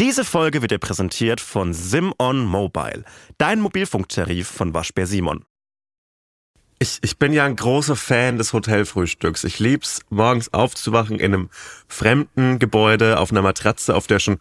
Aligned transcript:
Diese 0.00 0.24
Folge 0.24 0.62
wird 0.62 0.70
dir 0.70 0.78
präsentiert 0.78 1.40
von 1.40 1.74
Simon 1.74 2.44
Mobile, 2.44 3.02
dein 3.36 3.60
Mobilfunktarif 3.60 4.46
von 4.46 4.72
Waschbär 4.72 5.08
Simon. 5.08 5.44
Ich, 6.78 7.00
ich 7.02 7.18
bin 7.18 7.32
ja 7.32 7.44
ein 7.44 7.56
großer 7.56 7.96
Fan 7.96 8.38
des 8.38 8.52
Hotelfrühstücks. 8.52 9.42
Ich 9.42 9.58
lieb's, 9.58 10.02
morgens 10.08 10.52
aufzuwachen 10.52 11.18
in 11.18 11.34
einem 11.34 11.50
fremden 11.88 12.60
Gebäude 12.60 13.18
auf 13.18 13.32
einer 13.32 13.42
Matratze, 13.42 13.96
auf 13.96 14.06
der 14.06 14.20
schon 14.20 14.38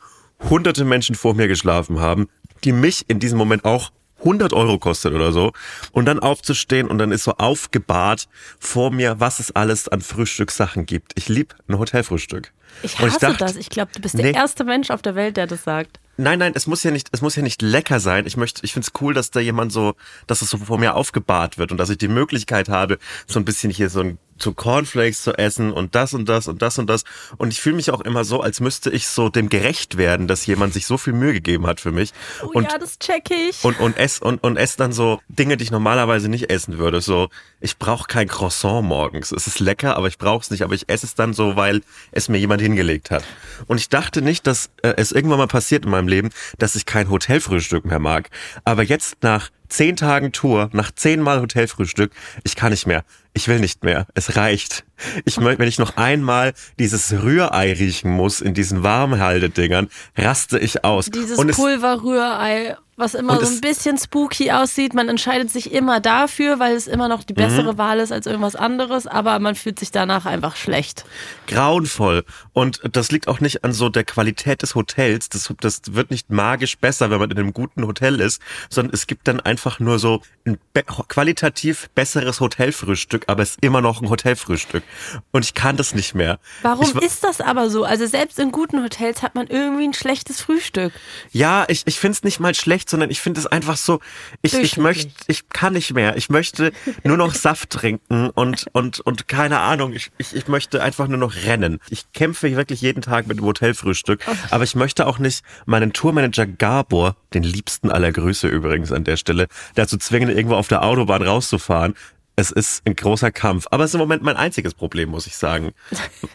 hunderte 0.47 0.85
Menschen 0.85 1.15
vor 1.15 1.33
mir 1.33 1.47
geschlafen 1.47 1.99
haben, 1.99 2.29
die 2.63 2.71
mich 2.71 3.09
in 3.09 3.19
diesem 3.19 3.39
Moment 3.39 3.65
auch 3.65 3.91
100 4.19 4.53
Euro 4.53 4.79
kostet 4.79 5.13
oder 5.13 5.31
so. 5.31 5.51
Und 5.91 6.05
dann 6.05 6.19
aufzustehen 6.19 6.87
und 6.87 6.97
dann 6.97 7.11
ist 7.11 7.23
so 7.23 7.33
aufgebahrt 7.33 8.27
vor 8.59 8.91
mir, 8.91 9.19
was 9.19 9.39
es 9.39 9.55
alles 9.55 9.87
an 9.87 10.01
Frühstückssachen 10.01 10.85
gibt. 10.85 11.13
Ich 11.15 11.29
lieb 11.29 11.55
ein 11.67 11.77
Hotelfrühstück. 11.77 12.51
Ich 12.83 12.97
hasse 12.99 13.07
ich 13.07 13.17
dachte- 13.17 13.37
das. 13.37 13.55
Ich 13.55 13.69
glaube, 13.69 13.91
du 13.93 14.01
bist 14.01 14.15
Nee. 14.15 14.23
der 14.23 14.33
erste 14.35 14.63
Mensch 14.63 14.89
auf 14.91 15.01
der 15.01 15.15
Welt, 15.15 15.37
der 15.37 15.47
das 15.47 15.63
sagt. 15.63 15.99
Nein, 16.17 16.39
nein, 16.39 16.53
es 16.55 16.65
muss 16.65 16.81
ja 16.83 16.89
nicht, 16.91 17.09
es 17.11 17.21
muss 17.21 17.35
ja 17.35 17.43
nicht 17.43 17.61
lecker 17.61 17.99
sein. 17.99 18.25
Ich 18.25 18.37
möchte, 18.37 18.63
ich 18.65 18.73
find's 18.73 18.91
cool, 19.01 19.13
dass 19.13 19.29
da 19.29 19.39
jemand 19.39 19.71
so, 19.71 19.93
dass 20.25 20.41
es 20.41 20.49
so 20.49 20.57
vor 20.57 20.79
mir 20.79 20.95
aufgebahrt 20.95 21.57
wird 21.59 21.71
und 21.71 21.77
dass 21.77 21.89
ich 21.91 21.99
die 21.99 22.07
Möglichkeit 22.07 22.69
habe, 22.69 22.97
so 23.27 23.39
ein 23.39 23.45
bisschen 23.45 23.71
hier 23.71 23.89
so 23.89 23.99
ein 24.01 24.17
so 24.41 24.53
Cornflakes 24.53 25.23
zu 25.23 25.33
essen 25.33 25.71
und 25.71 25.95
das 25.95 26.13
und 26.13 26.27
das 26.29 26.47
und 26.47 26.61
das 26.61 26.79
und 26.79 26.89
das. 26.89 27.03
Und 27.37 27.51
ich 27.51 27.61
fühle 27.61 27.75
mich 27.75 27.91
auch 27.91 28.01
immer 28.01 28.23
so, 28.23 28.41
als 28.41 28.59
müsste 28.59 28.89
ich 28.89 29.07
so 29.07 29.29
dem 29.29 29.49
gerecht 29.49 29.97
werden, 29.97 30.27
dass 30.27 30.45
jemand 30.45 30.73
sich 30.73 30.85
so 30.85 30.97
viel 30.97 31.13
Mühe 31.13 31.33
gegeben 31.33 31.67
hat 31.67 31.79
für 31.79 31.91
mich. 31.91 32.13
Oh 32.43 32.49
und, 32.53 32.71
ja, 32.71 32.77
das 32.77 32.99
check 32.99 33.29
ich. 33.31 33.63
und, 33.63 33.79
und 33.79 33.97
ess 33.97 34.19
und, 34.19 34.43
und 34.43 34.57
ess 34.57 34.75
dann 34.75 34.91
so 34.91 35.19
Dinge, 35.27 35.57
die 35.57 35.63
ich 35.63 35.71
normalerweise 35.71 36.29
nicht 36.29 36.49
essen 36.49 36.77
würde. 36.77 37.01
So, 37.01 37.29
ich 37.59 37.77
brauche 37.77 38.07
kein 38.07 38.27
Croissant 38.27 38.85
morgens. 38.85 39.31
Es 39.31 39.47
ist 39.47 39.59
lecker, 39.59 39.95
aber 39.95 40.07
ich 40.07 40.17
brauche 40.17 40.41
es 40.41 40.51
nicht. 40.51 40.63
Aber 40.63 40.73
ich 40.73 40.89
esse 40.89 41.05
es 41.05 41.15
dann 41.15 41.33
so, 41.33 41.55
weil 41.55 41.81
es 42.11 42.29
mir 42.29 42.37
jemand 42.37 42.61
hingelegt 42.61 43.11
hat. 43.11 43.23
Und 43.67 43.77
ich 43.77 43.89
dachte 43.89 44.21
nicht, 44.21 44.47
dass 44.47 44.69
äh, 44.81 44.93
es 44.97 45.11
irgendwann 45.11 45.39
mal 45.39 45.47
passiert 45.47 45.85
in 45.85 45.91
meinem 45.91 46.07
Leben, 46.07 46.29
dass 46.57 46.75
ich 46.75 46.85
kein 46.85 47.09
Hotelfrühstück 47.09 47.85
mehr 47.85 47.99
mag. 47.99 48.29
Aber 48.63 48.83
jetzt 48.83 49.17
nach 49.21 49.49
zehn 49.69 49.95
Tagen 49.95 50.31
Tour, 50.31 50.69
nach 50.73 50.91
zehnmal 50.91 51.41
Hotelfrühstück, 51.41 52.11
ich 52.43 52.55
kann 52.55 52.71
nicht 52.71 52.87
mehr. 52.87 53.03
Ich 53.33 53.47
will 53.47 53.59
nicht 53.59 53.83
mehr. 53.83 54.07
Es 54.15 54.35
reicht. 54.35 54.83
Ich 55.25 55.39
möchte, 55.39 55.59
wenn 55.59 55.67
ich 55.67 55.77
noch 55.77 55.95
einmal 55.95 56.53
dieses 56.79 57.13
Rührei 57.13 57.71
riechen 57.73 58.09
muss 58.09 58.41
in 58.41 58.55
diesen 58.55 58.81
Warmhaltedingern, 58.81 59.89
raste 60.17 60.57
ich 60.57 60.83
aus. 60.83 61.05
Dieses 61.05 61.37
Pulverrührei, 61.55 62.77
was 62.97 63.13
immer 63.13 63.39
so 63.45 63.45
ein 63.53 63.61
bisschen 63.61 63.97
spooky 63.97 64.51
aussieht. 64.51 64.93
Man 64.95 65.07
entscheidet 65.07 65.51
sich 65.51 65.71
immer 65.71 65.99
dafür, 65.99 66.57
weil 66.59 66.75
es 66.75 66.87
immer 66.87 67.07
noch 67.07 67.23
die 67.23 67.33
bessere 67.33 67.73
Mhm. 67.73 67.77
Wahl 67.77 67.99
ist 67.99 68.11
als 68.11 68.25
irgendwas 68.25 68.55
anderes, 68.55 69.05
aber 69.07 69.37
man 69.39 69.53
fühlt 69.55 69.77
sich 69.79 69.91
danach 69.91 70.25
einfach 70.25 70.55
schlecht. 70.55 71.05
grauenvoll. 71.45 72.25
Und 72.53 72.81
das 72.91 73.11
liegt 73.11 73.27
auch 73.27 73.39
nicht 73.39 73.63
an 73.63 73.71
so 73.71 73.89
der 73.89 74.03
Qualität 74.03 74.61
des 74.63 74.75
Hotels. 74.75 75.29
Das, 75.29 75.53
das 75.61 75.81
wird 75.91 76.11
nicht 76.11 76.29
magisch 76.29 76.77
besser, 76.77 77.09
wenn 77.09 77.19
man 77.19 77.31
in 77.31 77.37
einem 77.37 77.53
guten 77.53 77.85
Hotel 77.85 78.19
ist, 78.19 78.41
sondern 78.69 78.93
es 78.93 79.07
gibt 79.07 79.27
dann 79.27 79.39
einfach 79.39 79.79
nur 79.79 79.99
so 79.99 80.21
ein 80.45 80.57
be 80.73 80.83
qualitativ 80.83 81.89
besseres 81.95 82.39
Hotelfrühstück, 82.39 83.25
aber 83.27 83.43
es 83.43 83.51
ist 83.51 83.59
immer 83.61 83.81
noch 83.81 84.01
ein 84.01 84.09
Hotelfrühstück. 84.09 84.83
Und 85.31 85.45
ich 85.45 85.53
kann 85.53 85.77
das 85.77 85.93
nicht 85.93 86.15
mehr. 86.15 86.39
Warum 86.63 86.97
ich, 86.97 87.03
ist 87.03 87.23
das 87.23 87.41
aber 87.41 87.69
so? 87.69 87.83
Also 87.83 88.05
selbst 88.07 88.39
in 88.39 88.51
guten 88.51 88.83
Hotels 88.83 89.21
hat 89.21 89.35
man 89.35 89.47
irgendwie 89.47 89.85
ein 89.87 89.93
schlechtes 89.93 90.41
Frühstück. 90.41 90.93
Ja, 91.31 91.65
ich, 91.67 91.83
ich 91.85 91.99
finde 91.99 92.13
es 92.17 92.23
nicht 92.23 92.39
mal 92.39 92.55
schlecht, 92.55 92.86
sondern 92.89 93.09
ich 93.09 93.21
finde 93.21 93.39
es 93.39 93.47
einfach 93.47 93.77
so, 93.77 93.99
ich, 94.41 94.53
ich 94.53 94.77
möchte, 94.77 95.11
ich 95.27 95.49
kann 95.49 95.73
nicht 95.73 95.93
mehr. 95.93 96.17
Ich 96.17 96.29
möchte 96.29 96.71
nur 97.03 97.17
noch 97.17 97.33
Saft 97.47 97.69
trinken 97.69 98.29
und, 98.29 98.65
und, 98.73 98.99
und 98.99 99.27
keine 99.27 99.59
Ahnung, 99.59 99.93
ich, 99.93 100.11
ich, 100.17 100.35
ich 100.35 100.47
möchte 100.47 100.81
einfach 100.81 101.07
nur 101.07 101.17
noch 101.17 101.35
rennen. 101.45 101.79
Ich 101.89 102.11
kämpfe 102.13 102.55
wirklich 102.55 102.81
jeden 102.81 103.01
Tag 103.01 103.27
mit 103.27 103.37
dem 103.37 103.45
Hotelfrühstück, 103.45 104.21
aber 104.49 104.63
ich 104.63 104.75
möchte 104.75 105.07
auch 105.07 105.19
nicht 105.19 105.43
meinen 105.65 105.93
Tourmanager 105.93 106.45
Gabor, 106.45 107.15
den 107.33 107.43
liebsten 107.43 107.91
aller 107.91 108.11
Grüße 108.11 108.47
übrigens 108.47 108.91
an 108.91 109.03
der 109.03 109.17
Stelle, 109.17 109.47
dazu 109.75 109.97
zwingen, 109.97 110.29
irgendwo 110.29 110.55
auf 110.55 110.67
der 110.67 110.83
Autobahn 110.83 111.21
rauszufahren. 111.21 111.95
Es 112.39 112.51
ist 112.51 112.83
ein 112.85 112.95
großer 112.95 113.31
Kampf, 113.31 113.65
aber 113.71 113.83
es 113.83 113.89
ist 113.89 113.93
im 113.95 113.99
Moment 113.99 114.21
mein 114.21 114.37
einziges 114.37 114.75
Problem, 114.75 115.09
muss 115.09 115.25
ich 115.25 115.35
sagen. 115.35 115.71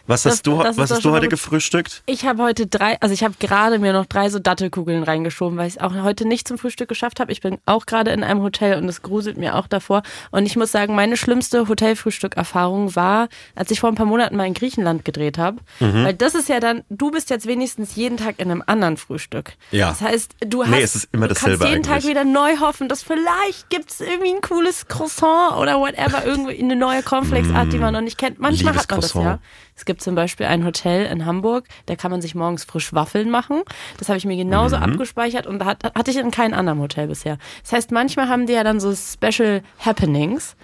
Was 0.05 0.23
Das- 0.23 0.33
hast 0.33 0.47
du, 0.47 0.57
was 0.57 0.77
hast 0.91 1.05
du 1.05 1.11
heute 1.11 1.29
gefrühstückt? 1.29 2.03
Ich 2.07 2.25
habe 2.25 2.43
heute 2.43 2.67
drei, 2.67 2.99
also 2.99 3.13
ich 3.13 3.23
habe 3.23 3.35
gerade 3.39 3.79
mir 3.79 3.93
noch 3.93 4.05
drei 4.05 4.29
so 4.29 4.37
Dattelkugeln 4.37 5.03
reingeschoben, 5.03 5.57
weil 5.57 5.67
ich 5.69 5.75
es 5.75 5.79
auch 5.81 5.93
heute 6.03 6.27
nicht 6.27 6.45
zum 6.45 6.57
Frühstück 6.57 6.89
geschafft 6.89 7.21
habe. 7.21 7.31
Ich 7.31 7.39
bin 7.39 7.57
auch 7.65 7.85
gerade 7.85 8.11
in 8.11 8.21
einem 8.25 8.41
Hotel 8.41 8.77
und 8.77 8.89
es 8.89 9.01
gruselt 9.01 9.37
mir 9.37 9.55
auch 9.55 9.65
davor. 9.67 10.03
Und 10.31 10.45
ich 10.45 10.57
muss 10.57 10.73
sagen, 10.73 10.93
meine 10.93 11.15
schlimmste 11.15 11.69
Hotelfrühstück-Erfahrung 11.69 12.97
war, 12.97 13.29
als 13.55 13.71
ich 13.71 13.79
vor 13.79 13.87
ein 13.87 13.95
paar 13.95 14.05
Monaten 14.05 14.35
mal 14.35 14.45
in 14.45 14.53
Griechenland 14.55 15.05
gedreht 15.05 15.37
habe. 15.37 15.59
Mhm. 15.79 16.03
Weil 16.03 16.13
das 16.15 16.35
ist 16.35 16.49
ja 16.49 16.59
dann, 16.59 16.83
du 16.89 17.11
bist 17.11 17.29
jetzt 17.29 17.47
wenigstens 17.47 17.95
jeden 17.95 18.17
Tag 18.17 18.39
in 18.39 18.51
einem 18.51 18.61
anderen 18.65 18.97
Frühstück. 18.97 19.53
Ja. 19.71 19.87
Das 19.91 20.01
heißt, 20.01 20.35
du 20.41 20.63
hast, 20.63 20.69
Nee, 20.71 20.81
es 20.81 20.95
ist 20.95 21.07
immer 21.13 21.29
du 21.29 21.33
kannst 21.35 21.63
jeden 21.63 21.83
Tag 21.83 21.93
eigentlich. 21.93 22.09
wieder 22.09 22.25
neu 22.25 22.57
hoffen, 22.59 22.89
dass 22.89 23.03
vielleicht 23.03 23.69
gibt 23.69 23.89
es 23.89 24.01
irgendwie 24.01 24.33
ein 24.33 24.41
cooles 24.41 24.89
Croissant 24.89 25.55
oder 25.55 25.79
whatever, 25.79 25.92
irgendwie 26.25 26.59
eine 26.59 26.75
neue 26.75 27.03
Cornflakes-Art, 27.03 27.71
die 27.73 27.77
man 27.77 27.93
noch 27.93 28.01
nicht 28.01 28.17
kennt. 28.17 28.39
Manchmal 28.39 28.73
Liebes 28.73 28.83
hat 28.83 28.91
man 28.91 29.01
das 29.01 29.11
Croissant. 29.13 29.39
ja. 29.41 29.47
Es 29.75 29.85
gibt 29.85 30.01
zum 30.01 30.13
Beispiel 30.15 30.45
ein 30.45 30.65
Hotel 30.65 31.05
in 31.07 31.25
Hamburg, 31.25 31.65
da 31.87 31.95
kann 31.95 32.11
man 32.11 32.21
sich 32.21 32.35
morgens 32.35 32.63
frisch 32.63 32.93
Waffeln 32.93 33.29
machen. 33.31 33.63
Das 33.97 34.07
habe 34.09 34.17
ich 34.17 34.25
mir 34.25 34.37
genauso 34.37 34.77
Mhm. 34.77 34.83
abgespeichert 34.83 35.47
und 35.47 35.59
da 35.59 35.65
hat, 35.65 35.83
hatte 35.95 36.11
ich 36.11 36.17
in 36.17 36.29
keinem 36.31 36.53
anderen 36.53 36.79
Hotel 36.79 37.07
bisher. 37.07 37.37
Das 37.63 37.71
heißt, 37.73 37.91
manchmal 37.91 38.29
haben 38.29 38.45
die 38.45 38.53
ja 38.53 38.63
dann 38.63 38.79
so 38.79 38.93
Special 38.93 39.61
Happenings. 39.79 40.55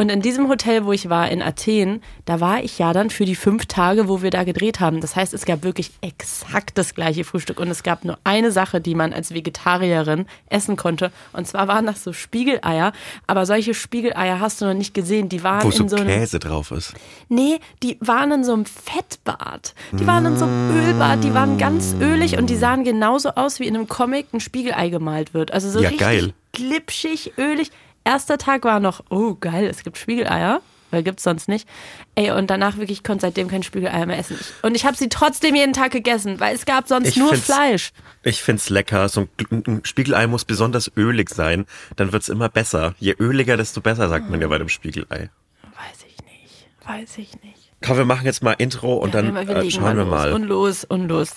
Und 0.00 0.10
in 0.10 0.22
diesem 0.22 0.48
Hotel, 0.48 0.86
wo 0.86 0.92
ich 0.92 1.10
war, 1.10 1.30
in 1.30 1.42
Athen, 1.42 2.00
da 2.24 2.40
war 2.40 2.64
ich 2.64 2.78
ja 2.78 2.94
dann 2.94 3.10
für 3.10 3.26
die 3.26 3.34
fünf 3.34 3.66
Tage, 3.66 4.08
wo 4.08 4.22
wir 4.22 4.30
da 4.30 4.44
gedreht 4.44 4.80
haben. 4.80 5.02
Das 5.02 5.14
heißt, 5.14 5.34
es 5.34 5.44
gab 5.44 5.62
wirklich 5.62 5.90
exakt 6.00 6.78
das 6.78 6.94
gleiche 6.94 7.22
Frühstück 7.22 7.60
und 7.60 7.68
es 7.68 7.82
gab 7.82 8.06
nur 8.06 8.16
eine 8.24 8.50
Sache, 8.50 8.80
die 8.80 8.94
man 8.94 9.12
als 9.12 9.34
Vegetarierin 9.34 10.24
essen 10.46 10.76
konnte. 10.76 11.12
Und 11.34 11.46
zwar 11.46 11.68
waren 11.68 11.84
das 11.84 12.02
so 12.02 12.14
Spiegeleier. 12.14 12.94
Aber 13.26 13.44
solche 13.44 13.74
Spiegeleier 13.74 14.40
hast 14.40 14.62
du 14.62 14.64
noch 14.64 14.72
nicht 14.72 14.94
gesehen. 14.94 15.28
Die 15.28 15.42
waren 15.44 15.64
Wo 15.64 15.70
so 15.70 15.82
in 15.82 15.90
so 15.90 15.96
einem 15.96 16.06
Käse 16.06 16.38
drauf 16.38 16.70
ist. 16.70 16.94
Nee, 17.28 17.58
die 17.82 17.98
waren 18.00 18.32
in 18.32 18.42
so 18.42 18.54
einem 18.54 18.64
Fettbad. 18.64 19.74
Die 19.92 20.06
waren 20.06 20.24
in 20.24 20.38
so 20.38 20.46
einem 20.46 20.78
Ölbad, 20.78 21.22
die 21.24 21.34
waren 21.34 21.58
ganz 21.58 21.94
ölig 22.00 22.38
und 22.38 22.48
die 22.48 22.56
sahen 22.56 22.84
genauso 22.84 23.32
aus, 23.34 23.60
wie 23.60 23.66
in 23.66 23.76
einem 23.76 23.86
Comic 23.86 24.28
ein 24.32 24.40
Spiegelei 24.40 24.88
gemalt 24.88 25.34
wird. 25.34 25.52
Also 25.52 25.68
so 25.68 25.80
Ja, 25.80 25.90
richtig 25.90 26.00
geil. 26.00 26.32
glitschig, 26.52 27.32
ölig. 27.36 27.70
Erster 28.04 28.38
Tag 28.38 28.64
war 28.64 28.80
noch, 28.80 29.02
oh 29.10 29.34
geil, 29.34 29.66
es 29.66 29.82
gibt 29.82 29.98
Spiegeleier. 29.98 30.60
Weil 30.92 31.04
gibt's 31.04 31.22
sonst 31.22 31.46
nicht. 31.48 31.68
Ey, 32.16 32.32
und 32.32 32.50
danach 32.50 32.76
wirklich, 32.76 32.98
ich 32.98 33.04
konnte 33.04 33.20
seitdem 33.22 33.46
kein 33.46 33.62
Spiegeleier 33.62 34.06
mehr 34.06 34.18
essen. 34.18 34.36
Und 34.62 34.74
ich 34.74 34.84
habe 34.84 34.96
sie 34.96 35.08
trotzdem 35.08 35.54
jeden 35.54 35.72
Tag 35.72 35.92
gegessen, 35.92 36.40
weil 36.40 36.52
es 36.52 36.66
gab 36.66 36.88
sonst 36.88 37.06
Ich 37.06 37.16
nur 37.16 37.28
find's- 37.28 37.44
Fleisch. 37.46 37.92
Ich 38.24 38.42
find's 38.42 38.70
lecker. 38.70 39.08
So 39.08 39.28
ein, 39.52 39.62
ein 39.68 39.80
Spiegelei 39.84 40.26
muss 40.26 40.44
besonders 40.44 40.90
ölig 40.96 41.30
sein. 41.30 41.64
Dann 41.94 42.10
wird's 42.12 42.28
immer 42.28 42.48
besser. 42.48 42.96
Je 42.98 43.14
öliger, 43.20 43.56
desto 43.56 43.80
besser, 43.80 44.08
sagt 44.08 44.30
man 44.30 44.40
ja 44.40 44.48
bei 44.48 44.58
dem 44.58 44.68
Spiegelei. 44.68 45.30
Weiß 45.62 46.06
ich 46.08 46.16
nicht. 46.24 46.66
Weiß 46.84 47.18
ich 47.18 47.40
nicht. 47.44 47.70
Komm, 47.84 47.96
wir 47.98 48.04
machen 48.04 48.26
jetzt 48.26 48.42
mal 48.42 48.54
Intro 48.54 48.94
und 48.96 49.14
dann 49.14 49.32
wir 49.32 49.48
äh, 49.58 49.70
schauen 49.70 49.96
wir 49.96 50.02
los. 50.02 50.10
mal. 50.10 50.32
Und 50.32 50.42
los, 50.42 50.82
und 50.84 51.06
los. 51.06 51.30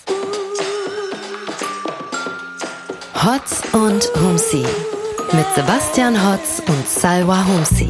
Hotz 3.22 3.62
und 3.72 4.10
Humsi. 4.20 4.66
Mit 5.32 5.46
Sebastian 5.54 6.16
Hotz 6.26 6.62
und 6.66 6.88
Salwa 6.88 7.44
Humsi. 7.46 7.88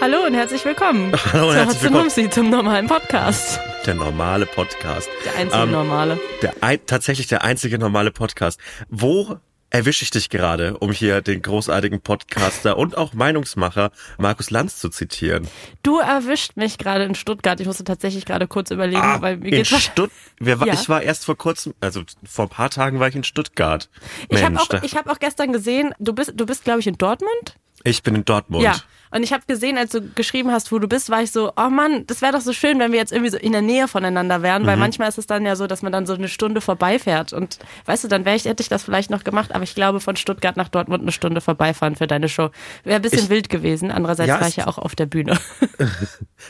Hallo 0.00 0.24
und 0.26 0.34
herzlich 0.34 0.64
willkommen. 0.64 1.12
Hallo 1.32 1.46
und 1.46 1.52
zu 1.52 1.58
herzlich 1.58 1.82
willkommen. 1.82 2.02
Humsi, 2.02 2.30
zum 2.30 2.50
normalen 2.50 2.86
Podcast. 2.86 3.60
Der 3.86 3.94
normale 3.94 4.46
Podcast. 4.46 5.08
Der 5.24 5.36
einzige 5.36 5.62
Ähm, 5.62 5.70
normale. 5.70 6.20
Der 6.42 6.54
ein, 6.60 6.80
tatsächlich 6.86 7.28
der 7.28 7.44
einzige 7.44 7.78
normale 7.78 8.10
Podcast. 8.10 8.58
Wo 8.88 9.38
erwische 9.70 10.02
ich 10.02 10.10
dich 10.10 10.28
gerade, 10.28 10.76
um 10.78 10.90
hier 10.90 11.20
den 11.20 11.40
großartigen 11.40 12.00
Podcaster 12.00 12.78
und 12.78 12.96
auch 12.96 13.12
Meinungsmacher 13.14 13.92
Markus 14.18 14.50
Lanz 14.50 14.78
zu 14.78 14.88
zitieren? 14.88 15.46
Du 15.84 15.98
erwischt 16.00 16.56
mich 16.56 16.78
gerade 16.78 17.04
in 17.04 17.14
Stuttgart. 17.14 17.60
Ich 17.60 17.66
musste 17.68 17.84
tatsächlich 17.84 18.24
gerade 18.26 18.48
kurz 18.48 18.72
überlegen, 18.72 19.02
weil 19.20 19.36
mir 19.36 19.44
Ah, 19.44 19.48
in 19.48 19.62
geht's 19.62 19.80
Stutt 19.80 20.10
wir, 20.40 20.58
Ja. 20.64 20.72
Ich 20.74 20.88
war 20.88 21.02
erst 21.02 21.24
vor 21.24 21.36
kurzem, 21.36 21.72
also 21.80 22.02
vor 22.24 22.46
ein 22.46 22.48
paar 22.48 22.70
Tagen 22.70 22.98
war 22.98 23.06
ich 23.06 23.14
in 23.14 23.22
Stuttgart. 23.22 23.88
Ich 24.28 24.42
habe 24.42 24.54
Mensch, 24.54 24.68
auch, 24.68 24.82
ich 24.82 24.96
hab 24.96 25.08
auch 25.08 25.20
gestern 25.20 25.52
gesehen, 25.52 25.94
du 26.00 26.12
bist, 26.12 26.32
du 26.34 26.44
bist 26.44 26.64
glaube 26.64 26.80
ich, 26.80 26.88
in 26.88 26.98
Dortmund? 26.98 27.56
ich 27.84 28.02
bin 28.02 28.16
in 28.16 28.24
Dortmund. 28.24 28.64
Ja. 28.64 28.76
Und 29.10 29.22
ich 29.22 29.32
habe 29.32 29.44
gesehen, 29.46 29.78
als 29.78 29.90
du 29.92 30.00
geschrieben 30.14 30.50
hast, 30.50 30.72
wo 30.72 30.78
du 30.78 30.88
bist, 30.88 31.10
war 31.10 31.22
ich 31.22 31.30
so, 31.30 31.52
oh 31.56 31.70
Mann, 31.70 32.06
das 32.06 32.22
wäre 32.22 32.32
doch 32.32 32.40
so 32.40 32.52
schön, 32.52 32.78
wenn 32.78 32.92
wir 32.92 32.98
jetzt 32.98 33.12
irgendwie 33.12 33.30
so 33.30 33.36
in 33.38 33.52
der 33.52 33.62
Nähe 33.62 33.88
voneinander 33.88 34.42
wären, 34.42 34.62
Mhm. 34.62 34.66
weil 34.66 34.76
manchmal 34.76 35.08
ist 35.08 35.18
es 35.18 35.26
dann 35.26 35.44
ja 35.46 35.56
so, 35.56 35.66
dass 35.66 35.82
man 35.82 35.92
dann 35.92 36.06
so 36.06 36.14
eine 36.14 36.28
Stunde 36.28 36.60
vorbeifährt. 36.60 37.32
Und 37.32 37.58
weißt 37.84 38.04
du, 38.04 38.08
dann 38.08 38.24
wäre 38.24 38.36
ich, 38.36 38.44
hätte 38.44 38.62
ich 38.62 38.68
das 38.68 38.82
vielleicht 38.82 39.10
noch 39.10 39.24
gemacht, 39.24 39.54
aber 39.54 39.64
ich 39.64 39.74
glaube, 39.74 40.00
von 40.00 40.16
Stuttgart 40.16 40.56
nach 40.56 40.68
Dortmund 40.68 41.02
eine 41.02 41.12
Stunde 41.12 41.40
vorbeifahren 41.40 41.96
für 41.96 42.06
deine 42.06 42.28
Show. 42.28 42.50
Wäre 42.84 42.96
ein 42.96 43.02
bisschen 43.02 43.20
Ich- 43.24 43.28
wild 43.30 43.48
gewesen. 43.48 43.90
Andererseits 43.90 44.28
Ja, 44.28 44.40
war 44.40 44.48
ich 44.48 44.56
ja 44.56 44.66
auch 44.66 44.78
auf 44.78 44.94
der 44.94 45.06
Bühne. 45.06 45.38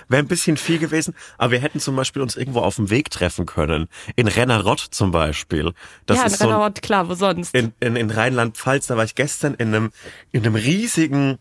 Wäre 0.09 0.23
ein 0.23 0.29
bisschen 0.29 0.57
viel 0.57 0.79
gewesen, 0.79 1.15
aber 1.39 1.53
wir 1.53 1.59
hätten 1.61 1.81
zum 1.81 1.97
Beispiel 1.97 2.23
uns 2.23 2.37
irgendwo 2.37 2.61
auf 2.61 2.77
dem 2.77 2.91
Weg 2.91 3.11
treffen 3.11 3.47
können. 3.47 3.89
In 4.15 4.29
Rennerott 4.29 4.81
zum 4.81 5.11
Beispiel. 5.11 5.73
Das 6.07 6.19
ja, 6.19 6.23
in 6.25 6.31
ist 6.31 6.39
so 6.39 6.45
ein, 6.45 6.51
Rennerott, 6.51 6.83
klar, 6.83 7.09
wo 7.09 7.15
sonst? 7.15 7.55
in, 7.55 7.73
in, 7.81 7.97
in 7.97 8.11
Rheinland-Pfalz, 8.11 8.87
da 8.87 8.97
war 8.97 9.05
ich 9.05 9.15
gestern 9.15 9.55
in 9.55 9.69
einem, 9.75 9.91
in 10.33 10.45
einem 10.45 10.55
riesigen, 10.55 11.39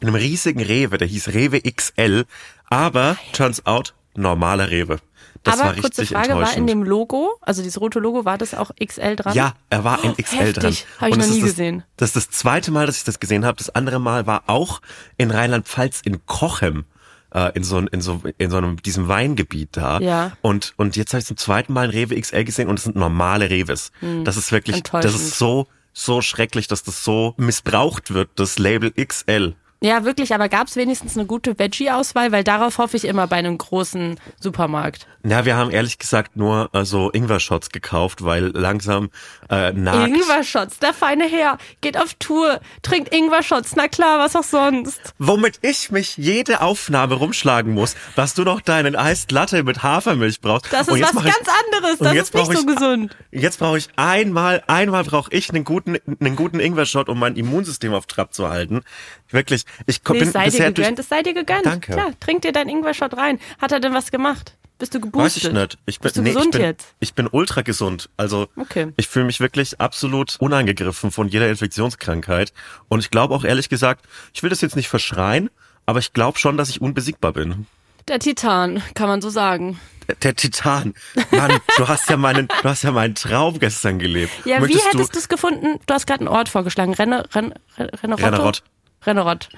in 0.00 0.08
einem 0.08 0.14
riesigen 0.16 0.60
Rewe, 0.62 0.98
der 0.98 1.08
hieß 1.08 1.28
Rewe 1.28 1.60
XL, 1.60 2.24
aber 2.70 3.16
turns 3.32 3.64
out 3.66 3.94
normaler 4.14 4.70
Rewe. 4.70 4.98
Das 5.44 5.54
aber 5.60 5.68
war 5.68 5.74
kurze 5.76 6.02
richtig 6.02 6.16
Frage, 6.16 6.34
war 6.34 6.52
in 6.56 6.66
dem 6.66 6.82
Logo, 6.82 7.38
also 7.42 7.62
dieses 7.62 7.80
rote 7.80 8.00
Logo, 8.00 8.24
war 8.24 8.38
das 8.38 8.54
auch 8.54 8.70
XL 8.84 9.14
dran? 9.16 9.34
ja, 9.34 9.54
er 9.70 9.84
war 9.84 10.02
in 10.02 10.10
Oh, 10.10 10.14
XL 10.22 10.36
heftig. 10.36 10.54
dran. 10.54 10.76
Hab 11.00 11.08
ich 11.10 11.16
noch 11.16 11.26
nie 11.34 11.40
das, 11.40 11.50
gesehen. 11.50 11.84
Das 11.96 12.08
ist 12.10 12.16
das 12.16 12.30
zweite 12.30 12.70
Mal, 12.72 12.86
dass 12.86 12.96
ich 12.98 13.04
das 13.04 13.20
gesehen 13.20 13.44
habe. 13.44 13.56
Das 13.56 13.70
andere 13.70 14.00
Mal 14.00 14.26
war 14.26 14.44
auch 14.48 14.80
in 15.16 15.30
Rheinland-Pfalz 15.30 16.00
in 16.04 16.24
Kochem. 16.26 16.84
äh, 17.32 17.52
In 17.54 17.62
so, 17.62 17.78
in 17.78 18.00
so 18.00 18.20
in 18.38 18.50
so 18.50 18.56
einem 18.56 18.82
diesem 18.82 19.06
Weingebiet 19.06 19.70
da 19.76 20.00
Ja. 20.00 20.32
und 20.42 20.72
und 20.76 20.96
jetzt 20.96 21.12
habe 21.12 21.20
ich 21.20 21.26
zum 21.26 21.36
zweiten 21.36 21.72
Mal 21.72 21.84
ein 21.84 21.90
Rewe 21.90 22.20
XL 22.20 22.42
gesehen 22.44 22.68
und 22.68 22.78
es 22.78 22.84
sind 22.84 22.96
normale 22.96 23.48
Reves. 23.50 23.92
Das 24.24 24.36
ist 24.36 24.50
wirklich 24.50 24.82
das 24.82 25.14
ist 25.14 25.38
so 25.38 25.66
so 25.92 26.20
schrecklich, 26.22 26.68
dass 26.68 26.82
das 26.84 27.04
so 27.04 27.34
missbraucht 27.36 28.12
wird, 28.14 28.30
das 28.36 28.58
Label 28.58 28.92
XL. 28.92 29.54
Ja, 29.80 30.04
wirklich, 30.04 30.34
aber 30.34 30.48
gab 30.48 30.66
es 30.66 30.74
wenigstens 30.74 31.16
eine 31.16 31.26
gute 31.26 31.56
Veggie-Auswahl? 31.58 32.32
Weil 32.32 32.42
darauf 32.42 32.78
hoffe 32.78 32.96
ich 32.96 33.04
immer 33.04 33.28
bei 33.28 33.36
einem 33.36 33.56
großen 33.58 34.18
Supermarkt. 34.40 35.06
Na, 35.22 35.44
wir 35.44 35.56
haben 35.56 35.70
ehrlich 35.70 35.98
gesagt 35.98 36.36
nur 36.36 36.70
äh, 36.72 36.84
so 36.84 37.10
Ingwer-Shots 37.12 37.70
gekauft, 37.70 38.24
weil 38.24 38.46
langsam 38.54 39.10
äh, 39.50 39.72
nagt. 39.72 40.08
Ingwer-Shots, 40.08 40.78
der 40.78 40.94
feine 40.94 41.24
Herr, 41.28 41.58
geht 41.80 41.96
auf 41.96 42.14
Tour, 42.14 42.60
trinkt 42.82 43.14
Ingwer-Shots, 43.14 43.74
na 43.76 43.88
klar, 43.88 44.18
was 44.18 44.34
auch 44.36 44.42
sonst. 44.44 45.00
Womit 45.18 45.58
ich 45.62 45.90
mich 45.90 46.16
jede 46.16 46.60
Aufnahme 46.60 47.14
rumschlagen 47.14 47.72
muss, 47.74 47.94
dass 48.16 48.34
du 48.34 48.42
noch 48.44 48.60
deinen 48.60 48.94
Iced 48.94 49.30
Latte 49.32 49.62
mit 49.64 49.82
Hafermilch 49.82 50.40
brauchst. 50.40 50.72
Das 50.72 50.88
ist 50.88 51.00
was 51.02 51.12
mach 51.12 51.24
ich- 51.24 51.34
ganz 51.34 51.48
anderes, 51.66 51.98
das 51.98 52.14
ist 52.14 52.34
nicht 52.34 52.46
so 52.46 52.52
ich- 52.60 52.66
gesund. 52.66 53.16
Jetzt 53.30 53.58
brauche 53.58 53.78
ich 53.78 53.88
einmal, 53.96 54.62
einmal 54.66 55.04
brauche 55.04 55.32
ich 55.32 55.50
einen 55.50 55.64
guten, 55.64 55.98
einen 56.20 56.36
guten 56.36 56.58
Ingwer-Shot, 56.60 57.08
um 57.08 57.18
mein 57.18 57.36
Immunsystem 57.36 57.92
auf 57.92 58.06
Trab 58.06 58.32
zu 58.34 58.48
halten. 58.48 58.82
Wirklich, 59.30 59.64
ich 59.86 60.00
Nee, 60.08 60.18
bin 60.20 60.28
es 60.28 60.32
sei 60.32 60.44
dir 60.44 60.50
bisher 60.50 60.70
durch, 60.70 60.86
gegönnt, 60.86 60.98
es 60.98 61.08
sei 61.08 61.22
dir 61.22 61.34
gegönnt. 61.34 61.66
Danke. 61.66 61.92
Klar, 61.92 62.10
trink 62.20 62.42
dir 62.42 62.52
deinen 62.52 62.68
Ingwer-Shot 62.70 63.16
rein. 63.16 63.38
Hat 63.60 63.72
er 63.72 63.80
denn 63.80 63.92
was 63.94 64.10
gemacht? 64.10 64.54
Bist 64.78 64.94
du 64.94 65.00
geboostet? 65.00 65.42
Weiß 65.44 65.50
ich 65.50 65.52
nicht. 65.52 65.78
Ich 65.86 65.98
bin, 65.98 66.02
Bist 66.04 66.16
du 66.16 66.22
nee, 66.22 66.28
gesund 66.32 66.46
ich 66.46 66.52
bin, 66.52 66.60
jetzt? 66.62 66.86
Ich 67.00 67.14
bin 67.14 67.28
ultra 67.30 67.62
gesund. 67.62 68.08
Also 68.16 68.46
Okay. 68.56 68.92
ich 68.96 69.08
fühle 69.08 69.24
mich 69.26 69.40
wirklich 69.40 69.80
absolut 69.80 70.36
unangegriffen 70.38 71.10
von 71.10 71.28
jeder 71.28 71.48
Infektionskrankheit. 71.48 72.52
Und 72.88 73.00
ich 73.00 73.10
glaube 73.10 73.34
auch 73.34 73.44
ehrlich 73.44 73.68
gesagt, 73.68 74.06
ich 74.32 74.42
will 74.42 74.50
das 74.50 74.60
jetzt 74.60 74.76
nicht 74.76 74.88
verschreien, 74.88 75.50
aber 75.84 75.98
ich 75.98 76.12
glaube 76.12 76.38
schon, 76.38 76.56
dass 76.56 76.68
ich 76.70 76.80
unbesiegbar 76.80 77.32
bin. 77.32 77.66
Der 78.06 78.20
Titan, 78.20 78.82
kann 78.94 79.08
man 79.08 79.20
so 79.20 79.30
sagen. 79.30 79.78
Der, 80.06 80.14
der 80.14 80.36
Titan. 80.36 80.94
Mann, 81.32 81.58
du 81.76 81.88
hast 81.88 82.08
ja 82.08 82.16
meinen, 82.16 82.46
du 82.46 82.68
hast 82.68 82.82
ja 82.84 82.92
meinen 82.92 83.14
Traum 83.16 83.58
gestern 83.58 83.98
gelebt. 83.98 84.32
Ja, 84.46 84.60
Möchtest 84.60 84.84
wie 84.84 84.88
hättest 84.88 85.14
du 85.14 85.18
es 85.18 85.28
gefunden? 85.28 85.80
Du 85.86 85.92
hast 85.92 86.06
gerade 86.06 86.20
einen 86.20 86.28
Ort 86.28 86.48
vorgeschlagen. 86.48 86.94
Renne, 86.94 87.24
Ren, 87.34 87.52
Ren, 87.76 87.88
Rennerotto? 87.90 88.24
Rennerott. 88.24 88.62
Rennerott. 89.08 89.48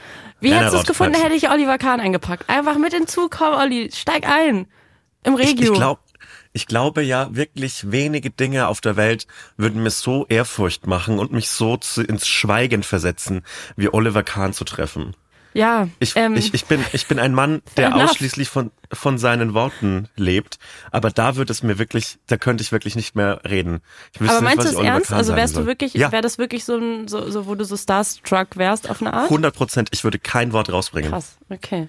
Wie 0.40 0.54
hättest 0.54 0.74
du 0.74 0.78
es 0.78 0.86
gefunden, 0.86 1.20
hätte 1.20 1.34
ich 1.34 1.50
Oliver 1.50 1.76
Kahn 1.78 2.00
eingepackt? 2.00 2.48
Einfach 2.48 2.78
mit 2.78 2.92
in 2.92 3.00
den 3.00 3.08
Zug, 3.08 3.32
komm 3.32 3.54
Olli, 3.54 3.90
steig 3.92 4.26
ein. 4.26 4.66
Im 5.24 5.38
Ich, 5.38 5.48
Regio. 5.50 5.72
ich, 5.72 5.78
glaub, 5.78 6.00
ich 6.52 6.66
glaube 6.66 7.02
ja, 7.02 7.28
wirklich 7.34 7.90
wenige 7.90 8.30
Dinge 8.30 8.68
auf 8.68 8.80
der 8.80 8.96
Welt 8.96 9.26
würden 9.56 9.82
mir 9.82 9.90
so 9.90 10.26
Ehrfurcht 10.28 10.86
machen 10.86 11.18
und 11.18 11.32
mich 11.32 11.48
so 11.50 11.76
zu, 11.76 12.02
ins 12.02 12.26
Schweigen 12.26 12.82
versetzen, 12.82 13.42
wie 13.76 13.92
Oliver 13.92 14.22
Kahn 14.22 14.52
zu 14.52 14.64
treffen. 14.64 15.14
Ja, 15.52 15.88
Ich, 15.98 16.14
ähm, 16.16 16.36
ich, 16.36 16.54
ich, 16.54 16.64
bin, 16.66 16.84
ich 16.92 17.06
bin 17.06 17.18
ein 17.18 17.34
Mann, 17.34 17.62
der 17.76 17.94
ausschließlich 17.96 18.48
von, 18.48 18.70
von 18.92 19.18
seinen 19.18 19.54
Worten 19.54 20.08
lebt. 20.16 20.58
Aber 20.90 21.10
da 21.10 21.36
wird 21.36 21.50
es 21.50 21.62
mir 21.62 21.78
wirklich, 21.78 22.18
da 22.26 22.36
könnte 22.36 22.62
ich 22.62 22.72
wirklich 22.72 22.96
nicht 22.96 23.14
mehr 23.16 23.40
reden. 23.48 23.80
Aber 24.18 24.24
nicht, 24.26 24.40
meinst 24.42 24.58
du 24.58 24.64
was 24.64 24.72
es 24.72 24.78
ernst? 24.78 25.12
Also 25.12 25.36
wärst 25.36 25.56
du 25.56 25.66
wirklich, 25.66 25.94
Ja, 25.94 26.12
wäre 26.12 26.22
das 26.22 26.38
wirklich 26.38 26.64
so 26.64 26.76
ein, 26.76 27.08
so, 27.08 27.30
so, 27.30 27.46
wo 27.46 27.54
du 27.54 27.64
so 27.64 27.76
starstruck 27.76 28.56
wärst 28.56 28.88
auf 28.88 29.00
eine 29.00 29.12
Art? 29.12 29.24
100 29.24 29.54
Prozent. 29.54 29.88
Ich 29.92 30.04
würde 30.04 30.18
kein 30.18 30.52
Wort 30.52 30.72
rausbringen. 30.72 31.10
Krass, 31.10 31.36
okay. 31.50 31.88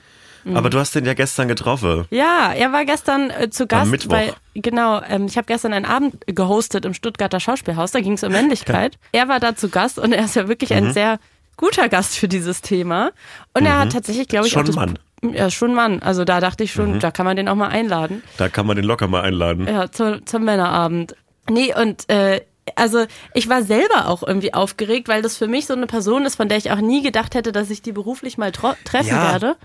Aber 0.55 0.71
du 0.71 0.79
hast 0.79 0.95
den 0.95 1.05
ja 1.05 1.13
gestern 1.13 1.47
getroffen. 1.47 2.05
Ja, 2.09 2.51
er 2.51 2.73
war 2.73 2.83
gestern 2.83 3.29
äh, 3.29 3.51
zu 3.51 3.67
Gast. 3.67 3.91
Mittwoch. 3.91 4.09
Bei, 4.09 4.33
genau, 4.55 4.99
ähm, 5.07 5.27
ich 5.27 5.37
habe 5.37 5.45
gestern 5.45 5.71
einen 5.71 5.85
Abend 5.85 6.15
gehostet 6.25 6.83
im 6.83 6.95
Stuttgarter 6.95 7.39
Schauspielhaus. 7.39 7.91
Da 7.91 7.99
ging 7.99 8.13
es 8.13 8.23
um 8.23 8.31
Männlichkeit. 8.31 8.97
Er 9.11 9.27
war 9.27 9.39
da 9.39 9.55
zu 9.55 9.69
Gast 9.69 9.99
und 9.99 10.13
er 10.13 10.25
ist 10.25 10.35
ja 10.35 10.47
wirklich 10.47 10.71
Mhm. 10.71 10.77
ein 10.77 10.93
sehr 10.93 11.19
guter 11.61 11.87
Gast 11.87 12.17
für 12.17 12.27
dieses 12.27 12.61
Thema. 12.61 13.11
Und 13.53 13.65
er 13.65 13.79
hat 13.79 13.93
tatsächlich, 13.93 14.27
glaube 14.27 14.47
ich, 14.47 14.53
Schon 14.53 14.69
auch 14.69 14.75
Mann. 14.75 14.99
Ist 15.21 15.53
schon 15.53 15.73
Mann. 15.73 16.01
Also 16.01 16.25
da 16.25 16.41
dachte 16.41 16.63
ich 16.65 16.75
Mhm. 16.75 16.81
schon, 16.81 16.99
da 16.99 17.11
kann 17.11 17.25
man 17.25 17.37
den 17.37 17.47
auch 17.47 17.55
mal 17.55 17.69
einladen. 17.69 18.21
Da 18.37 18.49
kann 18.49 18.65
man 18.67 18.75
den 18.75 18.83
locker 18.85 19.07
mal 19.07 19.21
einladen. 19.21 19.67
Ja, 19.67 19.89
zu, 19.91 20.21
zum 20.25 20.43
Männerabend. 20.43 21.15
Nee, 21.49 21.73
und 21.79 22.09
äh, 22.09 22.41
also 22.75 23.05
ich 23.33 23.47
war 23.47 23.61
selber 23.63 24.07
auch 24.07 24.23
irgendwie 24.23 24.53
aufgeregt, 24.53 25.07
weil 25.07 25.21
das 25.21 25.37
für 25.37 25.47
mich 25.47 25.65
so 25.67 25.73
eine 25.73 25.87
Person 25.87 26.25
ist, 26.25 26.35
von 26.35 26.49
der 26.49 26.57
ich 26.57 26.71
auch 26.71 26.81
nie 26.81 27.01
gedacht 27.03 27.35
hätte, 27.35 27.51
dass 27.51 27.69
ich 27.69 27.81
die 27.81 27.91
beruflich 27.91 28.37
mal 28.37 28.51
treffen 28.51 29.07
Ja. 29.09 29.31
werde. 29.31 29.55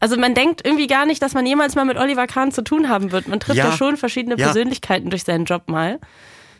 Also 0.00 0.18
man 0.18 0.34
denkt 0.34 0.60
irgendwie 0.64 0.86
gar 0.86 1.06
nicht, 1.06 1.22
dass 1.22 1.32
man 1.32 1.46
jemals 1.46 1.74
mal 1.74 1.86
mit 1.86 1.96
Oliver 1.96 2.26
Kahn 2.26 2.52
zu 2.52 2.62
tun 2.62 2.90
haben 2.90 3.12
wird. 3.12 3.28
Man 3.28 3.40
trifft 3.40 3.56
ja, 3.56 3.66
Ja. 3.70 3.72
schon 3.72 3.96
verschiedene 3.96 4.36
Ja. 4.36 4.44
Persönlichkeiten 4.46 5.08
durch 5.08 5.24
seinen 5.24 5.46
Job 5.46 5.62
mal. 5.68 5.98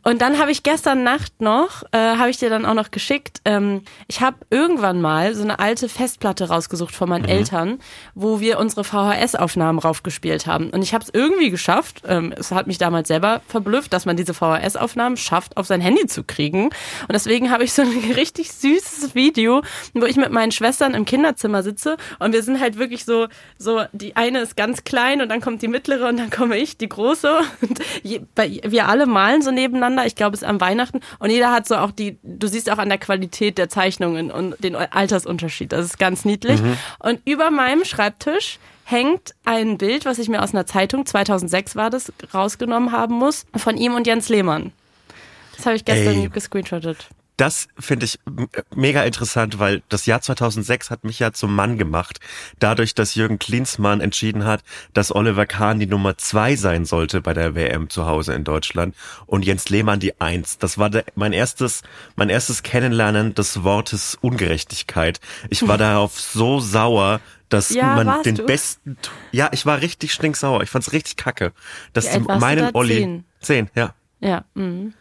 Und 0.06 0.22
dann 0.22 0.38
habe 0.38 0.52
ich 0.52 0.62
gestern 0.62 1.02
Nacht 1.02 1.40
noch, 1.40 1.82
äh, 1.90 1.98
habe 1.98 2.30
ich 2.30 2.38
dir 2.38 2.48
dann 2.48 2.64
auch 2.64 2.74
noch 2.74 2.92
geschickt, 2.92 3.40
ähm, 3.44 3.82
ich 4.06 4.20
habe 4.20 4.36
irgendwann 4.50 5.00
mal 5.00 5.34
so 5.34 5.42
eine 5.42 5.58
alte 5.58 5.88
Festplatte 5.88 6.46
rausgesucht 6.46 6.94
von 6.94 7.08
meinen 7.08 7.24
Eltern, 7.24 7.80
wo 8.14 8.38
wir 8.38 8.60
unsere 8.60 8.84
VHS-Aufnahmen 8.84 9.80
raufgespielt 9.80 10.46
haben. 10.46 10.70
Und 10.70 10.82
ich 10.82 10.94
habe 10.94 11.02
es 11.02 11.10
irgendwie 11.12 11.50
geschafft, 11.50 12.02
ähm, 12.06 12.32
es 12.36 12.52
hat 12.52 12.68
mich 12.68 12.78
damals 12.78 13.08
selber 13.08 13.40
verblüfft, 13.48 13.92
dass 13.92 14.06
man 14.06 14.16
diese 14.16 14.32
VHS-Aufnahmen 14.32 15.16
schafft, 15.16 15.56
auf 15.56 15.66
sein 15.66 15.80
Handy 15.80 16.06
zu 16.06 16.22
kriegen. 16.22 16.66
Und 16.66 17.12
deswegen 17.12 17.50
habe 17.50 17.64
ich 17.64 17.72
so 17.72 17.82
ein 17.82 18.12
richtig 18.14 18.52
süßes 18.52 19.16
Video, 19.16 19.62
wo 19.92 20.06
ich 20.06 20.14
mit 20.14 20.30
meinen 20.30 20.52
Schwestern 20.52 20.94
im 20.94 21.04
Kinderzimmer 21.04 21.64
sitze 21.64 21.96
und 22.20 22.32
wir 22.32 22.44
sind 22.44 22.60
halt 22.60 22.78
wirklich 22.78 23.04
so, 23.04 23.26
so, 23.58 23.82
die 23.90 24.14
eine 24.14 24.38
ist 24.38 24.56
ganz 24.56 24.84
klein 24.84 25.20
und 25.20 25.30
dann 25.30 25.40
kommt 25.40 25.62
die 25.62 25.68
mittlere 25.68 26.08
und 26.08 26.18
dann 26.18 26.30
komme 26.30 26.56
ich, 26.58 26.76
die 26.76 26.88
große. 26.88 27.40
Und 27.60 27.80
je, 28.04 28.20
bei, 28.36 28.60
wir 28.64 28.86
alle 28.86 29.06
malen 29.06 29.42
so 29.42 29.50
nebeneinander, 29.50 29.95
ich 30.04 30.16
glaube 30.16 30.34
es 30.34 30.42
ist 30.42 30.48
am 30.48 30.60
Weihnachten 30.60 31.00
und 31.18 31.30
jeder 31.30 31.52
hat 31.52 31.66
so 31.66 31.76
auch 31.76 31.92
die, 31.92 32.18
du 32.22 32.46
siehst 32.48 32.70
auch 32.70 32.78
an 32.78 32.88
der 32.88 32.98
Qualität 32.98 33.56
der 33.56 33.68
Zeichnungen 33.68 34.30
und 34.30 34.56
den 34.62 34.74
Altersunterschied, 34.76 35.72
das 35.72 35.86
ist 35.86 35.98
ganz 35.98 36.24
niedlich. 36.24 36.60
Und 36.98 37.20
über 37.24 37.50
meinem 37.50 37.84
Schreibtisch 37.84 38.58
hängt 38.84 39.34
ein 39.44 39.78
Bild, 39.78 40.04
was 40.04 40.18
ich 40.18 40.28
mir 40.28 40.42
aus 40.42 40.54
einer 40.54 40.66
Zeitung, 40.66 41.06
2006 41.06 41.76
war 41.76 41.90
das, 41.90 42.12
rausgenommen 42.32 42.92
haben 42.92 43.14
muss, 43.14 43.46
von 43.56 43.76
ihm 43.76 43.94
und 43.94 44.06
Jens 44.06 44.28
Lehmann. 44.28 44.72
Das 45.56 45.66
habe 45.66 45.76
ich 45.76 45.84
gestern 45.84 46.14
Ey. 46.14 46.28
gescreenshottet. 46.28 47.08
Das 47.36 47.68
finde 47.78 48.06
ich 48.06 48.18
m- 48.26 48.48
mega 48.74 49.02
interessant, 49.04 49.58
weil 49.58 49.82
das 49.90 50.06
Jahr 50.06 50.22
2006 50.22 50.90
hat 50.90 51.04
mich 51.04 51.18
ja 51.18 51.32
zum 51.32 51.54
Mann 51.54 51.76
gemacht. 51.76 52.18
Dadurch, 52.58 52.94
dass 52.94 53.14
Jürgen 53.14 53.38
Klinsmann 53.38 54.00
entschieden 54.00 54.44
hat, 54.46 54.62
dass 54.94 55.14
Oliver 55.14 55.44
Kahn 55.44 55.78
die 55.78 55.86
Nummer 55.86 56.16
zwei 56.16 56.56
sein 56.56 56.86
sollte 56.86 57.20
bei 57.20 57.34
der 57.34 57.54
WM 57.54 57.90
zu 57.90 58.06
Hause 58.06 58.32
in 58.32 58.44
Deutschland 58.44 58.94
und 59.26 59.44
Jens 59.44 59.68
Lehmann 59.68 60.00
die 60.00 60.18
eins. 60.20 60.56
Das 60.56 60.78
war 60.78 60.88
der, 60.88 61.04
mein 61.14 61.34
erstes, 61.34 61.82
mein 62.14 62.30
erstes 62.30 62.62
Kennenlernen 62.62 63.34
des 63.34 63.62
Wortes 63.64 64.16
Ungerechtigkeit. 64.22 65.20
Ich 65.50 65.66
war 65.68 65.76
darauf 65.86 66.18
so 66.18 66.58
sauer, 66.60 67.20
dass 67.50 67.68
Ja, 67.70 68.02
man 68.02 68.22
den 68.22 68.36
du? 68.36 68.46
besten, 68.46 68.96
ja, 69.30 69.50
ich 69.52 69.66
war 69.66 69.80
richtig 69.82 70.12
stinksauer. 70.14 70.62
Ich 70.62 70.70
fand's 70.70 70.92
richtig 70.92 71.16
kacke, 71.16 71.52
dass 71.92 72.10
du 72.10 72.20
meinen? 72.20 72.70
Olli, 72.74 72.94
Zehn? 73.00 73.24
zehn, 73.40 73.70
ja. 73.74 73.94
Ja, 74.20 74.44
mhm. 74.54 74.94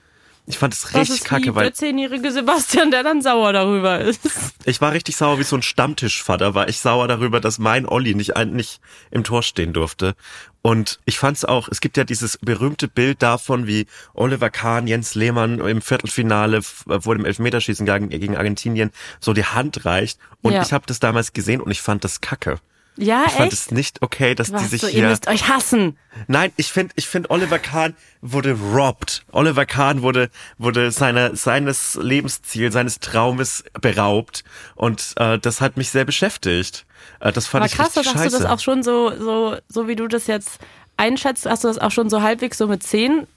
Ich 0.48 0.60
fand 0.60 0.74
es 0.76 0.94
richtig 0.94 1.24
kacke, 1.24 1.56
weil 1.56 1.64
der 1.66 1.74
zehnjährige 1.74 2.32
Sebastian, 2.32 2.92
der 2.92 3.02
dann 3.02 3.22
sauer 3.24 3.52
darüber 3.52 4.00
ist. 4.00 4.22
Ich 4.66 4.80
war 4.80 4.92
richtig 4.92 5.16
sauer 5.18 5.40
wie 5.40 5.44
so 5.44 5.56
ein 5.56 5.64
Stammtischvater, 5.64 6.54
war 6.54 6.70
ich 6.70 6.80
sauer 6.80 7.08
darüber, 7.08 7.40
dass 7.40 7.58
mein 7.58 7.88
Olli 7.88 8.14
nicht, 8.14 8.38
nicht 8.46 8.80
im 9.10 9.24
Tor 9.24 9.42
stehen 9.42 9.74
durfte. 9.74 10.14
Und 10.62 11.00
ich 11.06 11.18
fand's 11.18 11.46
auch, 11.46 11.68
es 11.70 11.82
gibt 11.82 11.98
ja 11.98 12.04
dieses 12.04 12.38
berühmte 12.38 12.88
Bild 12.88 13.24
davon, 13.24 13.66
wie 13.66 13.88
Oliver 14.14 14.52
Kahn, 14.52 14.86
Jens 14.86 15.16
Lehmann 15.16 15.60
im 15.60 15.82
Viertelfinale 15.82 16.58
f- 16.58 16.86
vor 17.00 17.16
dem 17.16 17.26
Elfmeterschießen 17.26 17.86
gegen, 17.86 18.10
gegen 18.10 18.38
Argentinien 18.38 18.92
so 19.20 19.34
die 19.34 19.46
Hand 19.46 19.86
reicht. 19.86 20.20
Und 20.44 20.54
Ja. 20.54 20.62
ich 20.62 20.74
habe 20.74 20.86
das 20.86 21.00
damals 21.00 21.34
gesehen 21.34 21.60
und 21.62 21.72
ich 21.72 21.82
fand 21.82 22.04
das 22.04 22.22
kacke. 22.22 22.60
Ja, 22.98 23.26
ich 23.28 23.34
fand 23.34 23.52
echt? 23.52 23.54
es 23.54 23.72
nicht 23.72 24.02
okay, 24.02 24.36
dass 24.36 24.48
die 24.48 24.54
Was 24.54 24.70
sich 24.70 24.82
so, 24.82 24.88
ihr 24.88 24.94
hier. 24.94 25.10
müsst 25.10 25.28
euch 25.28 25.50
hassen. 25.50 25.98
Nein, 26.28 26.52
ich 26.56 26.72
finde, 26.72 26.94
ich 26.96 27.08
finde, 27.08 27.30
Oliver 27.30 27.60
Kahn 27.60 27.94
wurde 28.22 28.54
robbed. 28.54 29.26
Oliver 29.32 29.66
Kahn 29.66 30.02
wurde, 30.02 30.30
wurde 30.58 30.92
seiner, 30.92 31.36
seines 31.36 31.96
Lebensziels, 32.02 32.74
seines 32.74 33.00
Traumes 33.00 33.66
beraubt. 33.82 34.44
Und 34.76 35.14
äh, 35.18 35.38
das 35.40 35.60
hat 35.60 35.76
mich 35.78 35.90
sehr 35.90 36.06
beschäftigt. 36.06 36.86
Äh, 37.20 37.32
das 37.34 37.48
fand 37.48 37.64
Aber 37.64 37.72
ich 37.72 37.78
krass, 37.78 37.98
richtig 37.98 38.14
hast 38.14 38.24
scheiße. 38.24 38.38
du 38.38 38.44
das 38.44 38.52
auch 38.52 38.60
schon 38.60 38.82
so, 38.84 39.12
so, 39.18 39.58
so 39.68 39.88
wie 39.88 39.96
du 39.96 40.08
das 40.08 40.28
jetzt 40.28 40.60
einschätzt, 40.98 41.46
hast 41.46 41.64
du 41.64 41.68
das 41.68 41.78
auch 41.80 41.92
schon 41.92 42.10
so 42.10 42.22
halbwegs 42.22 42.58
so 42.58 42.68
mit 42.68 42.82
10 42.84 43.28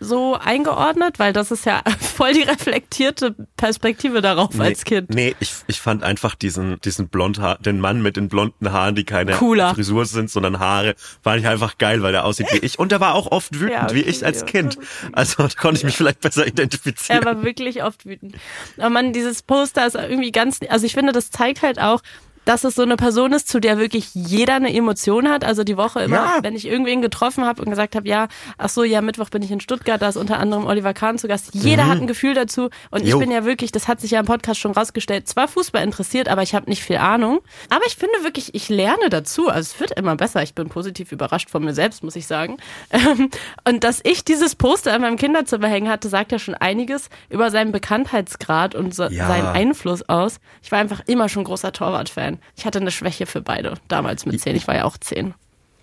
so 0.00 0.34
eingeordnet? 0.34 1.18
Weil 1.18 1.32
das 1.32 1.50
ist 1.50 1.66
ja 1.66 1.82
voll 2.00 2.32
die 2.32 2.42
reflektierte 2.42 3.34
Perspektive 3.56 4.20
darauf 4.22 4.54
Nee, 4.54 4.64
als 4.64 4.84
Kind. 4.84 5.10
Nee, 5.10 5.34
ich, 5.40 5.52
ich 5.66 5.80
fand 5.80 6.02
einfach 6.02 6.34
diesen, 6.34 6.80
diesen 6.80 7.08
Blondhaar, 7.08 7.58
den 7.58 7.80
Mann 7.80 8.02
mit 8.02 8.16
den 8.16 8.28
blonden 8.28 8.72
Haaren, 8.72 8.94
die 8.94 9.04
keine 9.04 9.32
Cooler. 9.32 9.74
Frisur 9.74 10.04
sind, 10.06 10.30
sondern 10.30 10.58
Haare, 10.58 10.94
fand 11.22 11.40
ich 11.40 11.46
einfach 11.46 11.78
geil, 11.78 12.02
weil 12.02 12.12
der 12.12 12.24
aussieht 12.24 12.48
wie 12.52 12.58
ich. 12.58 12.78
Und 12.78 12.92
der 12.92 13.00
war 13.00 13.14
auch 13.14 13.30
oft 13.32 13.54
wütend, 13.54 13.70
Ja, 13.72 13.94
wie 13.94 14.00
okay, 14.00 14.10
ich 14.10 14.24
als. 14.24 14.46
Kind. 14.46 14.78
Also 15.12 15.42
da 15.42 15.48
konnte 15.60 15.78
ich 15.78 15.84
mich 15.84 15.96
vielleicht 15.96 16.20
besser 16.20 16.46
identifizieren. 16.46 17.22
Er 17.22 17.24
war 17.24 17.42
wirklich 17.42 17.82
oft 17.82 18.06
wütend. 18.06 18.36
Aber 18.76 18.90
man, 18.90 19.12
dieses 19.12 19.42
Poster 19.42 19.86
ist 19.86 19.94
irgendwie 19.96 20.30
ganz, 20.30 20.60
also 20.68 20.86
ich 20.86 20.94
finde, 20.94 21.12
das 21.12 21.30
zeigt 21.30 21.62
halt 21.62 21.80
auch, 21.80 22.00
dass 22.46 22.64
es 22.64 22.74
so 22.76 22.82
eine 22.82 22.96
Person 22.96 23.34
ist, 23.34 23.48
zu 23.48 23.60
der 23.60 23.76
wirklich 23.76 24.14
jeder 24.14 24.54
eine 24.54 24.72
Emotion 24.74 25.28
hat. 25.28 25.44
Also 25.44 25.62
die 25.64 25.76
Woche 25.76 26.00
immer, 26.00 26.16
Ja. 26.16 26.38
wenn 26.42 26.54
ich 26.56 26.66
irgendwen 26.66 27.02
getroffen 27.02 27.44
habe 27.44 27.60
und 27.60 27.68
gesagt 27.68 27.94
habe, 27.94 28.08
ja, 28.08 28.28
ach 28.56 28.70
so, 28.70 28.82
ja, 28.84 29.02
Mittwoch 29.02 29.28
bin 29.28 29.42
ich 29.42 29.50
in 29.50 29.60
Stuttgart, 29.60 30.00
da 30.00 30.08
ist 30.08 30.16
unter 30.16 30.38
anderem 30.38 30.64
Oliver 30.64 30.94
Kahn 30.94 31.18
zu 31.18 31.28
Gast. 31.28 31.50
Jeder 31.52 31.86
hat 31.86 31.98
ein 32.00 32.06
Gefühl 32.06 32.32
dazu. 32.32 32.70
Und 32.90 33.02
ich 33.02 33.10
Jo. 33.10 33.18
bin 33.18 33.30
ja 33.30 33.44
wirklich, 33.44 33.72
das 33.72 33.86
hat 33.88 34.00
sich 34.00 34.12
ja 34.12 34.20
im 34.20 34.26
Podcast 34.26 34.58
schon 34.60 34.72
rausgestellt, 34.72 35.28
zwar 35.28 35.48
Fußball 35.48 35.82
interessiert, 35.82 36.28
aber 36.28 36.42
ich 36.42 36.54
habe 36.54 36.70
nicht 36.70 36.82
viel 36.82 36.96
Ahnung. 36.96 37.40
Aber 37.68 37.84
ich 37.86 37.96
finde 37.96 38.14
wirklich, 38.22 38.54
ich 38.54 38.68
lerne 38.70 39.10
dazu. 39.10 39.48
Also 39.48 39.72
es 39.74 39.80
wird 39.80 39.90
immer 39.98 40.16
besser. 40.16 40.42
Ich 40.42 40.54
bin 40.54 40.68
positiv 40.68 41.12
überrascht 41.12 41.50
von 41.50 41.62
mir 41.64 41.74
selbst, 41.74 42.02
muss 42.02 42.16
ich 42.16 42.26
sagen. 42.26 42.56
Ähm, 42.90 43.28
Und 43.68 43.82
dass 43.84 44.00
ich 44.04 44.24
dieses 44.24 44.54
Poster 44.54 44.94
in 44.94 45.02
meinem 45.02 45.16
Kinderzimmer 45.16 45.66
hängen 45.68 45.88
hatte, 45.88 46.08
sagt 46.08 46.30
ja 46.32 46.38
schon 46.38 46.54
einiges 46.54 47.08
über 47.28 47.50
seinen 47.50 47.72
Bekanntheitsgrad 47.72 48.74
und 48.76 48.94
so, 48.94 49.04
Ja. 49.04 49.26
seinen 49.26 49.46
Einfluss 49.48 50.08
aus. 50.08 50.38
Ich 50.62 50.70
war 50.70 50.78
einfach 50.78 51.00
immer 51.06 51.28
schon 51.28 51.42
großer 51.44 51.72
Torwart-Fan. 51.72 52.35
Ich 52.56 52.64
hatte 52.64 52.80
eine 52.80 52.90
Schwäche 52.90 53.26
für 53.26 53.40
beide, 53.40 53.74
damals 53.88 54.26
mit 54.26 54.40
zehn. 54.40 54.56
Ich 54.56 54.66
war 54.66 54.74
ja 54.74 54.84
auch 54.84 54.98
zehn. 54.98 55.34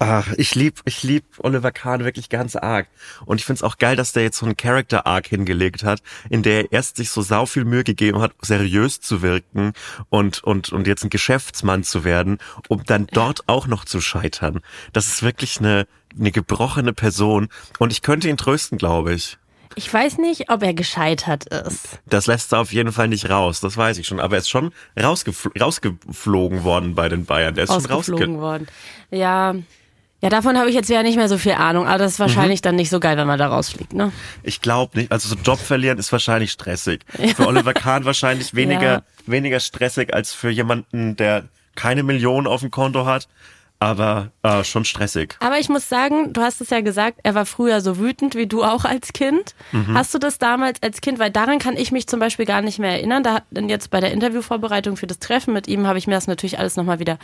Ach, 0.06 0.34
ich 0.36 0.54
lieb, 0.54 0.82
ich 0.84 1.04
lieb 1.04 1.24
Oliver 1.38 1.72
Kahn 1.72 2.04
wirklich 2.04 2.28
ganz 2.28 2.58
arg. 2.58 2.88
Und 3.26 3.40
ich 3.40 3.46
find's 3.46 3.64
auch 3.64 3.78
geil, 3.78 3.96
dass 3.96 4.12
der 4.12 4.24
jetzt 4.24 4.38
so 4.38 4.46
einen 4.46 4.58
Character 4.58 5.06
Arc 5.08 5.28
hingelegt 5.28 5.84
hat, 5.84 6.02
in 6.30 6.44
der 6.44 6.64
er 6.66 6.72
erst 6.74 6.98
sich 6.98 7.10
so 7.10 7.22
sau 7.22 7.46
viel 7.46 7.64
Mühe 7.64 7.86
gegeben 7.86 8.20
hat, 8.20 8.34
seriös 8.42 9.00
zu 9.00 9.22
wirken 9.22 9.72
und, 10.10 10.44
und, 10.44 10.74
und 10.74 10.88
jetzt 10.88 11.06
ein 11.06 11.10
Geschäftsmann 11.10 11.84
zu 11.84 12.04
werden, 12.04 12.40
um 12.68 12.84
dann 12.84 13.08
dort 13.08 13.48
auch 13.48 13.66
noch 13.66 13.86
zu 13.86 14.02
scheitern. 14.02 14.60
Das 14.92 15.08
ist 15.08 15.24
wirklich 15.24 15.60
eine, 15.60 15.88
eine 16.20 16.32
gebrochene 16.32 16.92
Person. 16.92 17.48
Und 17.80 17.94
ich 17.94 18.02
könnte 18.02 18.28
ihn 18.28 18.36
trösten, 18.36 18.78
glaube 18.78 19.14
ich. 19.14 19.38
Ich 19.75 19.94
weiß 19.94 20.18
nicht, 20.20 20.50
ob 20.50 20.63
er 20.63 20.74
gescheitert 20.74 21.46
ist. 21.46 22.00
Das 22.06 22.27
lässt 22.27 22.53
er 22.53 22.60
auf 22.60 22.72
jeden 22.74 22.92
Fall 22.92 23.08
nicht 23.08 23.30
raus, 23.30 23.60
das 23.60 23.75
weiß 23.77 23.98
ich 23.98 24.08
schon. 24.08 24.20
Aber 24.20 24.36
er 24.36 24.39
ist 24.39 24.50
schon 24.50 24.72
rausgefl 25.01 25.50
rausgeflogen 25.60 26.63
worden 26.63 26.96
bei 26.96 27.10
den 27.10 27.25
Bayern. 27.25 27.56
Der 27.56 27.65
ist 27.65 27.70
schon 27.72 27.77
Ausgeflogen 27.92 28.36
rausge 28.36 28.42
worden. 28.42 28.68
Ja. 29.12 29.56
Ja, 30.22 30.30
davon 30.30 30.58
habe 30.58 30.70
ich 30.70 30.75
jetzt 30.75 30.89
ja 30.89 31.03
nicht 31.03 31.18
mehr 31.18 31.27
so 31.27 31.38
viel 31.38 31.51
Ahnung, 31.51 31.86
aber 31.86 31.98
das 31.98 32.13
ist 32.13 32.20
wahrscheinlich 32.22 32.60
Mhm. 32.62 32.63
dann 32.63 32.75
nicht 32.77 32.89
so 32.89 33.01
geil, 33.01 33.18
wenn 33.18 33.27
man 33.27 33.38
da 33.38 33.48
rausfliegt, 33.48 33.92
ne? 33.92 34.13
Ich 34.42 34.62
glaube 34.62 34.98
nicht. 34.98 35.12
Also 35.12 35.27
so 35.27 35.36
Job 35.36 35.60
verlieren 35.60 35.98
ist 35.98 36.13
wahrscheinlich 36.13 36.51
stressig. 36.51 37.01
Für 37.36 37.46
Oliver 37.46 37.74
Kahn 37.74 38.06
wahrscheinlich 38.06 38.53
weniger, 38.56 38.82
Ja. 38.94 39.01
weniger 39.25 39.60
stressig 39.60 40.13
als 40.13 40.32
für 40.32 40.50
jemanden, 40.50 41.18
der 41.18 41.44
keine 41.75 42.03
Millionen 42.03 42.48
auf 42.48 42.62
dem 42.62 42.72
Konto 42.72 43.06
hat. 43.06 43.27
Aber 43.84 44.32
äh, 44.44 44.63
schon 44.63 44.86
stressig. 44.86 45.36
Aber 45.42 45.60
ich 45.60 45.68
muss 45.68 45.90
sagen, 45.90 46.32
du 46.32 46.42
hast 46.42 46.62
es 46.62 46.70
ja 46.70 46.80
gesagt, 46.80 47.20
er 47.24 47.36
war 47.36 47.46
früher 47.46 47.82
so 47.82 47.98
wütend 47.98 48.34
wie 48.34 48.48
du 48.48 48.63
auch 48.63 48.86
als 48.86 49.12
Kind. 49.12 49.56
Mhm. 49.74 49.98
Hast 49.98 50.13
du 50.13 50.20
das 50.20 50.38
damals 50.38 50.82
als 50.82 51.02
Kind, 51.02 51.20
weil 51.20 51.32
daran 51.32 51.60
kann 51.60 51.75
ich 51.75 51.92
mich 51.92 52.08
zum 52.08 52.22
Beispiel 52.22 52.46
gar 52.46 52.62
nicht 52.62 52.80
mehr 52.80 52.92
erinnern. 52.92 53.24
Da 53.24 53.42
denn 53.52 53.68
jetzt 53.68 53.92
bei 53.92 54.00
der 54.00 54.13
Interviewvorbereitung 54.13 54.96
für 54.96 55.06
das 55.06 55.20
Treffen 55.20 55.54
mit 55.54 55.68
ihm 55.68 55.86
habe 55.86 55.98
ich 55.98 56.08
mir 56.08 56.13
das 56.13 56.28
natürlich 56.28 56.60
alles 56.60 56.78
nochmal 56.78 57.00
wieder 57.00 57.18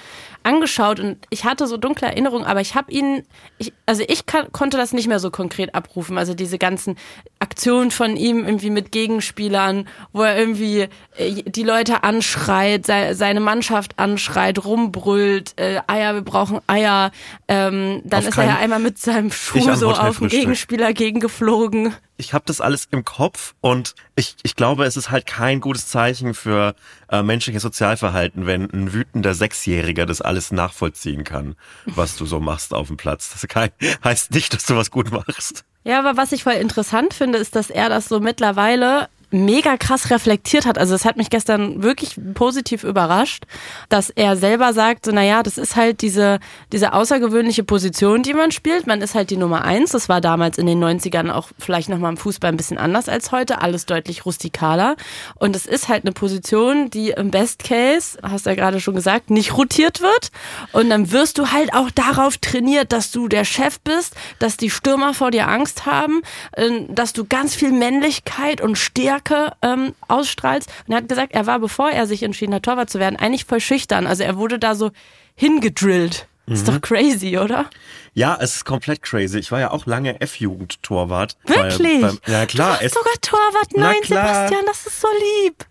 angeschaut 0.43 0.99
und 0.99 1.17
ich 1.29 1.45
hatte 1.45 1.65
so 1.65 1.77
dunkle 1.77 2.07
Erinnerungen, 2.07 2.45
aber 2.45 2.59
ich 2.59 2.75
habe 2.75 2.91
ihn, 2.91 3.23
ich, 3.57 3.71
also 3.85 4.03
ich 4.05 4.25
kann, 4.25 4.51
konnte 4.51 4.75
das 4.75 4.91
nicht 4.91 5.07
mehr 5.07 5.19
so 5.19 5.31
konkret 5.31 5.75
abrufen. 5.75 6.17
Also 6.17 6.33
diese 6.33 6.57
ganzen 6.57 6.97
Aktionen 7.39 7.89
von 7.89 8.17
ihm 8.17 8.43
irgendwie 8.43 8.69
mit 8.69 8.91
Gegenspielern, 8.91 9.87
wo 10.11 10.23
er 10.23 10.37
irgendwie 10.37 10.89
äh, 11.15 11.43
die 11.45 11.63
Leute 11.63 12.03
anschreit, 12.03 12.85
sei, 12.85 13.13
seine 13.13 13.39
Mannschaft 13.39 13.97
anschreit, 13.97 14.65
rumbrüllt, 14.65 15.57
äh, 15.57 15.79
Eier, 15.87 16.15
wir 16.15 16.21
brauchen 16.21 16.48
Eier. 16.67 17.11
Ähm, 17.47 18.01
dann 18.05 18.21
Auf 18.21 18.29
ist 18.29 18.37
er 18.37 18.45
ja 18.45 18.57
einmal 18.57 18.79
mit 18.79 18.97
seinem 18.97 19.31
Schuh 19.31 19.75
so 19.75 19.91
auf 19.91 20.19
den. 20.19 20.29
Gegenspieler 20.29 20.93
gegengeflogen. 20.93 21.93
Ich 22.17 22.33
habe 22.33 22.43
das 22.45 22.59
alles 22.59 22.87
im 22.91 23.05
Kopf 23.05 23.55
und 23.61 23.95
ich, 24.15 24.35
ich 24.43 24.55
glaube, 24.55 24.83
es 24.83 24.97
ist 24.97 25.09
halt 25.09 25.25
kein 25.25 25.61
gutes 25.61 25.87
Zeichen 25.87 26.33
für 26.33 26.75
äh, 27.09 27.23
menschliches 27.23 27.61
Sozialverhalten, 27.61 28.45
wenn 28.45 28.69
ein 28.69 28.93
wütender 28.93 29.33
Sechsjähriger 29.33 30.05
das 30.05 30.21
alles 30.21 30.51
nachvollziehen 30.51 31.23
kann, 31.23 31.55
was 31.85 32.17
du 32.17 32.25
so 32.25 32.39
machst 32.39 32.73
auf 32.73 32.87
dem 32.87 32.97
Platz. 32.97 33.29
Das 33.31 33.47
kein, 33.47 33.69
heißt 34.03 34.31
nicht, 34.31 34.53
dass 34.53 34.65
du 34.65 34.75
was 34.75 34.91
gut 34.91 35.11
machst. 35.11 35.63
Ja, 35.83 35.99
aber 35.99 36.17
was 36.17 36.33
ich 36.33 36.43
voll 36.43 36.53
interessant 36.53 37.13
finde, 37.13 37.37
ist, 37.37 37.55
dass 37.55 37.69
er 37.69 37.89
das 37.89 38.09
so 38.09 38.19
mittlerweile 38.19 39.07
mega 39.31 39.77
krass 39.77 40.09
reflektiert 40.09 40.65
hat. 40.65 40.77
Also 40.77 40.95
es 40.95 41.05
hat 41.05 41.17
mich 41.17 41.29
gestern 41.29 41.83
wirklich 41.83 42.15
positiv 42.33 42.83
überrascht, 42.83 43.43
dass 43.89 44.09
er 44.09 44.35
selber 44.35 44.73
sagt, 44.73 45.05
so 45.05 45.11
naja, 45.11 45.43
das 45.43 45.57
ist 45.57 45.75
halt 45.75 46.01
diese, 46.01 46.39
diese 46.71 46.93
außergewöhnliche 46.93 47.63
Position, 47.63 48.23
die 48.23 48.33
man 48.33 48.51
spielt. 48.51 48.87
Man 48.87 49.01
ist 49.01 49.15
halt 49.15 49.29
die 49.29 49.37
Nummer 49.37 49.63
eins. 49.63 49.91
Das 49.91 50.09
war 50.09 50.21
damals 50.21 50.57
in 50.57 50.65
den 50.65 50.83
90ern 50.83 51.31
auch 51.31 51.49
vielleicht 51.59 51.89
nochmal 51.89 52.11
im 52.11 52.17
Fußball 52.17 52.51
ein 52.51 52.57
bisschen 52.57 52.77
anders 52.77 53.07
als 53.07 53.31
heute. 53.31 53.61
Alles 53.61 53.85
deutlich 53.85 54.25
rustikaler. 54.25 54.95
Und 55.35 55.55
es 55.55 55.65
ist 55.65 55.89
halt 55.89 56.05
eine 56.05 56.13
Position, 56.13 56.89
die 56.89 57.11
im 57.11 57.31
Best 57.31 57.63
Case, 57.63 58.17
hast 58.23 58.45
du 58.45 58.49
ja 58.49 58.55
gerade 58.55 58.79
schon 58.79 58.95
gesagt, 58.95 59.29
nicht 59.29 59.55
rotiert 59.55 60.01
wird. 60.01 60.31
Und 60.71 60.89
dann 60.89 61.11
wirst 61.11 61.37
du 61.37 61.51
halt 61.51 61.73
auch 61.73 61.91
darauf 61.91 62.37
trainiert, 62.37 62.91
dass 62.91 63.11
du 63.11 63.27
der 63.27 63.45
Chef 63.45 63.79
bist, 63.81 64.15
dass 64.39 64.57
die 64.57 64.69
Stürmer 64.69 65.13
vor 65.13 65.31
dir 65.31 65.47
Angst 65.47 65.85
haben, 65.85 66.21
äh, 66.53 66.69
dass 66.89 67.13
du 67.13 67.25
ganz 67.25 67.55
viel 67.55 67.71
Männlichkeit 67.71 68.61
und 68.61 68.77
Stärke 68.77 69.18
ähm, 69.61 69.93
ausstrahlst. 70.07 70.69
Und 70.87 70.93
er 70.93 70.97
hat 70.97 71.09
gesagt, 71.09 71.33
er 71.33 71.45
war, 71.47 71.59
bevor 71.59 71.89
er 71.91 72.07
sich 72.07 72.23
entschieden 72.23 72.53
hat, 72.53 72.63
Torwart 72.63 72.89
zu 72.89 72.99
werden, 72.99 73.15
eigentlich 73.17 73.45
voll 73.45 73.59
schüchtern. 73.59 74.07
Also 74.07 74.23
er 74.23 74.37
wurde 74.37 74.59
da 74.59 74.75
so 74.75 74.91
hingedrillt. 75.35 76.27
Ist 76.47 76.67
Mhm. 76.67 76.71
doch 76.73 76.81
crazy, 76.81 77.37
oder? 77.37 77.69
Ja, 78.15 78.35
es 78.41 78.55
ist 78.55 78.65
komplett 78.65 79.03
crazy. 79.03 79.37
Ich 79.37 79.51
war 79.51 79.59
ja 79.59 79.69
auch 79.71 79.85
lange 79.85 80.19
F-Jugend-Torwart. 80.19 81.37
Wirklich? 81.45 82.01
Beim, 82.01 82.17
beim, 82.25 82.33
ja 82.33 82.45
klar, 82.47 82.77
Du 82.77 82.83
bist 82.83 82.95
sogar 82.95 83.13
Torwart. 83.21 83.67
Nein. 83.75 83.95
Sebastian, 84.03 84.65
das 84.65 84.85
ist 84.87 84.99
so 85.01 85.07
lieb. 85.45 85.65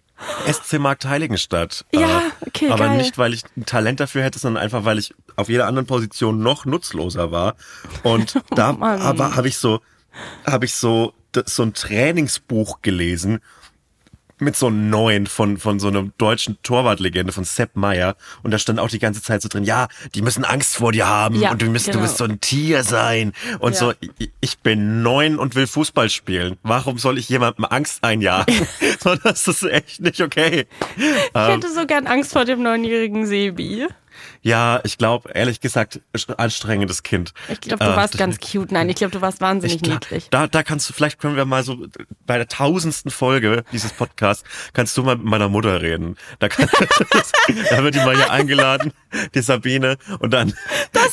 SC 0.50 0.78
Markt 0.78 1.04
Heiligenstadt. 1.04 1.84
Ja, 1.92 2.22
okay, 2.46 2.70
Aber 2.70 2.86
geil. 2.88 2.96
nicht, 2.96 3.18
weil 3.18 3.34
ich 3.34 3.42
ein 3.56 3.66
Talent 3.66 4.00
dafür 4.00 4.22
hätte, 4.24 4.38
sondern 4.38 4.62
einfach, 4.62 4.84
weil 4.84 4.98
ich 4.98 5.14
auf 5.36 5.48
jeder 5.48 5.66
anderen 5.66 5.86
Position 5.86 6.40
noch 6.42 6.64
nutzloser 6.64 7.30
war. 7.32 7.54
Und 8.04 8.34
da 8.50 8.70
Oh 8.80 8.84
aber 8.84 9.36
habe 9.36 9.46
ich 9.48 9.58
so, 9.58 9.80
habe 10.46 10.64
ich 10.64 10.74
so, 10.74 11.12
so 11.46 11.62
ein 11.62 11.74
Trainingsbuch 11.74 12.82
gelesen 12.82 13.40
mit 14.40 14.56
so 14.56 14.68
einem 14.68 14.88
neuen 14.90 15.26
von, 15.26 15.58
von 15.58 15.80
so 15.80 15.88
einer 15.88 16.04
deutschen 16.18 16.58
Torwartlegende 16.62 17.32
von 17.32 17.44
Sepp 17.44 17.74
Meyer. 17.74 18.16
Und 18.42 18.52
da 18.52 18.58
stand 18.58 18.78
auch 18.78 18.88
die 18.88 18.98
ganze 18.98 19.22
Zeit 19.22 19.42
so 19.42 19.48
drin, 19.48 19.64
ja, 19.64 19.88
die 20.14 20.22
müssen 20.22 20.44
Angst 20.44 20.76
vor 20.76 20.92
dir 20.92 21.08
haben 21.08 21.34
Ja, 21.40 21.50
und 21.50 21.62
du 21.62 21.66
müsst, 21.66 21.86
genau. 21.86 21.98
du 21.98 22.02
musst 22.02 22.18
so 22.18 22.24
ein 22.24 22.40
Tier 22.40 22.84
sein. 22.84 23.32
Und 23.58 23.72
Ja. 23.72 23.78
so, 23.78 23.92
ich, 24.40 24.58
bin 24.60 25.02
neun 25.02 25.38
und 25.38 25.54
will 25.54 25.66
Fußball 25.66 26.10
spielen. 26.10 26.56
Warum 26.62 26.98
soll 26.98 27.18
ich 27.18 27.28
jemandem 27.28 27.64
Angst 27.64 28.04
einjagen? 28.04 28.54
so, 29.00 29.14
das 29.16 29.46
ist 29.48 29.62
echt 29.64 30.00
nicht 30.00 30.20
okay. 30.20 30.66
Ich 30.96 31.34
hätte 31.34 31.72
so 31.72 31.86
gern 31.86 32.06
Angst 32.06 32.32
vor 32.32 32.44
dem 32.44 32.62
neunjährigen 32.62 33.26
Sebi. 33.26 33.86
Ja, 34.42 34.80
ich 34.84 34.98
glaube, 34.98 35.30
ehrlich 35.32 35.60
gesagt, 35.60 36.00
anstrengendes 36.36 37.02
Kind. 37.02 37.32
Ich 37.48 37.60
glaube, 37.60 37.84
du 37.84 37.90
Äh, 37.90 37.96
warst 37.96 38.16
ganz 38.18 38.38
cute. 38.40 38.72
Nein, 38.72 38.88
ich 38.88 38.96
glaube, 38.96 39.12
du 39.12 39.20
warst 39.20 39.40
wahnsinnig 39.40 39.82
da, 39.82 39.92
niedlich. 39.94 40.28
da, 40.30 40.46
da 40.46 40.62
kannst 40.62 40.88
du, 40.88 40.92
vielleicht 40.92 41.18
können 41.20 41.36
wir 41.36 41.44
mal 41.44 41.62
so 41.62 41.86
bei 42.26 42.36
der 42.36 42.48
tausendsten 42.48 43.10
Folge 43.10 43.64
dieses 43.72 43.92
Podcasts, 43.92 44.44
kannst 44.72 44.96
du 44.96 45.02
mal 45.02 45.16
mit 45.16 45.26
meiner 45.26 45.48
Mutter 45.48 45.82
reden. 45.82 46.16
Da, 46.38 46.48
kann, 46.48 46.68
da 47.70 47.82
wird 47.82 47.94
die 47.94 47.98
mal 48.00 48.14
hier 48.16 48.30
eingeladen, 48.30 48.92
die 49.34 49.40
Sabine, 49.40 49.96
und 50.20 50.32
dann 50.32 50.54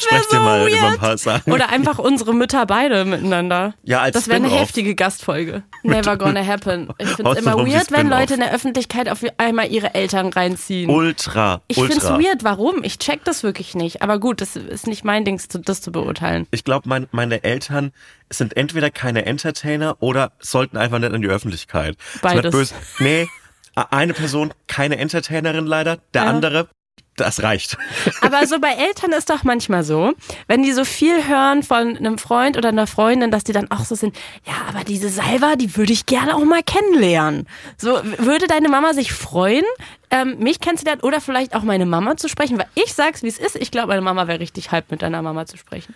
sprecht 0.02 0.30
so 0.30 0.38
ihr 0.38 0.42
mal 0.42 0.68
über 0.68 0.78
ein 0.78 0.84
weird. 0.92 1.00
paar 1.00 1.18
Sachen. 1.18 1.52
Oder 1.54 1.70
einfach 1.70 2.00
unsere 2.00 2.34
Mütter 2.34 2.66
beide 2.66 3.06
miteinander. 3.06 3.74
Ja, 3.84 4.02
als 4.02 4.14
Das 4.14 4.28
wäre 4.28 4.38
eine 4.38 4.50
heftige 4.50 4.96
Gastfolge. 4.96 5.64
Never 5.84 6.18
gonna 6.18 6.46
happen. 6.46 6.90
Ich 6.98 7.08
finde 7.10 7.32
es 7.32 7.38
immer 7.40 7.58
weird, 7.58 7.92
wenn. 7.92 8.06
Leute 8.10 8.36
in 8.36 8.40
der 8.40 8.54
Öffentlichkeit 8.54 9.10
auf 9.10 9.24
einmal 9.38 9.72
ihre 9.72 9.94
Eltern 9.96 10.28
reinziehen. 10.30 10.90
ultra, 10.90 11.62
ich 11.68 11.78
finde 11.78 11.96
es 11.98 12.04
weird. 12.04 12.44
Warum? 12.44 12.84
Ich 12.84 12.95
check 13.00 13.24
das 13.24 13.44
wirklich 13.44 13.76
nicht. 13.76 14.02
Aber 14.02 14.20
gut, 14.20 14.42
das 14.42 14.56
ist 14.56 14.88
nicht 14.88 15.04
mein 15.04 15.26
Ding, 15.26 15.42
das 15.66 15.82
zu 15.82 15.92
beurteilen. 15.92 16.48
Ich 16.52 16.64
glaube, 16.64 16.88
mein, 16.90 17.08
meine 17.12 17.44
Eltern 17.44 17.92
sind 18.30 18.56
entweder 18.58 18.90
keine 18.90 19.26
Entertainer 19.26 19.98
oder 20.00 20.32
sollten 20.40 20.78
einfach 20.78 21.00
nicht 21.00 21.14
in 21.14 21.22
die 21.22 21.28
Öffentlichkeit. 21.28 21.98
Beides. 22.22 22.52
Böse. 22.52 22.76
Nee, 23.00 23.28
eine 23.76 24.14
Person 24.14 24.54
keine 24.68 24.98
Entertainerin 24.98 25.66
leider, 25.66 25.98
der 26.14 26.24
Ja. 26.24 26.30
andere 26.30 26.70
Das 27.16 27.44
reicht. 27.44 27.78
Aber 28.22 28.46
so 28.46 28.60
bei 28.60 28.72
Eltern 28.72 29.14
ist 29.14 29.30
doch 29.30 29.44
manchmal 29.44 29.84
so, 29.86 30.14
wenn 30.48 30.64
die 30.64 30.74
so 30.74 30.84
viel 30.84 31.28
hören 31.28 31.64
von 31.64 31.96
einem 31.96 32.18
Freund 32.18 32.58
oder 32.58 32.70
einer 32.70 32.88
Freundin, 32.88 33.32
dass 33.32 33.46
die 33.46 33.54
dann 33.54 33.72
auch 33.72 33.86
so 33.86 33.96
sind, 33.96 34.16
ja, 34.46 34.54
aber 34.68 34.84
diese 34.84 35.08
Salva, 35.08 35.56
die 35.56 35.78
würde 35.78 35.94
ich 35.94 36.06
gerne 36.06 36.36
auch 36.36 36.44
mal 36.44 36.62
kennenlernen. 36.62 37.48
So, 37.78 38.02
würde 38.18 38.48
deine 38.48 38.68
Mama 38.68 38.94
sich 38.94 39.14
freuen, 39.14 39.64
ähm, 40.12 40.40
mich 40.40 40.60
kennenzulernen 40.60 41.02
oder 41.02 41.22
vielleicht 41.22 41.56
auch 41.56 41.64
meine 41.64 41.86
Mama 41.86 42.18
zu 42.18 42.28
sprechen? 42.28 42.58
Weil 42.58 42.68
ich 42.76 42.94
sag's, 42.94 43.24
wie 43.24 43.28
es 43.28 43.38
ist. 43.38 43.56
Ich 43.56 43.72
glaube, 43.72 43.88
meine 43.88 44.02
Mama 44.02 44.28
wäre 44.28 44.42
richtig 44.42 44.72
hyped, 44.72 44.92
mit 44.92 45.02
deiner 45.02 45.22
Mama 45.22 45.46
zu 45.46 45.56
sprechen. 45.58 45.94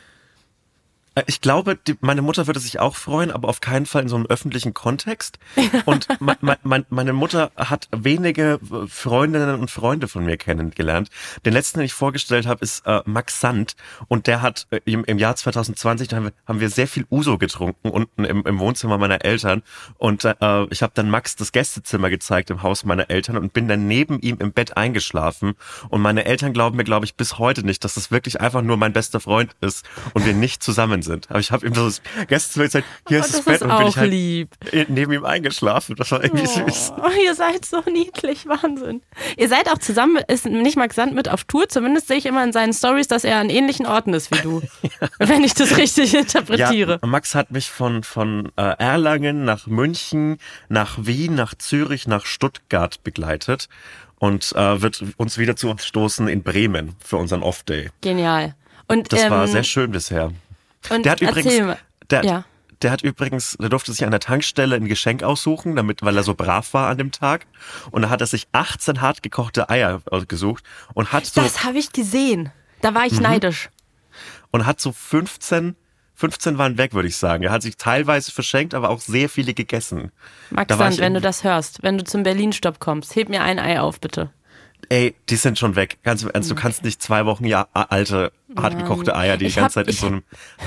Äh, 1.19 1.23
Ich 1.27 1.41
glaube, 1.41 1.75
die, 1.75 1.95
meine 2.01 2.21
Mutter 2.21 2.47
würde 2.47 2.59
sich 2.59 2.79
auch 2.79 2.95
freuen, 2.95 3.31
aber 3.31 3.47
auf 3.49 3.61
keinen 3.61 3.85
Fall 3.85 4.01
in 4.03 4.09
so 4.09 4.15
einem 4.15 4.25
öffentlichen 4.25 4.73
Kontext. 4.73 5.39
Und 5.85 6.07
me, 6.21 6.37
mein- 6.63 6.85
meine 6.89 7.13
Mutter 7.13 7.51
hat 7.55 7.87
wenige 7.95 8.59
äh, 8.71 8.87
Freundinnen 8.87 9.59
und 9.59 9.71
Freunde 9.71 10.07
von 10.07 10.25
mir 10.25 10.37
kennengelernt. 10.37 11.09
Den 11.45 11.53
letzten, 11.53 11.79
den 11.79 11.85
ich 11.85 11.93
vorgestellt 11.93 12.45
habe, 12.47 12.61
ist 12.63 12.85
äh, 12.85 13.01
Max 13.05 13.39
Sand. 13.39 13.75
Und 14.07 14.27
der 14.27 14.41
hat 14.41 14.67
äh, 14.71 14.79
im, 14.85 15.03
im 15.05 15.17
Jahr 15.17 15.35
2020, 15.35 16.07
da 16.07 16.17
haben 16.17 16.25
wir, 16.25 16.33
haben 16.47 16.59
wir 16.59 16.69
sehr 16.69 16.87
viel 16.87 17.05
Uso 17.09 17.37
getrunken 17.37 17.89
unten 17.89 18.23
im, 18.25 18.43
im 18.45 18.59
Wohnzimmer 18.59 18.97
meiner 18.97 19.23
Eltern. 19.25 19.63
Und 19.97 20.25
äh, 20.25 20.35
ich 20.69 20.81
habe 20.83 20.91
dann 20.95 21.09
Max 21.09 21.35
das 21.35 21.51
Gästezimmer 21.51 22.09
gezeigt 22.09 22.49
im 22.49 22.63
Haus 22.63 22.83
meiner 22.83 23.09
Eltern 23.09 23.37
und 23.37 23.53
bin 23.53 23.67
dann 23.67 23.87
neben 23.87 24.19
ihm 24.19 24.37
im 24.39 24.51
Bett 24.51 24.77
eingeschlafen. 24.77 25.53
Und 25.89 26.01
meine 26.01 26.25
Eltern 26.25 26.53
glauben 26.53 26.77
mir, 26.77 26.83
glaube 26.83 27.05
ich, 27.05 27.15
bis 27.15 27.37
heute 27.39 27.63
nicht, 27.65 27.83
dass 27.83 27.95
das 27.95 28.11
wirklich 28.11 28.41
einfach 28.41 28.61
nur 28.61 28.77
mein 28.77 28.93
bester 28.93 29.19
Freund 29.19 29.55
ist 29.61 29.85
und 30.13 30.25
wir 30.25 30.33
nicht 30.33 30.63
zusammen 30.63 31.01
sind. 31.01 31.08
Aber 31.29 31.39
ich 31.39 31.51
habe 31.51 31.65
ihm 31.67 31.73
so 31.73 31.85
das 31.85 32.01
Gästezimmer 32.27 32.65
gezeigt, 32.65 32.87
hier 33.07 33.19
Oh, 33.19 33.21
ist 33.21 33.33
das, 33.33 33.37
das 33.37 33.45
Bett 33.45 33.55
ist 33.55 33.61
und 33.63 33.77
bin 33.77 33.87
ich 33.87 33.97
halt 33.97 34.11
lieb. 34.11 34.49
neben 34.87 35.11
ihm 35.11 35.25
eingeschlafen. 35.25 35.95
Das 35.95 36.11
war 36.11 36.23
irgendwie 36.23 36.45
süß. 36.45 36.93
Oh, 36.97 37.09
ihr 37.25 37.35
seid 37.35 37.65
so 37.65 37.81
niedlich, 37.91 38.47
Wahnsinn. 38.47 39.01
Ihr 39.37 39.49
seid 39.49 39.69
auch 39.69 39.77
zusammen, 39.77 40.17
ist 40.27 40.45
nicht 40.45 40.77
Max 40.77 40.95
Sand 40.95 41.13
mit 41.15 41.29
auf 41.29 41.43
Tour? 41.43 41.67
Zumindest 41.69 42.07
sehe 42.07 42.17
ich 42.17 42.25
immer 42.25 42.43
in 42.43 42.53
seinen 42.53 42.73
Stories, 42.73 43.07
dass 43.07 43.23
er 43.23 43.37
an 43.37 43.49
ähnlichen 43.49 43.85
Orten 43.85 44.13
ist 44.13 44.31
wie 44.31 44.41
du. 44.41 44.61
Wenn 45.19 45.43
ich 45.43 45.53
das 45.53 45.77
richtig 45.77 46.13
interpretiere. 46.15 46.99
Ja, 47.01 47.07
Max 47.07 47.35
hat 47.35 47.51
mich 47.51 47.69
von, 47.69 48.03
von 48.03 48.51
äh, 48.55 48.75
Erlangen 48.77 49.43
nach 49.45 49.67
München, 49.67 50.37
nach 50.69 50.97
Wien, 51.01 51.35
nach 51.35 51.55
Zürich, 51.55 52.07
nach 52.07 52.25
Stuttgart 52.25 53.03
begleitet 53.03 53.67
und 54.19 54.51
äh, 54.55 54.81
wird 54.81 55.03
uns 55.17 55.37
wieder 55.37 55.55
zu 55.55 55.69
uns 55.69 55.85
stoßen 55.85 56.27
in 56.27 56.43
Bremen 56.43 56.95
für 57.03 57.17
unseren 57.17 57.41
Off-Day. 57.41 57.89
Genial. 58.01 58.55
Und, 58.87 59.13
Das 59.13 59.23
ähm, 59.23 59.31
war 59.31 59.47
sehr 59.47 59.63
schön 59.63 59.91
bisher. 59.91 60.31
Und 60.89 61.05
Der 61.05 61.11
hat 61.13 61.21
übrigens, 61.21 61.77
der, 62.09 62.23
Ja. 62.23 62.45
der 62.81 62.91
hat 62.91 63.01
übrigens, 63.03 63.57
der 63.59 63.69
durfte 63.69 63.91
sich 63.91 64.03
an 64.05 64.11
der 64.11 64.19
Tankstelle 64.19 64.75
ein 64.75 64.87
Geschenk 64.87 65.23
aussuchen, 65.23 65.75
damit, 65.75 66.01
weil 66.01 66.15
er 66.17 66.23
so 66.23 66.33
brav 66.35 66.73
war 66.73 66.89
an 66.89 66.97
dem 66.97 67.11
Tag. 67.11 67.45
Und 67.91 68.03
da 68.03 68.09
hat 68.09 68.21
er 68.21 68.27
sich 68.27 68.47
18 68.53 69.01
hart 69.01 69.21
gekochte 69.23 69.69
Eier 69.69 70.01
ausgesucht 70.09 70.63
und 70.93 71.11
hat 71.11 71.25
so 71.25 71.41
Das 71.41 71.63
habe 71.63 71.77
ich 71.77 71.91
gesehen. 71.91 72.51
Da 72.81 72.93
war 72.95 73.05
ich 73.05 73.13
Mhm. 73.13 73.23
neidisch. 73.23 73.69
und 74.51 74.65
hat 74.65 74.81
so 74.81 74.91
15, 74.91 75.75
15 76.15 76.57
waren 76.57 76.77
weg, 76.79 76.93
würde 76.93 77.07
ich 77.07 77.17
sagen. 77.17 77.43
Er 77.43 77.51
hat 77.51 77.61
sich 77.61 77.77
teilweise 77.77 78.31
verschenkt, 78.31 78.73
aber 78.73 78.89
auch 78.89 78.99
sehr 78.99 79.29
viele 79.29 79.53
gegessen. 79.53 80.11
Max 80.49 80.75
Sand, 80.75 80.97
wenn 80.97 81.13
du 81.13 81.21
das 81.21 81.43
hörst, 81.43 81.83
wenn 81.83 81.97
du 81.99 82.03
zum 82.03 82.23
Berlin-Stopp 82.23 82.79
kommst, 82.79 83.15
heb 83.15 83.29
mir 83.29 83.43
ein 83.43 83.59
Ei 83.59 83.79
auf, 83.79 83.99
bitte. 84.01 84.31
Ey, 84.89 85.15
die 85.29 85.35
sind 85.35 85.59
schon 85.59 85.75
weg. 85.75 85.99
Ganz 86.03 86.23
im 86.23 86.29
Ernst, 86.31 86.49
du 86.49 86.55
kannst 86.55 86.83
nicht 86.83 87.01
zwei 87.01 87.25
Wochen 87.25 87.45
ja 87.45 87.67
alte, 87.73 88.31
hartgekochte 88.57 89.15
Eier 89.15 89.37
die, 89.37 89.45
Ich 89.45 89.55
ganze 89.55 89.79
hab- 89.79 89.85
Zeit 89.85 89.87
in 89.87 89.93
so 89.93 90.07
einem 90.07 90.23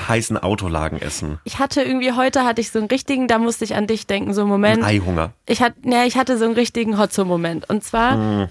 heißen 0.09 0.39
Autolagen 0.39 1.01
essen. 1.01 1.39
Ich 1.45 1.59
hatte 1.59 1.83
irgendwie 1.83 2.13
heute 2.13 2.45
hatte 2.45 2.61
ich 2.61 2.71
so 2.71 2.79
einen 2.79 2.89
richtigen, 2.89 3.29
da 3.29 3.39
musste 3.39 3.65
ich 3.65 3.75
an 3.75 3.87
dich 3.87 4.07
denken, 4.07 4.35
so 4.35 4.43
einen 4.43 4.51
Moment. 4.51 4.85
Eihunger. 4.85 5.33
Ich 5.47 5.63
hatte, 5.63 5.77
ne, 5.89 6.07
ich 6.07 6.17
hatte 6.17 6.39
so 6.39 6.45
einen 6.45 6.55
richtigen 6.55 6.99
Hotzo-Moment. 6.99 7.69
Und 7.69 7.83
zwar 7.85 8.17
Mhm. 8.17 8.49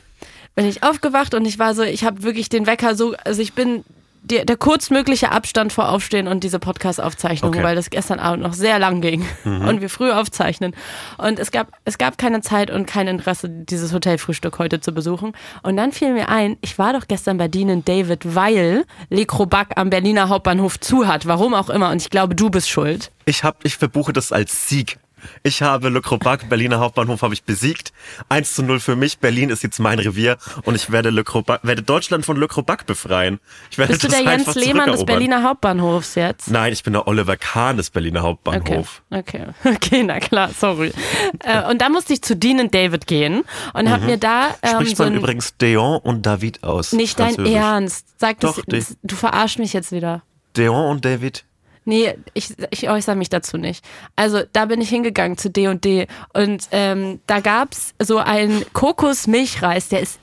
bin 0.56 0.66
ich 0.66 0.84
aufgewacht 0.84 1.34
und 1.34 1.46
ich 1.46 1.60
war 1.60 1.74
so, 1.76 1.84
ich 1.84 2.04
habe 2.04 2.24
wirklich 2.24 2.50
den 2.50 2.66
Wecker 2.68 2.96
so, 2.96 3.16
also 3.24 3.42
ich 3.42 3.54
bin 3.54 3.84
der, 4.24 4.46
der 4.46 4.56
kurzmögliche 4.56 5.32
Abstand 5.32 5.74
vor 5.74 5.90
Aufstehen 5.90 6.28
und 6.28 6.44
diese 6.44 6.60
Podcast-Aufzeichnung, 6.60 7.50
Okay. 7.50 7.60
Mhm. 7.60 7.64
weil 7.64 7.76
das 7.76 7.90
gestern 7.90 8.20
Abend 8.20 8.44
noch 8.44 8.54
sehr 8.54 8.78
lang 8.80 9.02
ging 9.02 9.26
und 9.46 9.82
wir 9.82 9.90
früh 9.90 10.12
aufzeichnen. 10.12 10.76
Und 11.18 11.40
es 11.40 11.52
gab, 11.52 11.68
es 11.86 11.98
gab 11.98 12.18
keine 12.18 12.42
Zeit 12.42 12.70
und 12.72 12.86
kein 12.86 13.08
Interesse, 13.08 13.50
dieses 13.50 13.94
Hotelfrühstück 13.94 14.60
heute 14.60 14.80
zu 14.80 14.92
besuchen. 14.94 15.34
Und 15.64 15.76
dann 15.78 15.92
fiel 15.92 16.14
mir 16.14 16.30
ein, 16.30 16.58
ich 16.62 16.78
war 16.78 16.94
doch 16.94 17.08
gestern 17.08 17.38
bei 17.38 17.48
Dean 17.48 17.70
und 17.72 17.90
David, 17.90 18.36
weil 18.36 18.86
Le 19.10 19.26
Crobac 19.26 19.70
am 19.76 19.90
Berliner 19.90 20.30
Hauptbahnhof 20.30 20.80
zu 20.80 21.08
hat. 21.08 21.26
Warum 21.26 21.54
auch 21.54 21.70
immer. 21.70 21.90
Und 21.90 22.02
ich 22.02 22.10
glaube, 22.10 22.36
du 22.36 22.50
bist 22.50 22.70
schuld. 22.70 23.12
Ich 23.26 23.44
hab, 23.44 23.66
ich 23.66 23.78
verbuche 23.78 24.14
das 24.14 24.32
als 24.32 24.70
Sieg. 24.70 24.98
Ich 25.44 25.62
habe 25.62 25.90
Le 25.90 26.02
Crobac, 26.02 26.50
Berliner 26.50 26.80
Hauptbahnhof, 26.80 27.22
habe 27.22 27.34
ich 27.34 27.44
besiegt. 27.44 27.92
1 28.30 28.54
zu 28.56 28.64
0 28.64 28.80
für 28.80 28.96
mich. 28.96 29.20
Berlin 29.20 29.50
ist 29.50 29.64
jetzt 29.64 29.80
mein 29.80 30.00
Revier 30.00 30.38
und 30.64 30.76
ich 30.76 30.92
werde 30.92 31.10
Le 31.10 31.24
Crobac, 31.24 31.62
werde 31.64 31.82
Deutschland 31.84 32.26
von 32.26 32.38
Le 32.38 32.48
Crobac 32.48 32.86
befreien. 32.86 33.40
Ich 33.70 33.78
werde 33.78 33.94
Bist 33.94 34.04
du 34.04 34.08
der 34.08 34.22
Jens 34.22 34.56
Lehmann 34.56 34.92
des. 34.92 35.06
Berliner 35.06 35.44
Hauptbahnhofs 35.44 36.16
jetzt? 36.16 36.50
Nein, 36.50 36.74
ich 36.74 36.84
bin 36.84 36.94
der 36.94 37.08
Oliver 37.08 37.38
Kahn 37.38 37.78
des 37.78 37.90
Berliner 37.90 38.20
Okay, 38.24 38.28
Hauptbahnhof. 38.28 39.02
okay, 39.12 39.46
okay, 39.66 40.04
na 40.04 40.20
klar, 40.20 40.50
sorry. 40.58 40.92
äh, 41.40 41.70
und 41.70 41.82
da 41.82 41.90
musste 41.90 42.14
ich 42.14 42.22
zu 42.22 42.36
Dean 42.36 42.60
und 42.60 42.74
David 42.74 43.08
gehen 43.08 43.44
und 43.74 43.86
Mhm. 43.86 43.90
hab 43.92 44.02
mir 44.04 44.18
da 44.18 44.50
ähm, 44.62 44.70
Spricht 44.76 44.98
so 44.98 45.04
man 45.04 45.16
übrigens 45.16 45.58
Deon 45.58 45.98
und 46.00 46.26
David 46.26 46.64
aus. 46.64 46.94
nicht 46.94 47.20
dein. 47.20 47.36
Ernst. 47.46 48.06
Sag 48.20 48.40
Doch, 48.42 48.60
das, 48.68 48.96
du 49.04 49.16
verarsch 49.16 49.58
mich 49.58 49.74
jetzt 49.74 49.92
wieder. 49.92 50.22
Deon 50.56 50.86
und 50.92 51.06
David. 51.06 51.44
Nee, 51.84 52.16
ich, 52.34 52.54
ich 52.70 52.90
äußere 52.90 53.16
mich 53.16 53.30
dazu 53.30 53.58
nicht. 53.58 53.84
Also 54.16 54.42
da 54.54 54.66
bin 54.66 54.82
ich 54.82 54.90
hingegangen 54.90 55.38
zu 55.38 55.50
D 55.50 55.68
und 55.68 55.84
D 55.84 56.08
und 56.34 56.68
ähm, 56.72 57.20
da 57.26 57.40
gab's 57.40 57.94
so 58.00 58.20
einen 58.20 58.64
Kokosmilchreis, 58.74 59.90
der 59.90 60.02
ist 60.02 60.20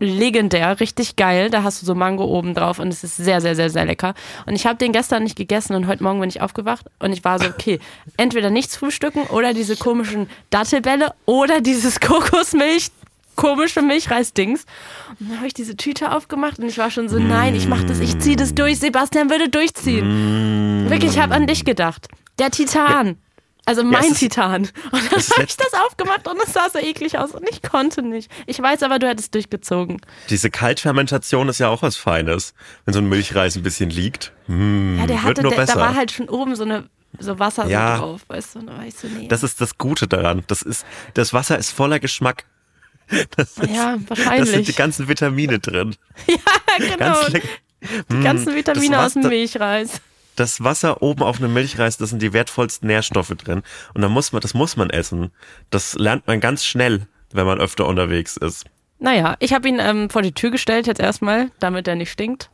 legendär, 0.00 0.80
richtig 0.80 1.16
geil. 1.16 1.50
Da 1.50 1.62
hast 1.62 1.80
du 1.80 1.86
so 1.86 1.94
Mango 1.94 2.24
oben 2.24 2.54
drauf 2.54 2.78
und 2.78 2.88
es 2.88 3.04
ist 3.04 3.16
sehr, 3.16 3.40
sehr, 3.40 3.54
sehr, 3.54 3.70
sehr 3.70 3.84
lecker. 3.84 4.14
Und 4.46 4.54
ich 4.54 4.66
habe 4.66 4.76
den 4.76 4.92
gestern 4.92 5.22
nicht 5.22 5.36
gegessen 5.36 5.74
und 5.74 5.86
heute 5.86 6.02
Morgen 6.02 6.20
bin 6.20 6.28
ich 6.28 6.40
aufgewacht 6.40 6.86
und 6.98 7.12
ich 7.12 7.22
war 7.22 7.38
so, 7.38 7.46
okay, 7.46 7.78
entweder 8.16 8.50
nichts 8.50 8.76
frühstücken 8.76 9.22
oder 9.24 9.54
diese 9.54 9.76
komischen 9.76 10.28
Dattelbälle 10.48 11.14
oder 11.26 11.60
dieses 11.60 12.00
Kokosmilch 12.00 12.90
komische 13.36 13.82
Milchreisdings. 13.82 14.64
Und 15.18 15.30
dann 15.30 15.36
habe 15.38 15.46
ich 15.46 15.54
diese 15.54 15.76
Tüte 15.76 16.12
aufgemacht 16.12 16.58
und 16.58 16.68
ich 16.68 16.78
war 16.78 16.90
schon 16.90 17.08
so, 17.08 17.18
nein, 17.18 17.54
ich 17.54 17.66
mach 17.66 17.82
das, 17.84 18.00
ich 18.00 18.18
zieh 18.18 18.36
das 18.36 18.54
durch. 18.54 18.78
Sebastian 18.78 19.30
würde 19.30 19.48
durchziehen. 19.48 20.88
Wirklich, 20.90 21.12
ich 21.12 21.18
habe 21.20 21.34
an 21.34 21.46
dich 21.46 21.64
gedacht. 21.64 22.08
Der 22.38 22.50
Titan. 22.50 23.16
Also 23.66 23.84
mein 23.84 24.04
ist- 24.12 24.18
Titan. 24.18 24.62
Und 24.90 24.92
dann 24.92 25.10
habe 25.10 25.44
ich 25.46 25.56
das 25.56 25.72
aufgemacht 25.86 26.26
und 26.26 26.38
es 26.44 26.52
sah 26.52 26.68
so 26.72 26.78
eklig 26.78 27.18
aus 27.18 27.32
und 27.32 27.48
ich 27.48 27.62
konnte 27.62 28.02
nicht. 28.02 28.30
Ich 28.46 28.60
weiß 28.60 28.82
aber, 28.82 28.98
du 28.98 29.06
hättest 29.08 29.34
durchgezogen. 29.34 30.00
Diese 30.30 30.50
Kaltfermentation 30.50 31.48
ist 31.48 31.60
ja 31.60 31.68
auch 31.68 31.82
was 31.82 31.96
Feines, 31.96 32.54
wenn 32.84 32.94
so 32.94 33.00
ein 33.00 33.08
Milchreis 33.08 33.56
ein 33.56 33.62
bisschen 33.62 33.90
liegt. 33.90 34.32
Hm, 34.46 34.98
Ja, 34.98 35.06
der 35.06 35.16
wird 35.16 35.24
hatte, 35.24 35.42
nur 35.42 35.50
der, 35.52 35.60
da 35.60 35.66
besser. 35.66 35.80
war 35.80 35.94
halt 35.94 36.10
schon 36.10 36.28
oben 36.28 36.56
so 36.56 36.64
eine 36.64 36.88
so 37.18 37.38
Wasser 37.38 37.66
Ja. 37.68 37.96
so 37.96 38.02
drauf, 38.02 38.20
weißt 38.28 38.54
du? 38.54 38.58
Und 38.60 38.66
da 38.68 38.78
war 38.78 38.86
ich 38.86 38.94
so, 38.94 39.06
nee. 39.08 39.28
Das 39.28 39.42
ist 39.42 39.60
das 39.60 39.76
Gute 39.78 40.08
daran. 40.08 40.42
Das 40.46 40.62
ist, 40.62 40.86
das 41.14 41.32
Wasser 41.32 41.58
ist 41.58 41.70
voller 41.70 41.98
Geschmack. 42.00 42.44
Das 43.36 43.58
ist, 43.58 43.70
ja, 43.70 43.96
da 43.96 43.98
sind 43.98 44.08
die 44.08 44.08
wahrscheinlich. 44.08 44.76
ganzen 44.76 45.08
Vitamine 45.08 45.58
drin. 45.58 45.96
genau. 46.78 47.20
Ganz 47.20 47.32
die 48.10 48.20
ganzen 48.22 48.54
Vitamine 48.54 48.96
das 48.96 49.06
aus 49.06 49.12
dem 49.14 49.28
Milchreis. 49.28 50.00
Das 50.36 50.62
Wasser 50.62 51.02
oben 51.02 51.22
auf 51.22 51.38
einem 51.38 51.52
Milchreis, 51.52 51.96
das 51.96 52.10
sind 52.10 52.22
die 52.22 52.32
wertvollsten 52.32 52.86
Nährstoffe 52.86 53.34
drin. 53.36 53.62
Und 53.94 54.02
da 54.02 54.08
muss 54.08 54.32
man, 54.32 54.40
das 54.40 54.54
muss 54.54 54.76
man 54.76 54.90
essen. 54.90 55.30
Das 55.70 55.94
lernt 55.94 56.26
man 56.26 56.40
ganz 56.40 56.64
schnell, 56.64 57.06
wenn 57.32 57.46
man 57.46 57.58
öfter 57.60 57.86
unterwegs 57.86 58.36
ist. 58.36 58.64
Naja, 58.98 59.36
ich 59.40 59.52
habe 59.52 59.68
ihn 59.68 59.78
ähm, 59.80 60.10
vor 60.10 60.22
die 60.22 60.32
Tür 60.32 60.50
gestellt 60.50 60.86
jetzt 60.86 61.00
erstmal, 61.00 61.50
damit 61.58 61.88
er 61.88 61.94
nicht 61.94 62.10
stinkt. 62.10 62.50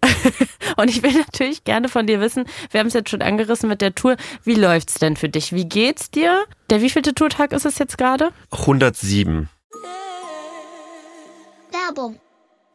Und 0.76 0.88
ich 0.88 1.02
will 1.02 1.12
natürlich 1.12 1.64
gerne 1.64 1.88
von 1.88 2.06
dir 2.06 2.20
wissen, 2.20 2.44
wir 2.70 2.80
haben 2.80 2.86
es 2.86 2.94
jetzt 2.94 3.10
schon 3.10 3.22
angerissen 3.22 3.68
mit 3.68 3.80
der 3.80 3.94
Tour, 3.94 4.16
wie 4.44 4.54
läuft's 4.54 4.94
denn 4.94 5.16
für 5.16 5.28
dich? 5.28 5.52
Wie 5.52 5.68
geht's 5.68 6.10
dir? 6.10 6.44
Der 6.70 6.80
wievielte 6.80 7.14
Tourtag 7.14 7.52
ist 7.52 7.66
es 7.66 7.78
jetzt 7.78 7.98
gerade? 7.98 8.30
107. 8.52 9.48
Werbung. 11.70 12.18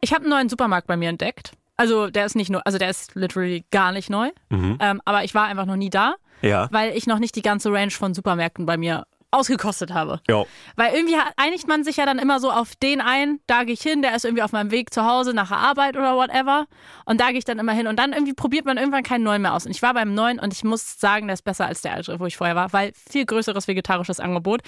Ich 0.00 0.12
habe 0.12 0.22
einen 0.22 0.30
neuen 0.30 0.48
Supermarkt 0.48 0.86
bei 0.86 0.96
mir 0.96 1.08
entdeckt. 1.08 1.52
Also 1.76 2.08
der 2.08 2.26
ist 2.26 2.36
nicht 2.36 2.50
nur, 2.50 2.64
also 2.66 2.78
der 2.78 2.90
ist 2.90 3.14
literally 3.16 3.64
gar 3.70 3.90
nicht 3.92 4.08
neu. 4.10 4.30
Ähm, 4.50 5.00
aber 5.04 5.24
ich 5.24 5.34
war 5.34 5.46
einfach 5.46 5.66
noch 5.66 5.76
nie 5.76 5.90
da, 5.90 6.14
Ja. 6.40 6.68
weil 6.70 6.96
ich 6.96 7.06
noch 7.06 7.18
nicht 7.18 7.34
die 7.34 7.42
ganze 7.42 7.72
Range 7.72 7.90
von 7.90 8.14
Supermärkten 8.14 8.64
bei 8.66 8.76
mir 8.76 9.06
ausgekostet 9.34 9.92
habe. 9.92 10.20
Ja. 10.28 10.44
Weil 10.76 10.94
irgendwie 10.94 11.16
einigt 11.36 11.68
man 11.68 11.84
sich 11.84 11.96
ja 11.96 12.06
dann 12.06 12.18
immer 12.18 12.40
so 12.40 12.50
auf 12.50 12.74
den 12.76 13.00
ein, 13.00 13.40
da 13.46 13.64
gehe 13.64 13.74
ich 13.74 13.82
hin, 13.82 14.02
der 14.02 14.14
ist 14.14 14.24
irgendwie 14.24 14.42
auf 14.42 14.52
meinem 14.52 14.70
Weg 14.70 14.92
zu 14.92 15.04
Hause 15.04 15.34
nach 15.34 15.48
der 15.48 15.58
Arbeit 15.58 15.96
oder 15.96 16.16
whatever. 16.16 16.66
Und 17.04 17.20
da 17.20 17.28
gehe 17.28 17.38
ich 17.38 17.44
dann 17.44 17.58
immer 17.58 17.72
hin. 17.72 17.86
Und 17.86 17.98
dann 17.98 18.12
irgendwie 18.12 18.34
probiert 18.34 18.64
man 18.64 18.76
irgendwann 18.76 19.02
keinen 19.02 19.24
neuen 19.24 19.42
mehr 19.42 19.54
aus. 19.54 19.66
Und 19.66 19.72
ich 19.72 19.82
war 19.82 19.94
beim 19.94 20.14
neuen 20.14 20.38
und 20.38 20.52
ich 20.52 20.64
muss 20.64 20.98
sagen, 20.98 21.26
der 21.26 21.34
ist 21.34 21.42
besser 21.42 21.66
als 21.66 21.82
der 21.82 21.94
alte, 21.94 22.18
wo 22.20 22.26
ich 22.26 22.36
vorher 22.36 22.56
war, 22.56 22.72
weil 22.72 22.92
viel 23.10 23.26
größeres 23.26 23.68
vegetarisches 23.68 24.20
Angebot. 24.20 24.62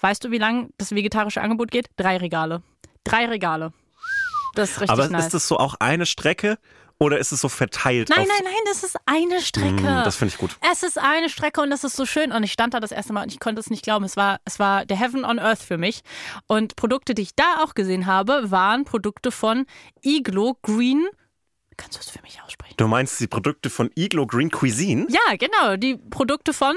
Weißt 0.00 0.24
du, 0.24 0.30
wie 0.30 0.38
lang 0.38 0.70
das 0.78 0.94
vegetarische 0.94 1.40
Angebot 1.40 1.70
geht? 1.70 1.86
Drei 1.96 2.16
Regale. 2.16 2.62
Drei 3.04 3.26
Regale. 3.26 3.72
Das 4.54 4.72
ist 4.72 4.80
richtig 4.80 4.90
Aber 4.90 5.08
nice. 5.08 5.26
ist 5.26 5.34
das 5.34 5.48
so 5.48 5.58
auch 5.58 5.74
eine 5.80 6.06
Strecke 6.06 6.58
Oder 7.02 7.18
ist 7.18 7.32
es 7.32 7.40
so 7.40 7.48
verteilt? 7.48 8.08
Nein, 8.10 8.26
nein, 8.28 8.44
nein, 8.44 8.54
das 8.66 8.84
ist 8.84 8.96
eine 9.06 9.40
Strecke. 9.40 9.82
Mm, 9.82 10.04
das 10.04 10.14
finde 10.14 10.34
ich 10.34 10.38
gut. 10.38 10.56
Es 10.72 10.84
ist 10.84 10.98
eine 10.98 11.28
Strecke 11.28 11.60
und 11.60 11.72
es 11.72 11.82
ist 11.82 11.96
so 11.96 12.06
schön. 12.06 12.30
Und 12.30 12.44
ich 12.44 12.52
stand 12.52 12.74
da 12.74 12.80
das 12.80 12.92
erste 12.92 13.12
Mal 13.12 13.24
und 13.24 13.32
ich 13.32 13.40
konnte 13.40 13.60
es 13.60 13.70
nicht 13.70 13.82
glauben. 13.82 14.04
Es 14.04 14.16
war, 14.16 14.40
es 14.44 14.60
war 14.60 14.86
der 14.86 14.96
Heaven 14.96 15.24
on 15.24 15.40
Earth 15.40 15.62
für 15.62 15.78
mich. 15.78 16.02
Und 16.46 16.76
Produkte, 16.76 17.14
die 17.14 17.22
ich 17.22 17.34
da 17.34 17.64
auch 17.64 17.74
gesehen 17.74 18.06
habe, 18.06 18.52
waren 18.52 18.84
Produkte 18.84 19.32
von 19.32 19.66
Iglo 20.02 20.56
Green. 20.62 21.08
Kannst 21.76 21.96
du 21.96 22.00
es 22.00 22.10
für 22.10 22.22
mich 22.22 22.40
aussprechen? 22.40 22.74
Du 22.76 22.86
meinst 22.86 23.18
die 23.18 23.26
Produkte 23.26 23.68
von 23.68 23.90
Iglo 23.96 24.24
Green 24.26 24.50
Cuisine? 24.50 25.06
Ja, 25.08 25.36
genau. 25.36 25.76
Die 25.76 25.96
Produkte 25.96 26.52
von. 26.52 26.76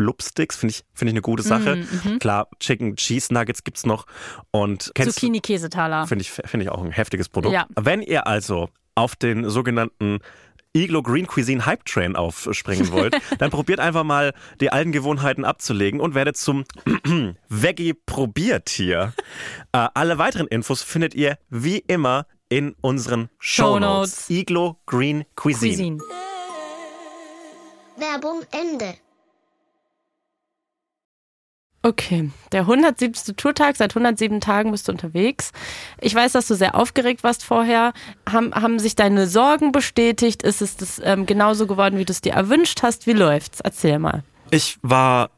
Blubsticks, 0.00 0.56
finde 0.56 0.72
ich, 0.72 0.84
finde 0.94 1.10
ich 1.10 1.14
eine 1.14 1.20
gute 1.20 1.42
Sache. 1.42 1.76
Mm, 1.76 2.08
mhm. 2.08 2.18
Klar, 2.20 2.48
Chicken 2.58 2.96
Cheese 2.96 3.34
Nuggets 3.34 3.64
gibt's 3.64 3.84
noch. 3.84 4.06
Und 4.50 4.90
kennst 4.94 5.18
du, 5.18 5.20
Zucchini-Käsetaler. 5.20 6.06
finde 6.06 6.22
ich, 6.22 6.30
finde 6.30 6.64
ich 6.64 6.70
auch 6.70 6.82
ein 6.82 6.90
heftiges 6.90 7.28
Produkt. 7.28 7.52
Ja. 7.52 7.66
Wenn 7.78 8.00
ihr 8.00 8.26
also 8.26 8.70
auf 8.94 9.14
den 9.14 9.50
sogenannten 9.50 10.20
Iglo 10.74 11.02
Green 11.02 11.26
Cuisine 11.26 11.66
Hype 11.66 11.84
Train 11.84 12.16
aufspringen 12.16 12.90
wollt, 12.92 13.14
dann 13.38 13.50
probiert 13.50 13.78
einfach 13.78 14.04
mal 14.04 14.32
die 14.62 14.72
alten 14.72 14.90
Gewohnheiten 14.90 15.44
abzulegen 15.44 16.00
und 16.00 16.14
werdet 16.14 16.38
zum 16.38 16.64
Veggie 17.48 17.94
Probiertier. 17.94 19.12
Äh, 19.72 19.86
alle 19.94 20.18
weiteren 20.18 20.48
Infos 20.48 20.82
findet 20.82 21.14
ihr 21.14 21.38
wie 21.48 21.78
immer 21.78 22.26
in 22.48 22.74
unseren 22.80 23.28
Shownotes. 23.38 24.26
Shownotes. 24.26 24.30
Iglo 24.30 24.80
Green 24.86 25.24
Cuisine. 25.36 25.98
Cuisine. 25.98 25.98
Werbung 27.96 28.42
Ende. 28.50 28.96
Okay, 31.82 32.30
der 32.52 32.62
107. 32.62 33.36
Tourtag, 33.36 33.76
seit 33.76 33.92
107 33.92 34.40
Tagen 34.40 34.70
bist 34.70 34.86
du 34.86 34.92
unterwegs. 34.92 35.52
Ich 35.98 36.14
weiß, 36.14 36.32
dass 36.32 36.46
du 36.46 36.54
sehr 36.54 36.74
aufgeregt 36.74 37.24
warst 37.24 37.42
vorher. 37.42 37.94
Haben, 38.30 38.54
haben 38.54 38.78
sich 38.78 38.96
deine 38.96 39.26
Sorgen 39.26 39.72
bestätigt? 39.72 40.42
Ist 40.42 40.60
es 40.60 40.76
das, 40.76 41.00
ähm, 41.02 41.24
genauso 41.24 41.66
geworden, 41.66 41.96
wie 41.96 42.04
du 42.04 42.12
es 42.12 42.20
dir 42.20 42.34
erwünscht 42.34 42.82
hast? 42.82 43.06
Wie 43.06 43.14
läuft's? 43.14 43.60
Erzähl 43.60 43.98
mal. 43.98 44.24
Ich 44.50 44.78
war 44.82 45.30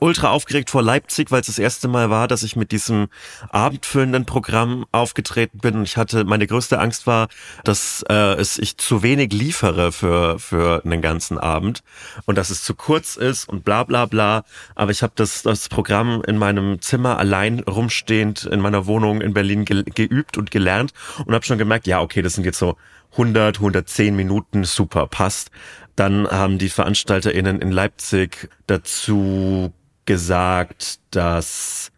ultra 0.00 0.30
aufgeregt 0.30 0.70
vor 0.70 0.82
Leipzig, 0.82 1.30
weil 1.30 1.40
es 1.40 1.46
das 1.46 1.58
erste 1.58 1.88
Mal 1.88 2.10
war, 2.10 2.28
dass 2.28 2.42
ich 2.42 2.56
mit 2.56 2.72
diesem 2.72 3.08
abendfüllenden 3.50 4.24
Programm 4.24 4.86
aufgetreten 4.92 5.58
bin. 5.58 5.82
Ich 5.82 5.96
hatte, 5.96 6.24
meine 6.24 6.46
größte 6.46 6.78
Angst 6.78 7.06
war, 7.06 7.28
dass 7.64 8.04
äh, 8.08 8.34
es 8.34 8.58
ich 8.58 8.76
zu 8.76 9.02
wenig 9.02 9.32
liefere 9.32 9.92
für, 9.92 10.38
für 10.38 10.82
einen 10.84 11.02
ganzen 11.02 11.38
Abend 11.38 11.82
und 12.26 12.36
dass 12.36 12.50
es 12.50 12.62
zu 12.62 12.74
kurz 12.74 13.16
ist 13.16 13.48
und 13.48 13.64
bla 13.64 13.84
bla 13.84 14.06
bla. 14.06 14.44
Aber 14.74 14.90
ich 14.90 15.02
habe 15.02 15.12
das, 15.16 15.42
das 15.42 15.68
Programm 15.68 16.22
in 16.26 16.38
meinem 16.38 16.80
Zimmer 16.80 17.18
allein 17.18 17.60
rumstehend 17.60 18.44
in 18.44 18.60
meiner 18.60 18.86
Wohnung 18.86 19.20
in 19.20 19.34
Berlin 19.34 19.64
ge 19.64 19.84
geübt 19.94 20.36
und 20.36 20.50
gelernt 20.50 20.92
und 21.24 21.34
habe 21.34 21.44
schon 21.44 21.58
gemerkt, 21.58 21.86
ja, 21.86 22.00
okay, 22.00 22.22
das 22.22 22.34
sind 22.34 22.44
jetzt 22.44 22.58
so 22.58 22.76
100, 23.12 23.56
110 23.56 24.14
Minuten, 24.14 24.64
super, 24.64 25.06
passt. 25.06 25.50
Dann 25.96 26.28
haben 26.28 26.58
die 26.58 26.68
VeranstalterInnen 26.68 27.60
in 27.60 27.72
Leipzig 27.72 28.48
dazu 28.66 29.72
gesagt, 30.08 31.00
dass 31.10 31.92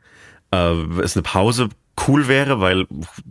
äh, 0.53 0.73
es 1.01 1.17
eine 1.17 1.23
Pause 1.23 1.69
cool 2.09 2.27
wäre, 2.27 2.61
weil 2.61 2.87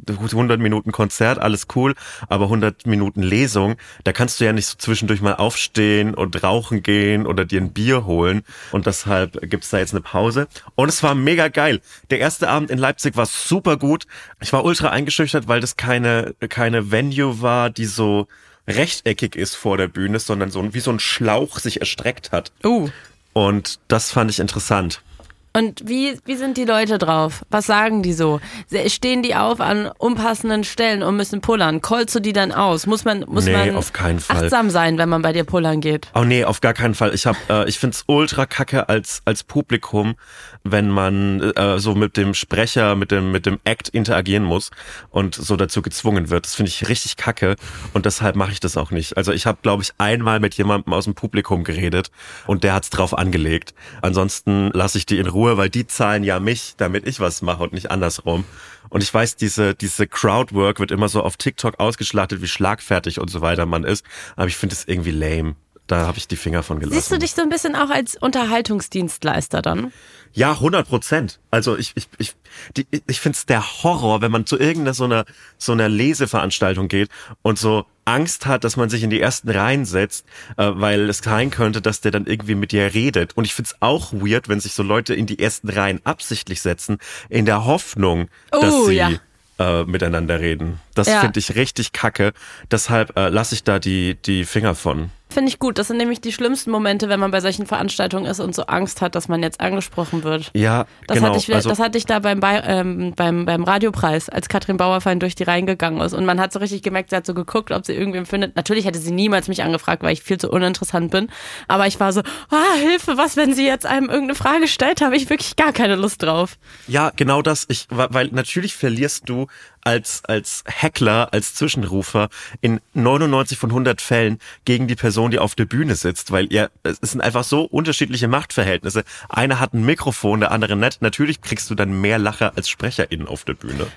100 0.07 0.59
Minuten 0.59 0.93
Konzert, 0.93 1.37
alles 1.37 1.67
cool, 1.75 1.95
aber 2.29 2.45
100 2.45 2.85
Minuten 2.85 3.21
Lesung, 3.21 3.75
da 4.05 4.13
kannst 4.13 4.39
du 4.39 4.45
ja 4.45 4.53
nicht 4.53 4.67
so 4.67 4.77
zwischendurch 4.77 5.21
mal 5.21 5.35
aufstehen 5.35 6.13
und 6.13 6.41
rauchen 6.43 6.81
gehen 6.81 7.27
oder 7.27 7.43
dir 7.43 7.59
ein 7.59 7.73
Bier 7.73 8.05
holen 8.05 8.43
und 8.71 8.85
deshalb 8.85 9.41
gibt's 9.49 9.69
da 9.69 9.79
jetzt 9.79 9.93
eine 9.93 10.01
Pause 10.01 10.47
und 10.75 10.87
es 10.87 11.03
war 11.03 11.13
mega 11.13 11.49
geil. 11.49 11.81
Der 12.09 12.19
erste 12.19 12.47
Abend 12.47 12.71
in 12.71 12.77
Leipzig 12.77 13.17
war 13.17 13.25
super 13.25 13.75
gut. 13.75 14.05
Ich 14.39 14.53
war 14.53 14.63
ultra 14.63 14.91
eingeschüchtert, 14.91 15.49
weil 15.49 15.59
das 15.59 15.75
keine, 15.75 16.35
keine 16.47 16.89
Venue 16.89 17.41
war, 17.41 17.69
die 17.69 17.85
so 17.85 18.27
rechteckig 18.65 19.35
ist 19.35 19.55
vor 19.55 19.77
der 19.77 19.87
Bühne, 19.87 20.19
sondern 20.19 20.51
so 20.51 20.73
wie 20.73 20.79
so 20.79 20.91
ein 20.91 20.99
Schlauch 20.99 21.59
sich 21.59 21.81
erstreckt 21.81 22.31
hat. 22.31 22.53
Uh. 22.63 22.89
Und 23.33 23.79
das 23.87 24.11
fand 24.11 24.31
ich 24.31 24.39
interessant. 24.39 25.01
Und 25.51 25.81
wie, 25.87 26.17
wie 26.25 26.35
sind 26.35 26.57
die 26.57 26.65
Leute 26.65 26.97
drauf? 26.99 27.43
Was 27.49 27.65
sagen 27.65 28.03
die 28.03 28.13
so? 28.13 28.39
Stehen 28.87 29.23
die 29.23 29.35
auf 29.35 29.59
an 29.59 29.89
unpassenden 29.97 30.63
Stellen 30.63 31.01
und 31.01 31.15
müssen 31.17 31.41
pullern? 31.41 31.81
Callst 31.81 32.13
du 32.15 32.19
die 32.19 32.33
dann 32.33 32.51
aus? 32.51 32.85
Muss 32.85 33.03
man, 33.03 33.21
muss 33.27 33.45
Nee, 33.45 33.53
man 33.53 33.75
auf 33.75 33.91
keinen 33.91 34.19
Fall. 34.19 34.37
achtsam 34.45 34.69
sein, 34.69 34.97
wenn 34.99 35.09
man 35.09 35.21
bei 35.23 35.33
dir 35.33 35.43
pullern 35.45 35.81
geht? 35.81 36.07
Oh 36.13 36.23
nee, 36.23 36.43
auf 36.43 36.61
gar 36.61 36.73
keinen 36.73 36.93
Fall. 36.93 37.15
Ich 37.15 37.25
hab, 37.25 37.35
äh, 37.49 37.67
ich 37.67 37.79
find's 37.79 38.03
ultra 38.05 38.45
kacke 38.45 38.89
als 38.89 39.21
als 39.25 39.43
Publikum, 39.43 40.15
wenn 40.63 40.89
man 40.89 41.41
äh, 41.41 41.79
so 41.79 41.95
mit 41.95 42.15
dem 42.15 42.35
Sprecher, 42.35 42.95
mit 42.95 43.09
dem 43.11 43.31
mit 43.31 43.45
dem 43.47 43.59
Act 43.63 43.89
interagieren 43.89 44.43
muss 44.43 44.69
und 45.09 45.33
so 45.33 45.55
dazu 45.55 45.81
gezwungen 45.81 46.29
wird. 46.29 46.45
Das 46.45 46.55
finde 46.55 46.69
ich 46.69 46.87
richtig 46.89 47.17
kacke 47.17 47.55
und 47.93 48.05
deshalb 48.05 48.35
mache 48.35 48.51
ich 48.51 48.59
das 48.59 48.77
auch 48.77 48.91
nicht. 48.91 49.17
Also 49.17 49.31
ich 49.31 49.47
habe, 49.47 49.57
glaube 49.63 49.81
ich, 49.81 49.91
einmal 49.97 50.39
mit 50.39 50.53
jemandem 50.55 50.93
aus 50.93 51.05
dem 51.05 51.15
Publikum 51.15 51.63
geredet 51.63 52.11
und 52.45 52.63
der 52.63 52.73
hat's 52.75 52.91
drauf 52.91 53.17
angelegt. 53.17 53.73
Ansonsten 54.03 54.69
lasse 54.73 54.97
ich 54.99 55.05
die 55.07 55.17
in 55.17 55.27
Ruhe, 55.27 55.38
weil 55.45 55.69
die 55.69 55.87
zahlen 55.87 56.23
ja 56.23 56.39
mich, 56.39 56.73
damit 56.77 57.07
ich 57.07 57.19
was 57.19 57.41
mache 57.41 57.63
und 57.63 57.73
nicht 57.73 57.91
andersrum. 57.91 58.45
Und 58.89 59.03
ich 59.03 59.13
weiß, 59.13 59.35
diese, 59.35 59.75
diese 59.75 60.07
Crowdwork 60.07 60.79
wird 60.79 60.91
immer 60.91 61.09
so 61.09 61.21
auf 61.21 61.37
TikTok 61.37 61.79
ausgeschlachtet, 61.79 62.41
wie 62.41 62.47
schlagfertig 62.47 63.19
und 63.19 63.29
so 63.29 63.41
weiter 63.41 63.65
man 63.65 63.83
ist. 63.83 64.05
Aber 64.35 64.47
ich 64.47 64.57
finde 64.57 64.75
es 64.75 64.87
irgendwie 64.87 65.11
lame. 65.11 65.55
Da 65.89 66.05
habe 66.05 66.19
ich 66.19 66.27
die 66.27 66.35
Finger 66.35 66.61
von 66.63 66.79
gelassen. 66.79 66.99
Siehst 66.99 67.11
du 67.11 67.17
dich 67.17 67.31
so 67.33 67.41
ein 67.41 67.49
bisschen 67.49 67.75
auch 67.75 67.89
als 67.89 68.15
Unterhaltungsdienstleister 68.15 69.61
dann? 69.61 69.91
Ja, 70.33 70.51
100 70.51 70.87
Prozent. 70.87 71.39
Also 71.49 71.75
ich, 71.77 71.93
ich, 71.95 72.07
ich, 72.19 72.35
die, 72.77 72.85
ich 73.07 73.19
finde 73.19 73.35
es 73.35 73.47
der 73.47 73.63
Horror, 73.83 74.21
wenn 74.21 74.31
man 74.31 74.45
zu 74.45 74.59
irgendeiner 74.59 74.93
so 74.93 75.05
einer, 75.05 75.25
so 75.57 75.71
einer 75.71 75.89
Leseveranstaltung 75.89 76.87
geht 76.87 77.09
und 77.41 77.57
so 77.57 77.85
Angst 78.05 78.45
hat, 78.45 78.63
dass 78.63 78.77
man 78.77 78.89
sich 78.89 79.01
in 79.01 79.09
die 79.09 79.19
ersten 79.19 79.49
Reihen 79.49 79.85
setzt, 79.85 80.25
äh, 80.57 80.69
weil 80.75 81.09
es 81.09 81.19
sein 81.19 81.49
könnte, 81.49 81.81
dass 81.81 82.01
der 82.01 82.11
dann 82.11 82.27
irgendwie 82.27 82.53
mit 82.55 82.71
dir 82.71 82.93
redet. 82.93 83.35
Und 83.35 83.45
ich 83.45 83.55
finde 83.55 83.71
es 83.73 83.81
auch 83.81 84.13
weird, 84.13 84.47
wenn 84.49 84.59
sich 84.59 84.73
so 84.73 84.83
Leute 84.83 85.15
in 85.15 85.25
die 85.25 85.39
ersten 85.39 85.69
Reihen 85.69 85.99
absichtlich 86.03 86.61
setzen, 86.61 86.99
in 87.29 87.45
der 87.45 87.65
Hoffnung, 87.65 88.29
dass 88.51 88.73
Oh, 88.75 88.85
sie 88.85 88.95
ja. 88.95 89.11
äh, 89.57 89.83
miteinander 89.85 90.39
reden. 90.39 90.79
Das 90.93 91.07
Ja. 91.07 91.21
finde 91.21 91.39
ich 91.39 91.55
richtig 91.55 91.91
kacke. 91.93 92.33
Deshalb 92.69 93.17
äh, 93.17 93.29
lasse 93.29 93.55
ich 93.55 93.63
da 93.63 93.79
die, 93.79 94.15
die 94.23 94.45
Finger 94.45 94.75
von. 94.75 95.09
Finde 95.31 95.49
ich 95.49 95.59
gut. 95.59 95.77
Das 95.77 95.87
sind 95.87 95.97
nämlich 95.97 96.21
die 96.21 96.33
schlimmsten 96.33 96.71
Momente, 96.71 97.07
wenn 97.07 97.19
man 97.19 97.29
bei 97.29 97.39
solchen 97.39 97.67
Veranstaltungen 97.67 98.25
ist 98.25 98.39
und 98.39 98.55
so 98.55 98.63
Angst 98.63 98.99
hat, 99.01 99.13
dass 99.13 99.27
man 99.27 99.43
jetzt 99.43 99.61
angesprochen 99.61 100.23
wird. 100.23 100.49
Ja, 100.55 100.87
Das, 101.07 101.17
genau. 101.17 101.29
hatte 101.29 101.37
ich, 101.37 101.53
also, 101.53 101.69
das 101.69 101.77
hatte 101.77 101.99
ich 101.99 102.05
da 102.05 102.17
beim, 102.17 102.39
ähm, 102.43 103.13
beim, 103.15 103.45
beim 103.45 103.63
Radiopreis, 103.63 104.27
als 104.29 104.49
Katrin 104.49 104.77
Bauerfein 104.77 105.19
durch 105.19 105.35
die 105.35 105.43
Reihen 105.43 105.67
gegangen 105.67 106.01
ist. 106.01 106.13
Und 106.13 106.25
man 106.25 106.39
hat 106.39 106.51
so 106.51 106.57
richtig 106.57 106.81
gemerkt, 106.81 107.11
sie 107.11 107.15
hat 107.15 107.27
so 107.27 107.35
geguckt, 107.35 107.71
ob 107.71 107.85
sie 107.85 107.93
irgendwen 107.93 108.25
findet. 108.25 108.55
Natürlich 108.55 108.85
hätte 108.85 108.97
sie 108.97 109.11
niemals 109.11 109.47
mich 109.47 109.61
angefragt, 109.61 110.01
weil 110.01 110.13
ich 110.13 110.23
viel 110.23 110.39
zu 110.39 110.49
uninteressant 110.49 111.11
bin. 111.11 111.29
Aber 111.67 111.85
ich 111.85 111.99
war 111.99 112.11
so, 112.11 112.21
ah, 112.49 112.75
Hilfe, 112.79 113.17
was, 113.17 113.37
wenn 113.37 113.53
sie 113.53 113.67
jetzt 113.67 113.85
einem 113.85 114.09
irgendeine 114.09 114.33
Frage 114.35 114.67
stellt, 114.67 115.01
habe 115.01 115.15
ich 115.15 115.29
wirklich 115.29 115.55
gar 115.55 115.73
keine 115.73 115.95
Lust 115.95 116.23
drauf. 116.23 116.57
Ja, 116.87 117.11
genau 117.15 117.43
das. 117.43 117.65
Ich, 117.69 117.85
weil 117.91 118.29
natürlich 118.31 118.75
verlierst 118.75 119.29
du 119.29 119.45
als, 119.83 120.23
als 120.25 120.63
Heckler, 120.65 121.29
als 121.31 121.55
Zwischenrufer 121.55 122.29
in 122.61 122.79
99 122.93 123.57
von 123.57 123.69
100 123.69 124.01
Fällen 124.01 124.39
gegen 124.65 124.87
die 124.87 124.95
Person, 124.95 125.31
die 125.31 125.39
auf 125.39 125.55
der 125.55 125.65
Bühne 125.65 125.95
sitzt, 125.95 126.31
weil 126.31 126.51
ihr, 126.51 126.69
es 126.83 126.99
sind 127.01 127.21
einfach 127.21 127.43
so 127.43 127.63
unterschiedliche 127.63 128.27
Machtverhältnisse. 128.27 129.03
Einer 129.29 129.59
hat 129.59 129.73
ein 129.73 129.85
Mikrofon, 129.85 130.41
der 130.41 130.51
andere 130.51 130.75
nicht. 130.75 131.01
Natürlich 131.01 131.41
kriegst 131.41 131.69
du 131.69 131.75
dann 131.75 132.01
mehr 132.01 132.19
Lacher 132.19 132.53
als 132.55 132.69
SprecherInnen 132.69 133.27
auf 133.27 133.45
der 133.45 133.53
Bühne. 133.53 133.87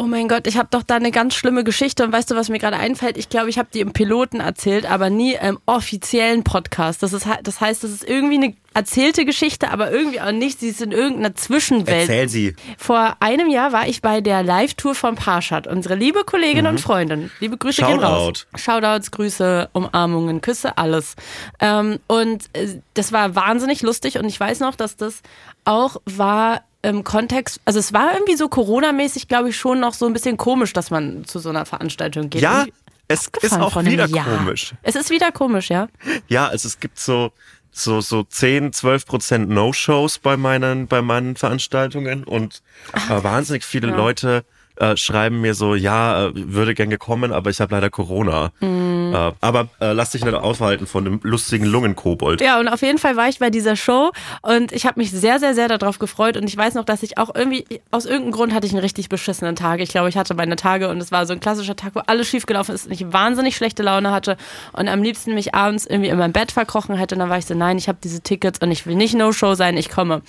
Oh 0.00 0.06
mein 0.06 0.28
Gott, 0.28 0.46
ich 0.46 0.56
habe 0.56 0.68
doch 0.70 0.82
da 0.82 0.96
eine 0.96 1.10
ganz 1.10 1.34
schlimme 1.34 1.62
Geschichte 1.62 2.02
und 2.02 2.10
weißt 2.10 2.30
du, 2.30 2.34
was 2.34 2.48
mir 2.48 2.58
gerade 2.58 2.78
einfällt? 2.78 3.18
Ich 3.18 3.28
glaube, 3.28 3.50
ich 3.50 3.58
habe 3.58 3.68
die 3.74 3.80
im 3.80 3.92
Piloten 3.92 4.40
erzählt, 4.40 4.90
aber 4.90 5.10
nie 5.10 5.34
im 5.34 5.58
offiziellen 5.66 6.42
Podcast. 6.42 7.02
Das, 7.02 7.12
ist, 7.12 7.26
das 7.42 7.60
heißt, 7.60 7.84
das 7.84 7.90
ist 7.90 8.08
irgendwie 8.08 8.36
eine 8.36 8.54
erzählte 8.72 9.26
Geschichte, 9.26 9.70
aber 9.70 9.90
irgendwie 9.90 10.22
auch 10.22 10.32
nicht. 10.32 10.58
Sie 10.60 10.68
ist 10.68 10.80
in 10.80 10.92
irgendeiner 10.92 11.34
Zwischenwelt. 11.34 12.08
Erzähl 12.08 12.30
sie. 12.30 12.56
Vor 12.78 13.18
einem 13.20 13.50
Jahr 13.50 13.72
war 13.72 13.88
ich 13.88 14.00
bei 14.00 14.22
der 14.22 14.42
Live-Tour 14.42 14.94
von 14.94 15.16
Parshad, 15.16 15.66
unsere 15.66 15.96
liebe 15.96 16.24
Kollegin 16.24 16.66
und 16.66 16.80
Freundin. 16.80 17.30
Liebe 17.40 17.58
Grüße 17.58 17.82
gehen 17.82 18.00
raus. 18.00 18.46
Shoutout. 18.54 18.58
Shoutouts, 18.58 19.10
Grüße, 19.10 19.68
Umarmungen, 19.74 20.40
Küsse, 20.40 20.78
alles. 20.78 21.14
Ähm, 21.58 21.98
und 22.06 22.44
äh, 22.54 22.78
das 22.94 23.12
war 23.12 23.34
wahnsinnig 23.34 23.82
lustig 23.82 24.16
und 24.16 24.24
ich 24.24 24.40
weiß 24.40 24.60
noch, 24.60 24.76
dass 24.76 24.96
das 24.96 25.20
auch 25.66 25.98
war 26.06 26.62
im 26.82 27.04
Kontext, 27.04 27.60
also 27.64 27.78
es 27.78 27.92
war 27.92 28.14
irgendwie 28.14 28.36
so 28.36 28.48
Corona-mäßig, 28.48 29.28
glaube 29.28 29.50
ich, 29.50 29.56
schon 29.56 29.80
noch 29.80 29.94
so 29.94 30.06
ein 30.06 30.12
bisschen 30.12 30.36
komisch, 30.36 30.72
dass 30.72 30.90
man 30.90 31.24
zu 31.24 31.38
so 31.38 31.50
einer 31.50 31.66
Veranstaltung 31.66 32.30
geht. 32.30 32.42
Ja, 32.42 32.64
es 33.08 33.28
ist 33.42 33.58
auch 33.58 33.82
wieder 33.84 34.08
komisch. 34.08 34.74
Es 34.82 34.94
ist 34.94 35.10
wieder 35.10 35.32
komisch, 35.32 35.68
ja. 35.68 35.88
Ja, 36.28 36.46
also 36.46 36.68
es 36.68 36.80
gibt 36.80 36.98
so, 36.98 37.32
so, 37.72 38.00
so 38.00 38.22
10, 38.22 38.72
12 38.72 39.06
Prozent 39.06 39.50
No-Shows 39.50 40.20
bei 40.20 40.36
meinen, 40.36 40.86
bei 40.86 41.02
meinen 41.02 41.36
Veranstaltungen 41.36 42.24
und 42.24 42.62
äh, 42.92 43.22
wahnsinnig 43.22 43.64
viele 43.64 43.88
ja. 43.88 43.96
Leute 43.96 44.44
äh, 44.80 44.96
schreiben 44.96 45.40
mir 45.42 45.54
so, 45.54 45.74
ja, 45.74 46.28
äh, 46.28 46.30
würde 46.34 46.74
gern 46.74 46.88
gekommen, 46.88 47.32
aber 47.32 47.50
ich 47.50 47.60
habe 47.60 47.74
leider 47.74 47.90
Corona. 47.90 48.50
Mhm. 48.60 49.12
Äh, 49.14 49.32
aber 49.40 49.68
äh, 49.80 49.92
lass 49.92 50.10
dich 50.10 50.24
nicht 50.24 50.34
aufhalten 50.34 50.86
von 50.86 51.04
dem 51.04 51.20
lustigen 51.22 51.66
Lungenkobold. 51.66 52.40
Ja, 52.40 52.58
und 52.58 52.68
auf 52.68 52.80
jeden 52.80 52.98
Fall 52.98 53.16
war 53.16 53.28
ich 53.28 53.38
bei 53.38 53.50
dieser 53.50 53.76
Show 53.76 54.10
und 54.40 54.72
ich 54.72 54.86
habe 54.86 54.98
mich 54.98 55.10
sehr, 55.10 55.38
sehr, 55.38 55.54
sehr 55.54 55.68
darauf 55.68 55.98
gefreut 55.98 56.36
und 56.36 56.44
ich 56.44 56.56
weiß 56.56 56.74
noch, 56.74 56.84
dass 56.84 57.02
ich 57.02 57.18
auch 57.18 57.34
irgendwie, 57.34 57.66
aus 57.90 58.06
irgendeinem 58.06 58.32
Grund 58.32 58.54
hatte 58.54 58.66
ich 58.66 58.72
einen 58.72 58.80
richtig 58.80 59.10
beschissenen 59.10 59.54
Tag. 59.54 59.80
Ich 59.80 59.90
glaube, 59.90 60.08
ich 60.08 60.16
hatte 60.16 60.34
meine 60.34 60.56
Tage 60.56 60.88
und 60.88 60.98
es 60.98 61.12
war 61.12 61.26
so 61.26 61.34
ein 61.34 61.40
klassischer 61.40 61.76
Tag, 61.76 61.94
wo 61.94 62.00
alles 62.06 62.28
schiefgelaufen 62.28 62.74
ist 62.74 62.86
und 62.86 62.92
ich 62.92 63.12
wahnsinnig 63.12 63.56
schlechte 63.56 63.82
Laune 63.82 64.10
hatte 64.12 64.38
und 64.72 64.88
am 64.88 65.02
liebsten 65.02 65.34
mich 65.34 65.54
abends 65.54 65.84
irgendwie 65.86 66.08
in 66.08 66.18
mein 66.18 66.32
Bett 66.32 66.52
verkrochen 66.52 66.96
hätte 66.96 67.16
und 67.16 67.18
dann 67.18 67.28
war 67.28 67.38
ich 67.38 67.46
so, 67.46 67.54
nein, 67.54 67.76
ich 67.76 67.88
habe 67.88 67.98
diese 68.02 68.22
Tickets 68.22 68.60
und 68.60 68.70
ich 68.70 68.86
will 68.86 68.94
nicht 68.94 69.14
No-Show 69.14 69.54
sein, 69.54 69.76
ich 69.76 69.90
komme. 69.90 70.22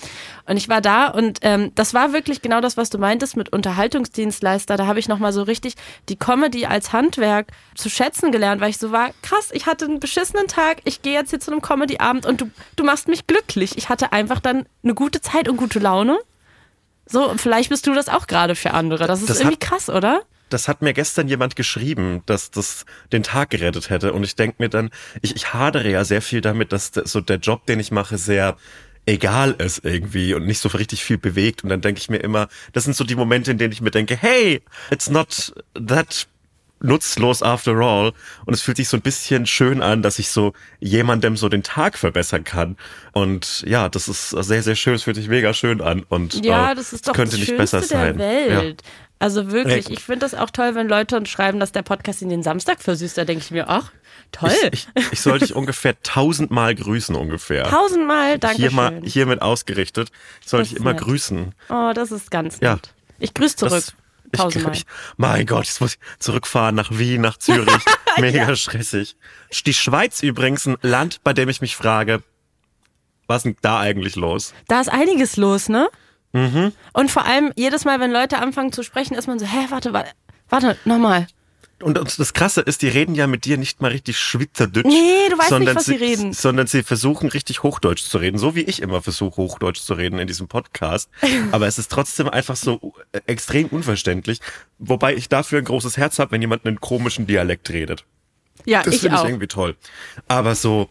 Und 0.45 0.57
ich 0.57 0.67
war 0.67 0.81
da 0.81 1.07
und 1.07 1.39
ähm, 1.43 1.71
das 1.75 1.93
war 1.93 2.11
wirklich 2.11 2.41
genau 2.41 2.59
das, 2.59 2.75
was 2.75 2.89
du 2.89 2.97
meintest 2.97 3.37
mit 3.37 3.53
Unterhaltungsdienstleister. 4.41 4.77
Da 4.77 4.87
habe 4.87 4.99
ich 4.99 5.07
nochmal 5.07 5.33
so 5.33 5.43
richtig 5.43 5.75
die 6.09 6.15
Comedy 6.15 6.65
als 6.65 6.93
Handwerk 6.93 7.47
zu 7.75 7.89
schätzen 7.89 8.31
gelernt, 8.31 8.61
weil 8.61 8.69
ich 8.69 8.77
so 8.77 8.91
war, 8.91 9.11
krass, 9.21 9.49
ich 9.53 9.65
hatte 9.65 9.85
einen 9.85 9.99
beschissenen 9.99 10.47
Tag, 10.47 10.81
ich 10.83 11.01
gehe 11.01 11.13
jetzt 11.13 11.29
hier 11.29 11.39
zu 11.39 11.51
einem 11.51 11.61
Comedy-Abend 11.61 12.25
und 12.25 12.41
du, 12.41 12.51
du 12.75 12.83
machst 12.83 13.07
mich 13.07 13.27
glücklich. 13.27 13.77
Ich 13.77 13.89
hatte 13.89 14.11
einfach 14.11 14.39
dann 14.39 14.65
eine 14.83 14.93
gute 14.93 15.21
Zeit 15.21 15.47
und 15.47 15.57
gute 15.57 15.79
Laune. 15.79 16.19
So, 17.05 17.33
vielleicht 17.37 17.69
bist 17.69 17.87
du 17.87 17.93
das 17.93 18.09
auch 18.09 18.27
gerade 18.27 18.55
für 18.55 18.71
andere. 18.71 19.07
Das 19.07 19.21
ist 19.21 19.29
Das 19.29 19.39
irgendwie 19.39 19.57
krass, 19.57 19.89
oder? 19.89 20.21
Das 20.49 20.67
hat 20.67 20.81
mir 20.81 20.93
gestern 20.93 21.29
jemand 21.29 21.55
geschrieben, 21.55 22.23
dass 22.25 22.51
das 22.51 22.85
den 23.13 23.23
Tag 23.23 23.51
gerettet 23.51 23.89
hätte. 23.89 24.11
Und 24.11 24.23
ich 24.23 24.35
denke 24.35 24.57
mir 24.59 24.69
dann, 24.69 24.89
ich, 25.21 25.35
ich 25.35 25.53
hadere 25.53 25.89
ja 25.89 26.03
sehr 26.03 26.21
viel 26.21 26.41
damit, 26.41 26.73
dass 26.73 26.91
so 26.93 27.21
der 27.21 27.37
Job, 27.37 27.65
den 27.67 27.79
ich 27.79 27.91
mache, 27.91 28.17
sehr 28.17 28.57
egal 29.05 29.55
ist 29.57 29.83
irgendwie 29.83 30.33
und 30.33 30.45
nicht 30.45 30.59
so 30.59 30.69
richtig 30.69 31.03
viel 31.03 31.17
bewegt. 31.17 31.63
Und 31.63 31.69
dann 31.69 31.81
denke 31.81 31.99
ich 31.99 32.09
mir 32.09 32.17
immer, 32.17 32.47
das 32.73 32.83
sind 32.83 32.95
so 32.95 33.03
die 33.03 33.15
Momente, 33.15 33.51
in 33.51 33.57
denen 33.57 33.73
ich 33.73 33.81
mir 33.81 33.91
denke, 33.91 34.15
hey, 34.15 34.61
it's 34.89 35.09
not 35.09 35.53
that 35.73 36.27
nutzlos 36.83 37.43
after 37.43 37.79
all. 37.79 38.13
Und 38.45 38.53
es 38.53 38.61
fühlt 38.61 38.77
sich 38.77 38.89
so 38.89 38.97
ein 38.97 39.01
bisschen 39.01 39.45
schön 39.45 39.81
an, 39.81 40.01
dass 40.01 40.19
ich 40.19 40.29
so 40.29 40.53
jemandem 40.79 41.37
so 41.37 41.49
den 41.49 41.63
Tag 41.63 41.97
verbessern 41.97 42.43
kann. 42.43 42.77
Und 43.11 43.63
ja, 43.67 43.89
das 43.89 44.07
ist 44.07 44.29
sehr, 44.29 44.63
sehr 44.63 44.75
schön. 44.75 44.95
Es 44.95 45.03
fühlt 45.03 45.15
sich 45.15 45.27
mega 45.27 45.53
schön 45.53 45.81
an. 45.81 46.03
Und 46.09 46.43
Ja, 46.43 46.71
äh, 46.71 46.75
das 46.75 46.87
ist 46.87 46.93
es 46.93 47.01
doch 47.03 47.13
könnte 47.13 47.31
das 47.31 47.39
nicht 47.39 47.49
Schönste 47.49 47.77
besser 47.79 47.87
sein. 47.87 48.19
Ja. 48.19 48.63
Also 49.19 49.51
wirklich, 49.51 49.91
ich 49.91 49.99
finde 49.99 50.21
das 50.21 50.33
auch 50.33 50.49
toll, 50.49 50.73
wenn 50.73 50.87
Leute 50.89 51.15
uns 51.15 51.29
schreiben, 51.29 51.59
dass 51.59 51.71
der 51.71 51.83
Podcast 51.83 52.23
ihnen 52.23 52.31
den 52.31 52.43
Samstag 52.43 52.81
versüßt. 52.81 53.19
Da 53.19 53.23
denke 53.23 53.43
ich 53.43 53.51
mir, 53.51 53.69
ach, 53.69 53.91
toll. 54.31 54.51
Ich, 54.71 54.87
ich, 54.95 55.11
ich 55.13 55.21
soll 55.21 55.39
dich 55.39 55.53
ungefähr 55.55 56.01
tausendmal 56.01 56.75
grüßen 56.75 57.15
ungefähr. 57.15 57.63
Tausendmal, 57.63 58.39
danke 58.39 58.57
Hier 58.57 58.71
mal 58.71 58.91
schön. 58.93 59.03
hiermit 59.03 59.41
ausgerichtet. 59.41 60.11
Ich 60.41 60.47
soll 60.49 60.61
Das 60.61 60.69
dich 60.69 60.77
immer 60.77 60.93
nett. 60.93 61.01
grüßen. 61.03 61.53
Oh, 61.69 61.91
das 61.93 62.11
ist 62.11 62.31
ganz 62.31 62.59
Ja. 62.61 62.75
nett. 62.75 62.93
Ich 63.19 63.33
grüße 63.33 63.55
zurück. 63.57 63.71
Das, 63.73 63.93
Tausendmal. 64.33 64.73
ich, 64.75 64.85
mein 65.17 65.45
Gott, 65.45 65.65
jetzt 65.65 65.81
muss 65.81 65.93
ich 65.95 65.99
zurückfahren 66.19 66.73
nach 66.75 66.89
Wien, 66.91 67.19
nach 67.21 67.37
Zürich. 67.37 67.83
Mega 68.17 68.55
stressig. 68.55 69.15
Die 69.65 69.73
Schweiz 69.73 70.23
übrigens 70.23 70.65
ein 70.65 70.77
Land, 70.81 71.21
bei 71.23 71.33
dem 71.33 71.49
ich 71.49 71.59
mich 71.61 71.75
frage, 71.75 72.23
was 73.27 73.37
ist 73.39 73.43
denn 73.43 73.55
da 73.61 73.79
eigentlich 73.79 74.15
los? 74.15 74.53
Da 74.67 74.79
ist 74.81 74.89
einiges 74.89 75.35
los, 75.37 75.67
ne? 75.69 75.89
Mhm. 76.33 76.71
Und 76.93 77.11
vor 77.11 77.25
allem 77.25 77.51
jedes 77.57 77.83
Mal, 77.83 77.99
wenn 77.99 78.11
Leute 78.11 78.37
anfangen 78.39 78.71
zu 78.71 78.83
sprechen, 78.83 79.15
ist 79.15 79.27
man 79.27 79.37
so, 79.37 79.45
hä, 79.45 79.65
warte, 79.69 79.91
warte, 79.91 80.11
warte, 80.49 80.77
nochmal. 80.85 81.27
Und 81.81 81.97
das 81.97 82.33
Krasse 82.33 82.61
ist, 82.61 82.81
die 82.81 82.87
reden 82.87 83.15
ja 83.15 83.27
mit 83.27 83.45
dir 83.45 83.57
nicht 83.57 83.81
mal 83.81 83.91
richtig 83.91 84.19
Schweizerdeutsch. 84.19 84.85
Nee, 84.85 85.29
du 85.29 85.37
weißt 85.37 85.39
nicht, 85.39 85.49
sondern 85.49 85.75
was 85.75 85.85
sie 85.85 85.95
reden. 85.95 86.33
Sondern 86.33 86.67
sie 86.67 86.83
versuchen 86.83 87.29
richtig 87.29 87.63
Hochdeutsch 87.63 88.03
zu 88.03 88.17
reden, 88.17 88.37
so 88.37 88.55
wie 88.55 88.61
ich 88.61 88.81
immer 88.81 89.01
versuche, 89.01 89.37
Hochdeutsch 89.37 89.81
zu 89.81 89.93
reden 89.93 90.19
in 90.19 90.27
diesem 90.27 90.47
Podcast. 90.47 91.09
Aber 91.51 91.67
es 91.67 91.77
ist 91.77 91.91
trotzdem 91.91 92.29
einfach 92.29 92.55
so 92.55 92.93
äh, 93.11 93.21
extrem 93.27 93.67
unverständlich. 93.67 94.39
Wobei 94.79 95.15
ich 95.15 95.29
dafür 95.29 95.59
ein 95.59 95.65
großes 95.65 95.97
Herz 95.97 96.19
habe, 96.19 96.31
wenn 96.31 96.41
jemand 96.41 96.65
einen 96.65 96.79
komischen 96.79 97.27
Dialekt 97.27 97.69
redet. 97.69 98.05
Ja, 98.65 98.83
Das 98.83 98.97
finde 98.97 99.17
ich 99.17 99.23
irgendwie 99.23 99.47
toll. 99.47 99.75
Aber 100.27 100.55
so, 100.55 100.89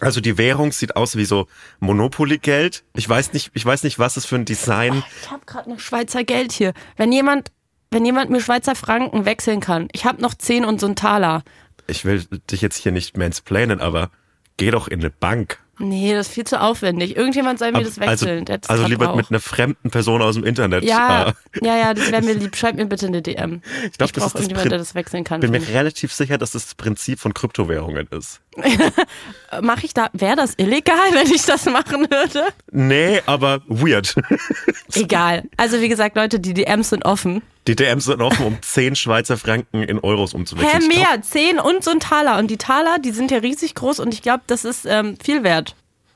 also 0.00 0.20
die 0.20 0.38
Währung 0.38 0.72
sieht 0.72 0.96
aus 0.96 1.16
wie 1.16 1.24
so 1.24 1.48
Monopoly-Geld. 1.80 2.84
Ich 2.94 3.08
weiß 3.08 3.32
nicht, 3.32 3.50
ich 3.54 3.64
weiß 3.64 3.82
nicht, 3.82 3.98
was 3.98 4.16
es 4.16 4.26
für 4.26 4.36
ein 4.36 4.44
Design. 4.44 5.02
Ich 5.22 5.30
habe 5.30 5.44
gerade 5.46 5.70
noch 5.70 5.80
Schweizer 5.80 6.24
Geld 6.24 6.52
hier. 6.52 6.72
Wenn 6.96 7.12
jemand, 7.12 7.50
wenn 7.96 8.04
jemand 8.04 8.28
mir 8.28 8.42
Schweizer 8.42 8.74
Franken 8.74 9.24
wechseln 9.24 9.60
kann, 9.60 9.88
ich 9.92 10.04
habe 10.04 10.20
noch 10.20 10.34
10 10.34 10.66
und 10.66 10.78
so 10.78 10.86
ein 10.86 10.96
Taler. 10.96 11.42
Ich 11.86 12.04
will 12.04 12.26
dich 12.50 12.60
jetzt 12.60 12.76
hier 12.76 12.92
nicht 12.92 13.16
mansplainen, 13.16 13.80
aber 13.80 14.10
geh 14.58 14.70
doch 14.70 14.86
in 14.86 15.00
eine 15.00 15.08
Bank. 15.08 15.60
Nee, 15.78 16.14
das 16.14 16.28
ist 16.28 16.34
viel 16.34 16.44
zu 16.44 16.60
aufwendig. 16.60 17.16
Irgendjemand 17.16 17.58
soll 17.58 17.72
mir 17.72 17.84
das 17.84 17.98
also 17.98 18.26
wechseln. 18.26 18.44
also 18.48 18.82
grad 18.82 18.90
lieber 18.90 19.06
braucht. 19.06 19.16
mit 19.16 19.30
einer 19.30 19.40
fremden 19.40 19.90
Person 19.90 20.22
aus 20.22 20.34
dem 20.34 20.44
Internet. 20.44 20.84
Ja, 20.84 21.34
ja, 21.60 21.76
ja, 21.76 21.94
das 21.94 22.10
wäre 22.10 22.22
mir 22.22 22.34
lieb. 22.34 22.56
Schreib 22.56 22.76
mir 22.76 22.86
bitte 22.86 23.06
eine 23.06 23.22
DM. 23.22 23.62
Ich 23.84 23.98
glaub, 23.98 24.12
das 24.12 24.26
ist 24.26 24.34
das 24.34 24.40
irgendjemand, 24.42 24.70
der 24.72 24.78
das 24.78 24.94
wechseln 24.94 25.24
kann. 25.24 25.40
bin 25.40 25.50
mir 25.50 25.66
relativ 25.68 26.12
sicher, 26.12 26.38
dass 26.38 26.52
das 26.52 26.66
das 26.66 26.74
Prinzip 26.74 27.20
von 27.20 27.32
Kryptowährungen 27.32 28.08
ist. 28.08 28.40
Mache 29.60 29.86
ich 29.86 29.94
da, 29.94 30.08
wäre 30.12 30.36
das 30.36 30.54
illegal, 30.56 30.96
wenn 31.12 31.30
ich 31.30 31.44
das 31.44 31.66
machen 31.66 32.08
würde? 32.10 32.44
Nee, 32.72 33.20
aber 33.26 33.60
weird. 33.68 34.14
Egal. 34.94 35.44
Also 35.56 35.80
wie 35.80 35.88
gesagt, 35.88 36.16
Leute, 36.16 36.40
die 36.40 36.54
DMs 36.54 36.90
sind 36.90 37.04
offen. 37.04 37.42
Die 37.66 37.74
DMs 37.74 38.04
sind 38.04 38.22
offen, 38.22 38.46
um 38.46 38.62
10 38.62 38.94
Schweizer 38.94 39.36
Franken 39.36 39.82
in 39.82 39.98
Euros 39.98 40.34
umzuwechseln. 40.34 40.88
Glaub, 40.88 40.96
mehr? 40.96 41.20
10 41.20 41.58
und 41.58 41.82
so 41.82 41.90
ein 41.90 42.00
Taler. 42.00 42.38
Und 42.38 42.48
die 42.48 42.58
Taler, 42.58 42.98
die 42.98 43.10
sind 43.10 43.30
ja 43.30 43.38
riesig 43.38 43.74
groß 43.74 43.98
und 44.00 44.14
ich 44.14 44.22
glaube, 44.22 44.44
das 44.46 44.64
ist 44.64 44.86
ähm, 44.86 45.16
viel 45.22 45.42
wert. 45.42 45.65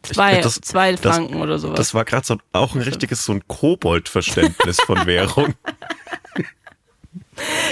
Zwei, 0.02 0.40
das- 0.40 0.54
zwei 0.60 0.92
das- 0.92 1.00
Franken 1.00 1.40
oder 1.40 1.58
sowas. 1.58 1.76
Das 1.76 1.94
war 1.94 2.04
gerade 2.04 2.26
so 2.26 2.38
auch 2.52 2.74
ein 2.74 2.82
richtiges 2.82 3.24
so 3.24 3.32
ein 3.32 3.46
Kobold-Verständnis 3.46 4.80
von 4.80 5.06
Währung. 5.06 5.54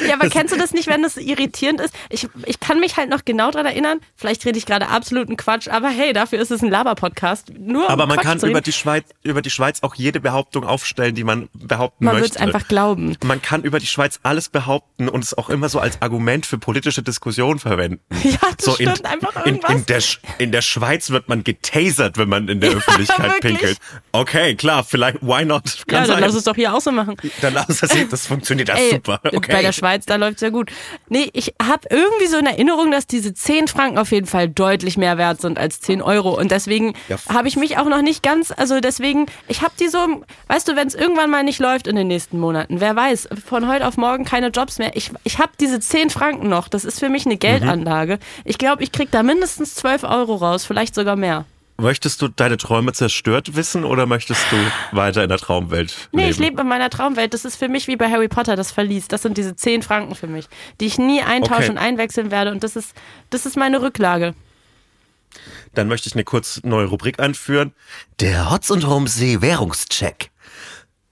Ja, 0.07 0.14
aber 0.14 0.28
kennst 0.28 0.54
du 0.54 0.59
das 0.59 0.72
nicht, 0.72 0.88
wenn 0.88 1.02
das 1.02 1.16
irritierend 1.16 1.81
ist? 1.81 1.94
Ich, 2.11 2.28
ich 2.46 2.61
kann 2.61 2.81
mich 2.81 2.96
halt 2.96 3.11
noch 3.11 3.24
genau 3.24 3.50
dran 3.50 3.66
erinnern. 3.66 3.98
Vielleicht 4.16 4.44
rede 4.46 4.59
ich 4.59 4.66
gerade 4.66 4.88
absoluten 4.88 5.37
Quatsch, 5.37 5.68
aber 5.68 5.88
hey, 5.88 6.12
dafür 6.12 6.38
ist 6.40 6.50
es 6.50 6.62
ein 6.62 6.70
Laber-Podcast. 6.70 7.52
Nur 7.59 7.85
um 7.85 7.90
Aber 7.90 8.07
man 8.07 8.16
Quatsch 8.18 8.40
kann 8.40 8.50
über 8.50 8.61
die 8.61 8.72
Schweiz, 8.72 9.04
über 9.22 9.42
die 9.42 9.50
Schweiz 9.50 9.83
auch 9.83 9.94
jede 9.94 10.20
Behauptung 10.20 10.64
aufstellen, 10.64 11.14
die 11.14 11.24
man 11.24 11.48
behaupten 11.52 12.04
Man 12.04 12.14
wird 12.14 12.22
möchte. 12.24 12.37
es 12.38 12.42
einfach 12.42 12.68
glauben. 12.68 13.16
Man 13.24 13.42
kann 13.42 13.62
über 13.64 13.78
die 13.78 13.87
Schweiz 13.87 14.20
alles 14.22 14.48
behaupten 14.48 15.09
und 15.09 15.24
es 15.24 15.37
auch 15.37 15.50
immer 15.50 15.68
so 15.68 15.78
als 15.81 16.00
Argument 16.02 16.46
für 16.46 16.59
politische 16.59 17.02
Diskussionen 17.02 17.59
verwenden. 17.59 18.00
Ja, 18.28 18.37
das 18.57 18.64
so 18.66 18.74
in, 18.76 18.90
stimmt, 18.90 19.07
einfach 19.07 19.35
in, 19.46 19.54
irgendwas. 19.57 19.70
in, 19.74 19.87
der, 19.87 20.02
Sch- 20.02 20.18
in 20.38 20.52
der 20.52 20.61
Schweiz 20.62 21.09
wird 21.11 21.28
man 21.28 21.44
getasert, 21.44 22.18
wenn 22.18 22.28
man 22.28 22.48
in 22.48 22.61
der 22.61 22.70
Öffentlichkeit 22.76 23.18
wirklich? 23.33 23.40
pinkelt. 23.59 23.78
Okay, 24.12 24.54
klar, 24.54 24.85
vielleicht, 24.85 25.22
why 25.22 25.44
not? 25.44 25.64
Kann 25.87 25.94
Ja, 25.94 25.98
dann 26.00 26.07
sein. 26.07 26.20
lass 26.20 26.35
es 26.35 26.44
doch 26.44 26.54
hier 26.54 26.74
auch 26.74 26.81
so 26.81 26.92
machen. 26.92 27.16
dann 27.40 27.54
lass 27.54 27.83
es 27.83 28.09
das 28.11 28.26
funktioniert 28.26 28.68
das 28.68 28.78
Ey, 28.78 28.90
super. 28.92 29.20
Okay. 29.24 29.52
Bei 29.59 29.62
der 29.62 29.73
Schweiz, 29.73 30.07
da 30.07 30.16
läuft's 30.16 30.40
ja 30.40 30.51
gut. 30.51 30.71
Nee, 31.09 31.29
ich 31.33 31.55
habe 31.62 31.88
irgendwie 31.90 32.27
so 32.27 32.38
in 32.38 32.47
Erinnerung, 32.47 32.90
dass 32.90 33.07
diese 33.07 33.35
10 33.35 33.68
Franken 33.68 33.99
auf 33.99 34.11
jeden 34.12 34.27
Fall 34.27 34.49
deutlich 34.49 34.97
mehr 34.97 35.18
wert 35.18 35.40
sind 35.40 35.59
als 35.59 35.81
10 35.81 36.01
Euro. 36.03 36.38
Und 36.38 36.51
deswegen 36.51 36.94
Ja. 37.09 37.16
habe 37.29 37.49
ich 37.49 37.57
mich 37.57 37.79
auch 37.79 37.87
noch 37.88 38.03
nicht 38.03 38.23
ganz, 38.23 38.53
also 38.57 38.81
deswegen, 38.81 39.27
ich 39.49 39.62
habe 39.62 39.73
die 39.79 39.88
so, 39.88 39.99
weißt 40.49 40.68
du, 40.68 40.77
wenn 40.77 40.88
es 40.88 40.94
irgendwann 40.94 41.31
mal 41.31 41.42
nicht 41.44 41.59
läuft 41.59 41.87
in 41.87 41.97
den 41.97 42.07
nächsten 42.09 42.38
Monaten, 42.38 42.81
wer 42.81 42.94
weiß, 42.97 43.29
von 43.47 43.68
heute 43.68 43.87
auf 43.87 43.97
morgen 43.97 44.25
keine 44.25 44.49
Jobs 44.49 44.79
mehr. 44.79 44.97
Ich, 44.97 45.11
ich 45.25 45.38
habe 45.38 45.53
diese 45.61 45.81
10 45.81 46.11
Franken 46.11 46.49
noch. 46.49 46.68
Das 46.68 46.85
ist 46.85 46.99
für 47.01 47.09
mich 47.09 47.27
eine 47.27 47.37
Geldanlage. 47.37 48.18
Ich 48.44 48.59
glaube, 48.59 48.83
ich 48.83 48.92
krieg 48.92 49.11
da 49.11 49.23
mindestens 49.23 49.75
12 49.75 50.05
Euro 50.05 50.37
raus, 50.37 50.64
vielleicht 50.64 50.94
sogar 50.94 51.16
mehr. 51.16 51.44
Möchtest 51.81 52.21
du 52.23 52.27
deine 52.29 52.57
Träume 52.57 52.93
zerstört 52.93 53.55
wissen 53.55 53.85
oder 53.85 54.07
möchtest 54.07 54.45
du 54.51 54.57
weiter 54.97 55.23
in 55.23 55.29
der 55.29 55.38
Traumwelt 55.38 56.09
Nee, 56.11 56.23
leben? 56.23 56.31
ich 56.33 56.38
lebe 56.38 56.61
in 56.62 56.67
meiner 56.69 56.91
Traumwelt. 56.91 57.33
Das 57.35 57.45
ist 57.45 57.55
für 57.55 57.69
mich 57.69 57.87
wie 57.87 57.95
bei 57.95 58.11
Harry 58.11 58.27
Potter 58.27 58.57
das 58.57 58.73
Verlies. 58.73 59.07
Das 59.07 59.23
sind 59.23 59.38
diese 59.38 59.55
10 59.55 59.83
Franken 59.83 60.17
für 60.17 60.27
mich, 60.27 60.49
die 60.81 60.87
ich 60.87 60.99
nie 60.99 61.23
eintauschen 61.23 61.62
Okay. 61.62 61.71
und 61.71 61.79
einwechseln 61.79 62.33
werde. 62.33 62.51
Und 62.51 62.64
das 62.64 62.75
ist, 62.75 62.95
das 63.31 63.47
ist 63.47 63.57
meine 63.57 63.81
Rücklage. 63.81 64.35
Dann 65.75 65.87
möchte 65.87 66.09
ich 66.09 66.14
eine 66.14 66.25
kurz 66.25 66.61
neue 66.64 66.87
Rubrik 66.87 67.21
einführen. 67.21 67.73
Der 68.19 68.51
Hotz 68.51 68.71
und 68.71 68.85
Homsee 68.88 69.41
Währungscheck. 69.41 70.31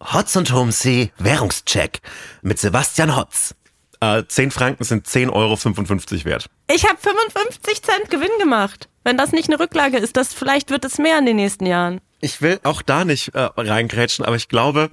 Hotz 0.00 0.34
und 0.34 0.50
Homsee 0.52 1.12
Währungscheck 1.16 2.00
mit 2.42 2.58
Sebastian 2.58 3.14
Hotz. 3.14 3.54
Äh, 4.00 4.24
10 4.26 4.50
Franken 4.50 4.84
sind 4.84 5.06
10,55 5.06 5.32
Euro 5.32 6.24
wert. 6.24 6.46
Ich 6.72 6.84
habe 6.84 6.96
55 7.00 7.82
Cent 7.82 8.10
Gewinn 8.10 8.30
gemacht. 8.40 8.88
Wenn 9.04 9.16
das 9.16 9.32
nicht 9.32 9.48
eine 9.48 9.60
Rücklage 9.60 9.98
ist, 9.98 10.16
das 10.16 10.34
vielleicht 10.34 10.70
wird 10.70 10.84
es 10.84 10.98
mehr 10.98 11.18
in 11.18 11.26
den 11.26 11.36
nächsten 11.36 11.66
Jahren. 11.66 12.00
Ich 12.20 12.42
will 12.42 12.58
auch 12.64 12.82
da 12.82 13.04
nicht 13.04 13.34
äh, 13.34 13.48
reingrätschen, 13.56 14.24
aber 14.24 14.36
ich 14.36 14.48
glaube, 14.48 14.90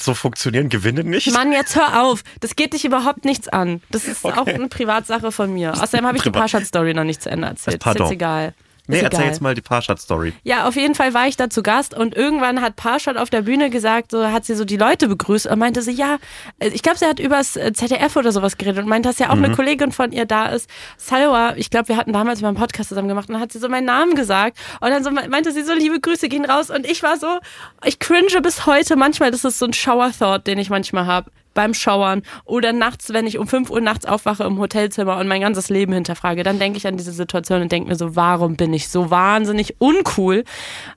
so 0.00 0.14
funktionieren 0.14 0.68
Gewinne 0.70 1.04
nicht. 1.04 1.32
Mann, 1.32 1.52
jetzt 1.52 1.76
hör 1.76 2.02
auf. 2.02 2.24
Das 2.40 2.56
geht 2.56 2.72
dich 2.72 2.84
überhaupt 2.84 3.24
nichts 3.24 3.48
an. 3.48 3.80
Das 3.90 4.06
ist 4.06 4.24
auch 4.24 4.36
Okay. 4.38 4.54
eine 4.54 4.68
Privatsache 4.68 5.30
von 5.30 5.52
mir. 5.52 5.72
Außerdem 5.72 6.06
habe 6.06 6.16
ich 6.16 6.22
die 6.22 6.30
Privat. 6.30 6.50
Parshad-Story 6.50 6.94
noch 6.94 7.04
nicht 7.04 7.22
zu 7.22 7.30
Ende 7.30 7.48
erzählt. 7.48 7.76
Ist 7.76 7.82
Pardon. 7.84 8.06
jetzt 8.06 8.12
egal. 8.14 8.54
Nee, 8.88 8.96
ist 8.96 9.02
erzähl 9.04 9.20
egal. 9.20 9.30
jetzt 9.30 9.40
mal 9.40 9.54
die 9.54 9.60
Parshad-Story. 9.60 10.32
Ja, 10.42 10.66
auf 10.66 10.74
jeden 10.76 10.94
Fall 10.94 11.14
war 11.14 11.28
ich 11.28 11.36
da 11.36 11.48
zu 11.48 11.62
Gast 11.62 11.94
und 11.94 12.16
irgendwann 12.16 12.60
hat 12.60 12.76
Parshad 12.76 13.16
auf 13.16 13.30
der 13.30 13.42
Bühne 13.42 13.70
gesagt, 13.70 14.10
so 14.10 14.26
hat 14.26 14.44
sie 14.44 14.54
so 14.54 14.64
die 14.64 14.76
Leute 14.76 15.08
begrüßt 15.08 15.46
und 15.46 15.58
meinte 15.58 15.82
sie, 15.82 15.92
ja, 15.92 16.16
äh, 16.58 16.68
ich 16.68 16.82
glaube, 16.82 16.98
sie 16.98 17.06
hat 17.06 17.20
übers 17.20 17.56
äh, 17.56 17.72
ZDF 17.72 18.16
oder 18.16 18.32
sowas 18.32 18.56
geredet 18.56 18.82
und 18.82 18.88
meinte, 18.88 19.08
dass 19.08 19.18
ja 19.18 19.28
auch 19.28 19.36
eine 19.36 19.52
Kollegin 19.52 19.92
von 19.92 20.10
ihr 20.12 20.26
da 20.26 20.46
ist. 20.46 20.68
Salwa, 20.96 21.54
ich 21.56 21.70
glaube, 21.70 21.88
wir 21.88 21.96
hatten 21.96 22.12
damals 22.12 22.40
mal 22.40 22.48
einen 22.48 22.56
Podcast 22.56 22.88
zusammen 22.88 23.08
gemacht 23.08 23.28
und 23.28 23.34
dann 23.34 23.42
hat 23.42 23.52
sie 23.52 23.58
so 23.58 23.68
meinen 23.68 23.84
Namen 23.86 24.14
gesagt 24.14 24.58
und 24.80 24.90
dann 24.90 25.04
so 25.04 25.10
me- 25.10 25.28
meinte 25.28 25.52
sie 25.52 25.62
so, 25.62 25.72
liebe 25.74 26.00
Grüße 26.00 26.28
gehen 26.28 26.44
raus 26.44 26.70
und 26.70 26.84
ich 26.86 27.02
war 27.02 27.16
so, 27.18 27.38
ich 27.84 27.98
cringe 27.98 28.40
bis 28.42 28.66
heute 28.66 28.96
manchmal, 28.96 29.30
das 29.30 29.44
ist 29.44 29.58
so 29.58 29.66
ein 29.66 29.72
Shower-Thought, 29.72 30.46
den 30.46 30.58
ich 30.58 30.70
manchmal 30.70 31.06
habe 31.06 31.30
beim 31.58 31.74
Schauern 31.74 32.22
oder 32.44 32.72
nachts, 32.72 33.12
wenn 33.12 33.26
ich 33.26 33.36
um 33.36 33.48
5 33.48 33.68
Uhr 33.70 33.80
nachts 33.80 34.06
aufwache 34.06 34.44
im 34.44 34.60
Hotelzimmer 34.60 35.16
und 35.16 35.26
mein 35.26 35.40
ganzes 35.40 35.70
Leben 35.70 35.92
hinterfrage, 35.92 36.44
dann 36.44 36.60
denke 36.60 36.78
ich 36.78 36.86
an 36.86 36.96
diese 36.96 37.10
Situation 37.10 37.62
und 37.62 37.72
denke 37.72 37.88
mir 37.88 37.96
so, 37.96 38.14
warum 38.14 38.54
bin 38.54 38.72
ich 38.72 38.88
so 38.88 39.10
wahnsinnig 39.10 39.74
uncool? 39.80 40.44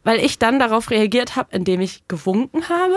Weil 0.04 0.20
ich 0.20 0.38
dann 0.38 0.60
darauf 0.60 0.92
reagiert 0.92 1.36
habe, 1.36 1.50
indem 1.56 1.82
ich 1.82 2.08
gewunken 2.08 2.70
habe. 2.70 2.94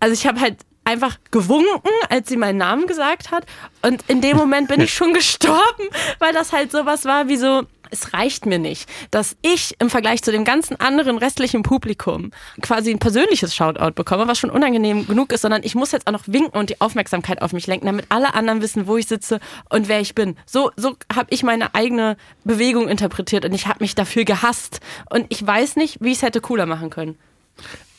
Also 0.00 0.14
ich 0.14 0.26
habe 0.26 0.40
halt 0.40 0.56
einfach 0.82 1.18
gewunken, 1.30 1.92
als 2.10 2.28
sie 2.28 2.36
meinen 2.36 2.58
Namen 2.58 2.88
gesagt 2.88 3.30
hat 3.30 3.46
und 3.82 4.02
in 4.08 4.20
dem 4.20 4.36
Moment 4.36 4.66
bin 4.66 4.80
ich 4.80 4.92
schon 4.94 5.14
gestorben, 5.14 5.84
weil 6.18 6.32
das 6.32 6.52
halt 6.52 6.72
sowas 6.72 7.04
war 7.04 7.28
wie 7.28 7.36
so, 7.36 7.62
es 7.94 8.12
reicht 8.12 8.44
mir 8.44 8.58
nicht, 8.58 8.88
dass 9.10 9.36
ich 9.40 9.76
im 9.78 9.88
Vergleich 9.88 10.22
zu 10.22 10.32
dem 10.32 10.44
ganzen 10.44 10.78
anderen 10.80 11.16
restlichen 11.16 11.62
Publikum 11.62 12.32
quasi 12.60 12.90
ein 12.90 12.98
persönliches 12.98 13.54
Shoutout 13.54 13.92
bekomme, 13.92 14.28
was 14.28 14.38
schon 14.38 14.50
unangenehm 14.50 15.06
genug 15.06 15.32
ist, 15.32 15.42
sondern 15.42 15.62
ich 15.62 15.74
muss 15.74 15.92
jetzt 15.92 16.06
auch 16.06 16.12
noch 16.12 16.26
winken 16.26 16.58
und 16.58 16.70
die 16.70 16.80
Aufmerksamkeit 16.80 17.40
auf 17.40 17.52
mich 17.52 17.66
lenken, 17.66 17.86
damit 17.86 18.06
alle 18.08 18.34
anderen 18.34 18.60
wissen, 18.60 18.86
wo 18.86 18.96
ich 18.96 19.06
sitze 19.06 19.40
und 19.70 19.88
wer 19.88 20.00
ich 20.00 20.14
bin. 20.14 20.36
So, 20.44 20.72
so 20.76 20.96
habe 21.14 21.28
ich 21.30 21.42
meine 21.42 21.74
eigene 21.74 22.16
Bewegung 22.44 22.88
interpretiert 22.88 23.44
und 23.44 23.54
ich 23.54 23.66
habe 23.66 23.78
mich 23.80 23.94
dafür 23.94 24.24
gehasst 24.24 24.80
und 25.08 25.26
ich 25.28 25.46
weiß 25.46 25.76
nicht, 25.76 25.98
wie 26.00 26.10
ich 26.10 26.18
es 26.18 26.22
hätte 26.22 26.40
cooler 26.40 26.66
machen 26.66 26.90
können. 26.90 27.16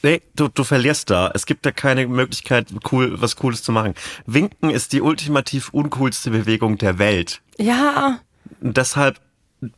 Nee, 0.04 0.22
du, 0.36 0.50
du 0.50 0.64
verlierst 0.64 1.10
da. 1.10 1.32
Es 1.34 1.48
gibt 1.48 1.66
da 1.66 1.72
keine 1.72 2.06
Möglichkeit, 2.06 2.68
cool, 2.92 3.20
was 3.20 3.38
Cooles 3.38 3.64
zu 3.64 3.72
machen. 3.72 3.96
Winken 4.28 4.70
ist 4.70 4.94
die 4.94 5.02
ultimativ 5.02 5.70
uncoolste 5.70 6.30
Bewegung 6.30 6.78
der 6.78 7.00
Welt. 7.00 7.42
Ja, 7.58 8.20
deshalb 8.60 9.20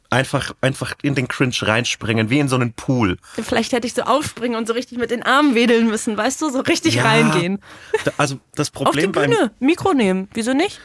einfach, 0.10 0.54
einfach 0.62 0.93
in 1.02 1.15
den 1.15 1.28
Cringe 1.28 1.56
reinspringen, 1.62 2.30
wie 2.30 2.39
in 2.39 2.47
so 2.47 2.56
einen 2.56 2.73
Pool. 2.73 3.17
vielleicht 3.41 3.71
hätte 3.73 3.88
ich 3.88 3.93
so 3.93 4.04
aufspringen 4.04 4.58
und 4.58 4.67
so 4.67 4.73
richtig 4.73 4.97
mit 4.97 5.12
den 5.12 5.23
Armen 5.23 5.56
wedeln 5.56 5.88
müssen, 5.88 6.15
weißt 6.17 6.41
du, 6.41 6.50
so 6.50 6.60
richtig 6.62 6.95
Ja. 6.95 7.04
reingehen. 7.04 7.60
Da- 8.06 8.12
Also 8.17 8.39
das 8.56 8.67
Auf 8.69 8.73
die 8.73 8.84
Problem 8.84 9.12
beim 9.12 9.30
Bühne, 9.32 9.52
Mikro 9.60 9.93
nehmen, 9.93 10.28
wieso 10.34 10.54
nicht? 10.54 10.80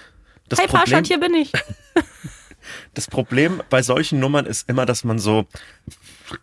das 0.48 0.58
hey 0.58 0.66
Problem, 0.66 0.80
Parshad, 0.90 1.06
hier 1.06 1.20
bin 1.20 1.34
ich. 1.34 1.52
das 2.94 3.06
Problem 3.08 3.62
bei 3.70 3.82
solchen 3.82 4.20
Nummern 4.20 4.46
ist 4.46 4.68
immer, 4.68 4.86
dass 4.86 5.04
man 5.04 5.18
so 5.18 5.46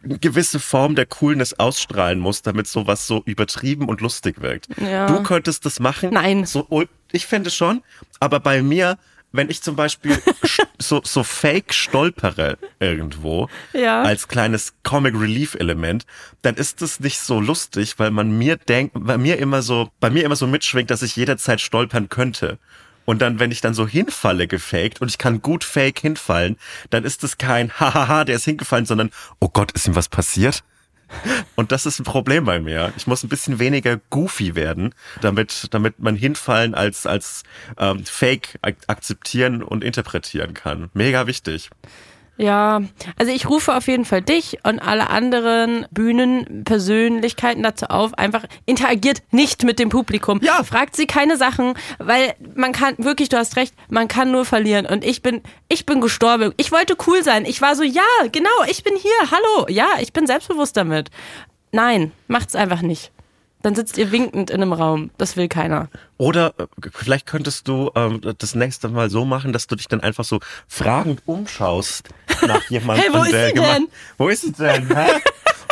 eine 0.04 0.20
gewisse 0.20 0.60
Form 0.60 0.96
der 0.96 1.06
Coolness 1.06 1.60
ausstrahlen 1.60 2.20
muss, 2.20 2.42
damit 2.42 2.68
sowas 2.68 3.08
so 3.08 3.22
übertrieben 3.26 3.88
und 3.88 4.02
lustig 4.02 4.42
wirkt. 4.42 4.68
Ja. 4.80 5.08
Du 5.08 5.24
könntest 5.24 5.66
das 5.66 5.80
machen. 5.80 6.10
Nein. 6.14 6.46
So, 6.46 6.68
ul- 6.70 6.90
ich 7.12 7.26
finde 7.26 7.50
schon, 7.50 7.82
aber 8.20 8.40
bei 8.40 8.62
mir, 8.62 8.98
wenn 9.32 9.50
ich 9.50 9.62
zum 9.62 9.76
Beispiel 9.76 10.18
so, 10.80 11.02
so 11.04 11.24
fake 11.24 11.74
stolpere 11.74 12.58
irgendwo 12.80 13.48
Ja. 13.74 14.02
als 14.02 14.28
kleines 14.28 14.74
Comic 14.84 15.14
Relief 15.16 15.56
Element, 15.56 16.06
dann 16.42 16.56
ist 16.56 16.82
das 16.82 17.00
nicht 17.00 17.20
so 17.20 17.40
lustig, 17.40 18.00
weil 18.00 18.12
man 18.12 18.38
mir 18.38 18.58
denkt, 18.58 18.94
bei 18.96 19.18
mir 19.18 19.38
immer 19.38 19.62
so, 19.62 19.90
bei 20.00 20.10
mir 20.10 20.24
immer 20.24 20.36
so 20.36 20.48
mitschwingt, 20.48 20.90
dass 20.90 21.02
ich 21.02 21.16
jederzeit 21.16 21.62
stolpern 21.62 22.10
könnte. 22.10 22.58
Und 23.06 23.22
dann, 23.24 23.40
wenn 23.40 23.52
ich 23.52 23.60
dann 23.62 23.74
so 23.74 23.88
hinfalle 23.88 24.48
gefaked 24.48 25.02
und 25.02 25.08
ich 25.10 25.18
kann 25.18 25.42
gut 25.42 25.64
fake 25.64 26.00
hinfallen, 26.00 26.58
dann 26.92 27.04
ist 27.04 27.24
es 27.24 27.38
kein 27.38 27.72
Hahaha, 27.80 28.24
der 28.24 28.36
ist 28.36 28.46
hingefallen, 28.46 28.86
sondern 28.86 29.10
oh 29.40 29.50
Gott, 29.50 29.72
ist 29.72 29.88
ihm 29.88 29.96
was 29.96 30.10
passiert? 30.10 30.64
Und 31.56 31.72
das 31.72 31.86
ist 31.86 32.00
ein 32.00 32.04
Problem 32.04 32.46
bei 32.46 32.60
mir. 32.60 32.94
Ich 32.98 33.08
muss 33.08 33.24
ein 33.24 33.30
bisschen 33.30 33.60
weniger 33.60 34.00
goofy 34.10 34.56
werden, 34.56 34.94
damit, 35.22 35.68
damit 35.72 36.00
man 36.00 36.16
hinfallen 36.16 36.74
als, 36.76 37.06
als 37.06 37.44
ähm, 37.78 38.06
Fake 38.06 38.58
ak 38.62 38.76
akzeptieren 38.88 39.64
und 39.64 39.84
interpretieren 39.84 40.54
kann. 40.54 40.90
Mega 40.94 41.28
wichtig. 41.28 41.70
Ja, 42.40 42.82
also 43.18 43.34
ich 43.34 43.50
rufe 43.50 43.76
auf 43.76 43.88
jeden 43.88 44.06
Fall 44.06 44.22
dich 44.22 44.60
und 44.64 44.80
alle 44.80 45.10
anderen 45.10 45.86
Bühnenpersönlichkeiten 45.92 47.62
dazu 47.64 47.88
auf, 47.88 48.14
einfach 48.14 48.46
interagiert 48.66 49.24
nicht 49.32 49.66
mit 49.66 49.78
dem 49.78 49.90
Publikum. 49.90 50.40
Ja. 50.42 50.64
Fragt 50.64 50.96
sie 50.96 51.06
keine 51.06 51.36
Sachen, 51.36 51.74
weil 51.98 52.34
man 52.56 52.72
kann, 52.72 52.96
wirklich, 52.98 53.28
du 53.28 53.38
hast 53.38 53.58
recht, 53.58 53.74
man 53.90 54.08
kann 54.08 54.32
nur 54.32 54.46
verlieren. 54.46 54.86
Und 54.86 55.04
ich 55.04 55.22
bin, 55.22 55.42
ich 55.68 55.86
bin 55.86 56.00
gestorben. 56.00 56.54
Ich 56.56 56.72
wollte 56.72 56.96
cool 57.08 57.24
sein. 57.26 57.44
Ich 57.44 57.62
war 57.62 57.76
so, 57.76 57.84
ja, 57.84 58.04
genau, 58.32 58.50
ich 58.70 58.86
bin 58.86 58.96
hier, 58.96 59.12
hallo, 59.30 59.68
ja, 59.68 59.90
ich 60.00 60.14
bin 60.14 60.26
selbstbewusst 60.26 60.78
damit. 60.78 61.10
Nein, 61.74 62.14
macht's 62.28 62.56
einfach 62.56 62.82
nicht. 62.82 63.12
Dann 63.62 63.76
sitzt 63.76 63.98
ihr 63.98 64.12
winkend 64.12 64.50
in 64.50 64.62
einem 64.62 64.74
Raum. 64.74 65.12
Das 65.18 65.36
will 65.36 65.50
keiner. 65.50 65.90
Oder 66.18 66.54
äh, 66.58 66.68
vielleicht 66.94 67.26
könntest 67.26 67.68
du 67.68 67.92
ähm, 67.96 68.22
das 68.38 68.56
nächste 68.56 68.88
Mal 68.88 69.10
so 69.10 69.26
machen, 69.26 69.52
dass 69.52 69.68
du 69.68 69.76
dich 69.76 69.88
dann 69.88 70.00
einfach 70.00 70.24
so 70.24 70.40
fragend 70.68 71.22
umschaust 71.26 72.10
nach 72.48 72.64
jemandem. 72.70 73.12
Hey, 73.12 73.20
wo 73.20 73.24
ist 73.24 73.34
der 73.34 73.48
sie 73.50 73.54
denn? 73.56 73.88
Wo 74.18 74.28
ist 74.30 74.42
sie 74.42 74.52
denn? 74.54 74.96
Hä? 74.96 75.20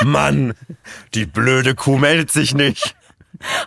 Mann, 0.04 0.54
die 1.14 1.26
blöde 1.26 1.76
Kuh 1.76 1.98
meldet 1.98 2.32
sich 2.32 2.54
nicht. 2.54 2.96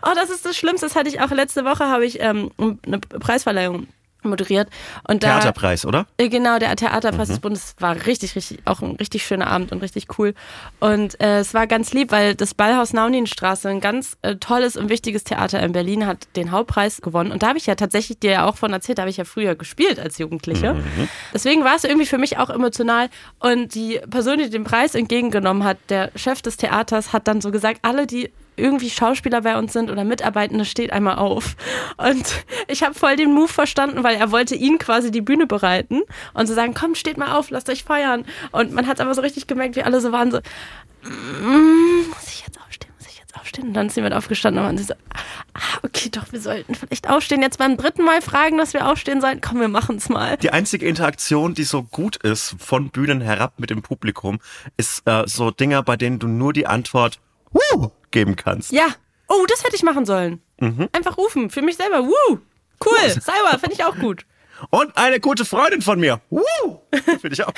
Oh, 0.03 0.13
das 0.15 0.31
ist 0.31 0.45
das 0.45 0.57
Schlimmste. 0.57 0.87
Das 0.87 0.97
hatte 0.97 1.09
ich 1.09 1.21
auch 1.21 1.31
letzte 1.31 1.65
Woche, 1.65 1.87
habe 1.87 2.05
ich 2.05 2.21
ähm, 2.21 2.51
eine 2.59 2.99
Preisverleihung 2.99 3.87
moderiert. 4.25 4.69
Und 5.07 5.23
da, 5.23 5.39
Theaterpreis, 5.39 5.85
oder? 5.87 6.07
Äh, 6.17 6.29
Genau, 6.29 6.59
der 6.59 6.75
Theaterpreis 6.77 7.29
Mhm. 7.29 7.33
des 7.33 7.41
Bundes 7.41 7.75
war 7.79 7.95
richtig, 8.07 8.37
richtig, 8.37 8.61
auch 8.65 8.81
ein 8.83 8.97
richtig 8.97 9.25
schöner 9.27 9.47
Abend 9.49 9.73
und 9.73 9.83
richtig 9.83 10.19
cool. 10.19 10.35
Und 10.79 11.21
äh, 11.21 11.39
es 11.41 11.55
war 11.55 11.67
ganz 11.67 11.93
lieb, 11.93 12.13
weil 12.13 12.35
das 12.35 12.55
Ballhaus 12.55 12.93
Nauninstraße, 12.93 13.69
ein 13.69 13.81
ganz 13.81 14.17
äh, 14.23 14.37
tolles 14.37 14.77
und 14.77 14.89
wichtiges 14.89 15.25
Theater 15.25 15.61
in 15.63 15.73
Berlin, 15.73 16.07
hat 16.07 16.29
den 16.37 16.51
Hauptpreis 16.51 17.01
gewonnen. 17.03 17.33
Und 17.33 17.43
da 17.43 17.49
habe 17.49 17.59
ich 17.59 17.67
ja 17.67 17.75
tatsächlich 17.75 18.19
dir 18.21 18.31
ja 18.31 18.47
auch 18.47 18.57
von 18.57 18.73
erzählt, 18.73 18.99
da 18.99 19.03
habe 19.03 19.11
ich 19.11 19.17
ja 19.17 19.25
früher 19.25 19.55
gespielt 19.55 19.99
als 19.99 20.19
Jugendliche. 20.19 20.75
Mhm. 20.75 21.09
Deswegen 21.35 21.65
war 21.65 21.77
es 21.77 21.85
irgendwie 21.85 22.07
für 22.07 22.19
mich 22.19 22.39
auch 22.39 22.51
emotional. 22.51 23.09
Und 23.39 23.75
die 23.75 24.01
Person, 24.11 24.39
die 24.39 24.51
den 24.51 24.65
Preis 24.65 24.95
entgegengenommen 24.95 25.65
hat, 25.65 25.79
der 25.89 26.11
Chef 26.17 26.43
des 26.43 26.57
Theaters, 26.57 27.13
hat 27.13 27.27
dann 27.29 27.41
so 27.41 27.51
gesagt, 27.51 27.81
alle, 27.83 28.07
die 28.07 28.31
irgendwie 28.61 28.91
Schauspieler 28.91 29.41
bei 29.43 29.59
uns 29.59 29.73
sind 29.73 29.91
oder 29.91 30.05
Mitarbeitende, 30.05 30.65
steht 30.65 30.93
einmal 30.93 31.17
auf. 31.17 31.57
Und 31.97 32.45
ich 32.69 32.83
habe 32.83 32.95
voll 32.95 33.17
den 33.17 33.33
Move 33.33 33.49
verstanden, 33.49 34.05
weil 34.05 34.17
er 34.17 34.31
wollte 34.31 34.55
ihnen 34.55 34.79
quasi 34.79 35.11
die 35.11 35.21
Bühne 35.21 35.47
bereiten 35.47 36.03
und 36.35 36.47
so 36.47 36.55
sagen, 36.55 36.75
komm, 36.75 36.95
steht 36.95 37.17
mal 37.17 37.37
auf, 37.37 37.51
lasst 37.51 37.69
euch 37.69 37.85
feiern. 37.85 38.25
Und 38.53 38.73
man 38.73 38.87
hat 38.87 39.01
aber 39.01 39.15
so 39.15 39.23
richtig 39.23 39.47
gemerkt, 39.47 39.77
wie 39.77 39.83
alle 39.83 40.01
so 40.01 40.13
waren 40.13 40.31
so, 40.31 40.39
mm, 40.39 42.09
muss 42.09 42.29
ich 42.29 42.45
jetzt 42.47 42.61
aufstehen, 42.61 42.93
muss 42.99 43.09
ich 43.09 43.19
jetzt 43.19 43.37
aufstehen? 43.37 43.69
Und 43.69 43.75
dann 43.75 43.87
ist 43.87 43.97
jemand 43.97 44.15
aufgestanden 44.15 44.65
und 44.65 44.75
man 44.75 44.85
so, 44.85 44.95
ah, 44.95 45.79
okay, 45.83 46.09
doch, 46.11 46.33
wir 46.33 46.41
sollten 46.41 46.75
vielleicht 46.75 47.09
aufstehen. 47.09 47.43
Jetzt 47.43 47.59
beim 47.59 47.77
dritten 47.77 48.05
Mal 48.05 48.23
fragen, 48.23 48.59
dass 48.59 48.73
wir 48.73 48.89
aufstehen 48.89 49.21
sollen. 49.21 49.41
Komm, 49.41 49.61
wir 49.61 49.69
machen 49.69 49.97
es 49.97 50.09
mal. 50.09 50.37
Die 50.39 50.53
einzige 50.53 50.87
Interaktion, 50.87 51.55
die 51.55 51.65
so 51.65 51.83
gut 51.83 52.17
ist 52.17 52.57
von 52.59 52.91
Bühnen 52.91 53.21
herab 53.21 53.55
mit 53.59 53.71
dem 53.71 53.83
Publikum, 53.83 54.39
ist 54.77 55.07
äh, 55.07 55.25
so 55.27 55.51
Dinger, 55.51 55.83
bei 55.83 55.97
denen 55.97 56.19
du 56.19 56.29
nur 56.29 56.53
die 56.53 56.67
Antwort 56.67 57.19
Wuh! 57.53 57.91
geben 58.11 58.37
kannst. 58.37 58.73
Ja. 58.73 58.89
Oh, 59.29 59.47
das 59.49 59.65
hätte 59.65 59.77
ich 59.77 59.83
machen 59.83 60.05
sollen. 60.05 60.41
Einfach 60.93 61.17
rufen, 61.17 61.49
für 61.51 61.63
mich 61.63 61.77
selber. 61.77 62.05
Woo! 62.05 62.39
Cool, 62.85 63.11
Cyber, 63.11 63.59
finde 63.59 63.73
ich 63.75 63.85
auch 63.85 63.97
gut. 63.97 64.27
Und 64.71 64.97
eine 64.97 65.21
gute 65.21 65.45
Freundin 65.45 65.81
von 65.81 66.01
mir. 66.01 66.21
Wuh! 66.29 66.43
Finde 66.93 67.33
ich 67.33 67.43
auch. 67.45 67.53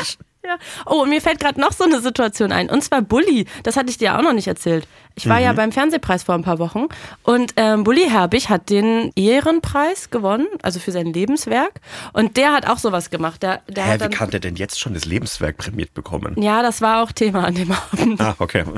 Ich, 0.00 0.18
ja. 0.44 0.56
Oh, 0.86 1.02
und 1.02 1.08
mir 1.08 1.20
fällt 1.20 1.40
gerade 1.40 1.60
noch 1.60 1.72
so 1.72 1.84
eine 1.84 2.00
Situation 2.00 2.52
ein. 2.52 2.68
Und 2.70 2.82
zwar 2.82 3.02
Bully. 3.02 3.46
Das 3.62 3.76
hatte 3.76 3.90
ich 3.90 3.98
dir 3.98 4.16
auch 4.18 4.22
noch 4.22 4.32
nicht 4.32 4.48
erzählt. 4.48 4.86
Ich 5.14 5.28
war 5.28 5.38
ja 5.38 5.52
beim 5.52 5.72
Fernsehpreis 5.72 6.22
vor 6.22 6.34
ein 6.34 6.42
paar 6.42 6.58
Wochen 6.58 6.86
und 7.22 7.52
ähm, 7.56 7.84
Bully 7.84 8.08
Herbig 8.08 8.48
hat 8.48 8.70
den 8.70 9.12
Ehrenpreis 9.14 10.08
gewonnen, 10.08 10.46
also 10.62 10.80
für 10.80 10.90
sein 10.90 11.12
Lebenswerk. 11.12 11.82
Und 12.14 12.38
der 12.38 12.54
hat 12.54 12.66
auch 12.66 12.78
sowas 12.78 13.10
gemacht. 13.10 13.42
Der, 13.42 13.60
der 13.68 13.84
Hä, 13.84 13.90
hat 13.90 14.00
wie 14.00 14.08
kann 14.14 14.30
der 14.30 14.40
denn 14.40 14.56
jetzt 14.56 14.80
schon 14.80 14.94
das 14.94 15.04
Lebenswerk 15.04 15.58
prämiert 15.58 15.92
bekommen? 15.92 16.40
ja, 16.40 16.62
das 16.62 16.80
war 16.80 17.02
auch 17.02 17.12
Thema 17.12 17.44
an 17.44 17.54
dem 17.54 17.70
Abend. 17.72 18.20
Ah, 18.20 18.34
okay. 18.38 18.64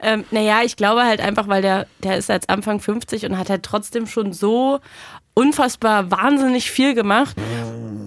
Ähm, 0.00 0.24
naja, 0.30 0.60
ich 0.64 0.76
glaube 0.76 1.04
halt 1.04 1.20
einfach, 1.20 1.48
weil 1.48 1.62
der, 1.62 1.86
der 2.02 2.18
ist 2.18 2.28
jetzt 2.28 2.50
Anfang 2.50 2.80
50 2.80 3.24
und 3.24 3.38
hat 3.38 3.48
halt 3.48 3.62
trotzdem 3.62 4.06
schon 4.06 4.32
so 4.32 4.80
unfassbar 5.32 6.10
wahnsinnig 6.10 6.70
viel 6.70 6.94
gemacht. 6.94 7.36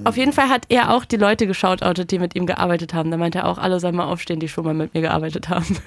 Auf 0.08 0.17
jeden 0.17 0.34
Fall 0.34 0.50
hat 0.50 0.65
er 0.70 0.91
auch 0.93 1.06
die 1.06 1.17
Leute 1.17 1.48
geschautoutet, 1.48 2.12
die 2.12 2.20
mit 2.20 2.36
ihm 2.36 2.46
gearbeitet 2.46 2.93
haben. 2.93 3.12
Da 3.12 3.17
meinte 3.17 3.39
er 3.39 3.48
auch, 3.48 3.58
alle 3.58 3.80
sollen 3.80 3.96
mal 3.96 4.06
aufstehen, 4.06 4.39
die 4.39 4.48
schon 4.48 4.63
mal 4.65 4.74
mit 4.74 4.93
mir 4.93 5.02
gearbeitet 5.02 5.50
haben. 5.50 5.65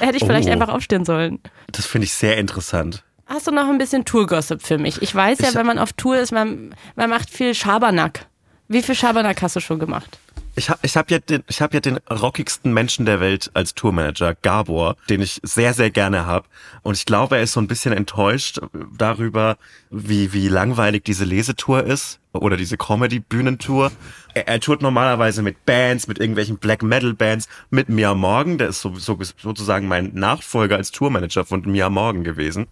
Hätte 0.00 0.16
ich 0.16 0.24
vielleicht 0.24 0.48
Oh. 0.48 0.52
einfach 0.52 0.68
aufstehen 0.68 1.04
sollen. 1.04 1.38
Das 1.70 1.86
finde 1.86 2.06
ich 2.06 2.12
sehr 2.12 2.36
interessant. 2.36 3.04
Hast 3.26 3.46
du 3.46 3.50
noch 3.52 3.68
ein 3.68 3.78
bisschen 3.78 4.04
Tourgossip 4.04 4.62
für 4.62 4.78
mich? 4.78 5.00
Ich 5.02 5.14
weiß 5.14 5.38
ja, 5.40 5.48
Ich- 5.48 5.54
wenn 5.54 5.66
man 5.66 5.78
auf 5.78 5.92
Tour 5.92 6.16
ist, 6.18 6.32
man, 6.32 6.74
man 6.94 7.10
macht 7.10 7.30
viel 7.30 7.54
Schabernack. 7.54 8.26
Wie 8.68 8.82
viel 8.82 8.94
Schabernack 8.94 9.40
hast 9.42 9.56
du 9.56 9.60
schon 9.60 9.78
gemacht? 9.78 10.18
Ich 10.58 10.70
habe 10.70 10.80
ich 10.82 10.96
hab 10.96 11.10
ja, 11.10 11.18
den, 11.18 11.44
ich 11.48 11.60
hab 11.60 11.74
ja 11.74 11.80
den 11.80 11.98
rockigsten 12.10 12.72
Menschen 12.72 13.04
der 13.04 13.20
Welt 13.20 13.50
als 13.52 13.74
Tourmanager, 13.74 14.34
Gabor, 14.34 14.96
den 15.10 15.20
ich 15.20 15.38
sehr, 15.42 15.74
sehr 15.74 15.90
gerne 15.90 16.24
habe. 16.24 16.46
Und 16.82 16.96
ich 16.96 17.04
glaube, 17.04 17.36
er 17.36 17.42
ist 17.42 17.52
so 17.52 17.60
ein 17.60 17.68
bisschen 17.68 17.92
enttäuscht 17.92 18.58
darüber, 18.96 19.58
wie, 19.90 20.32
wie 20.32 20.48
langweilig 20.48 21.04
diese 21.04 21.26
Lesetour 21.26 21.84
ist 21.84 22.20
oder 22.32 22.56
diese 22.56 22.78
Comedy-Bühnentour. 22.78 23.92
Er, 24.32 24.48
er 24.48 24.60
tourt 24.60 24.80
normalerweise 24.80 25.42
mit 25.42 25.66
Bands, 25.66 26.08
mit 26.08 26.18
irgendwelchen 26.18 26.56
Black 26.56 26.82
Metal-Bands, 26.82 27.48
mit 27.68 27.90
Mia 27.90 28.14
Morgan, 28.14 28.56
der 28.56 28.68
ist 28.68 28.80
so, 28.80 28.94
so, 28.94 29.18
sozusagen 29.36 29.88
mein 29.88 30.14
Nachfolger 30.14 30.76
als 30.76 30.90
Tourmanager 30.90 31.44
von 31.44 31.60
Mia 31.70 31.90
Morgan 31.90 32.24
gewesen. 32.24 32.66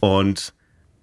Und 0.00 0.52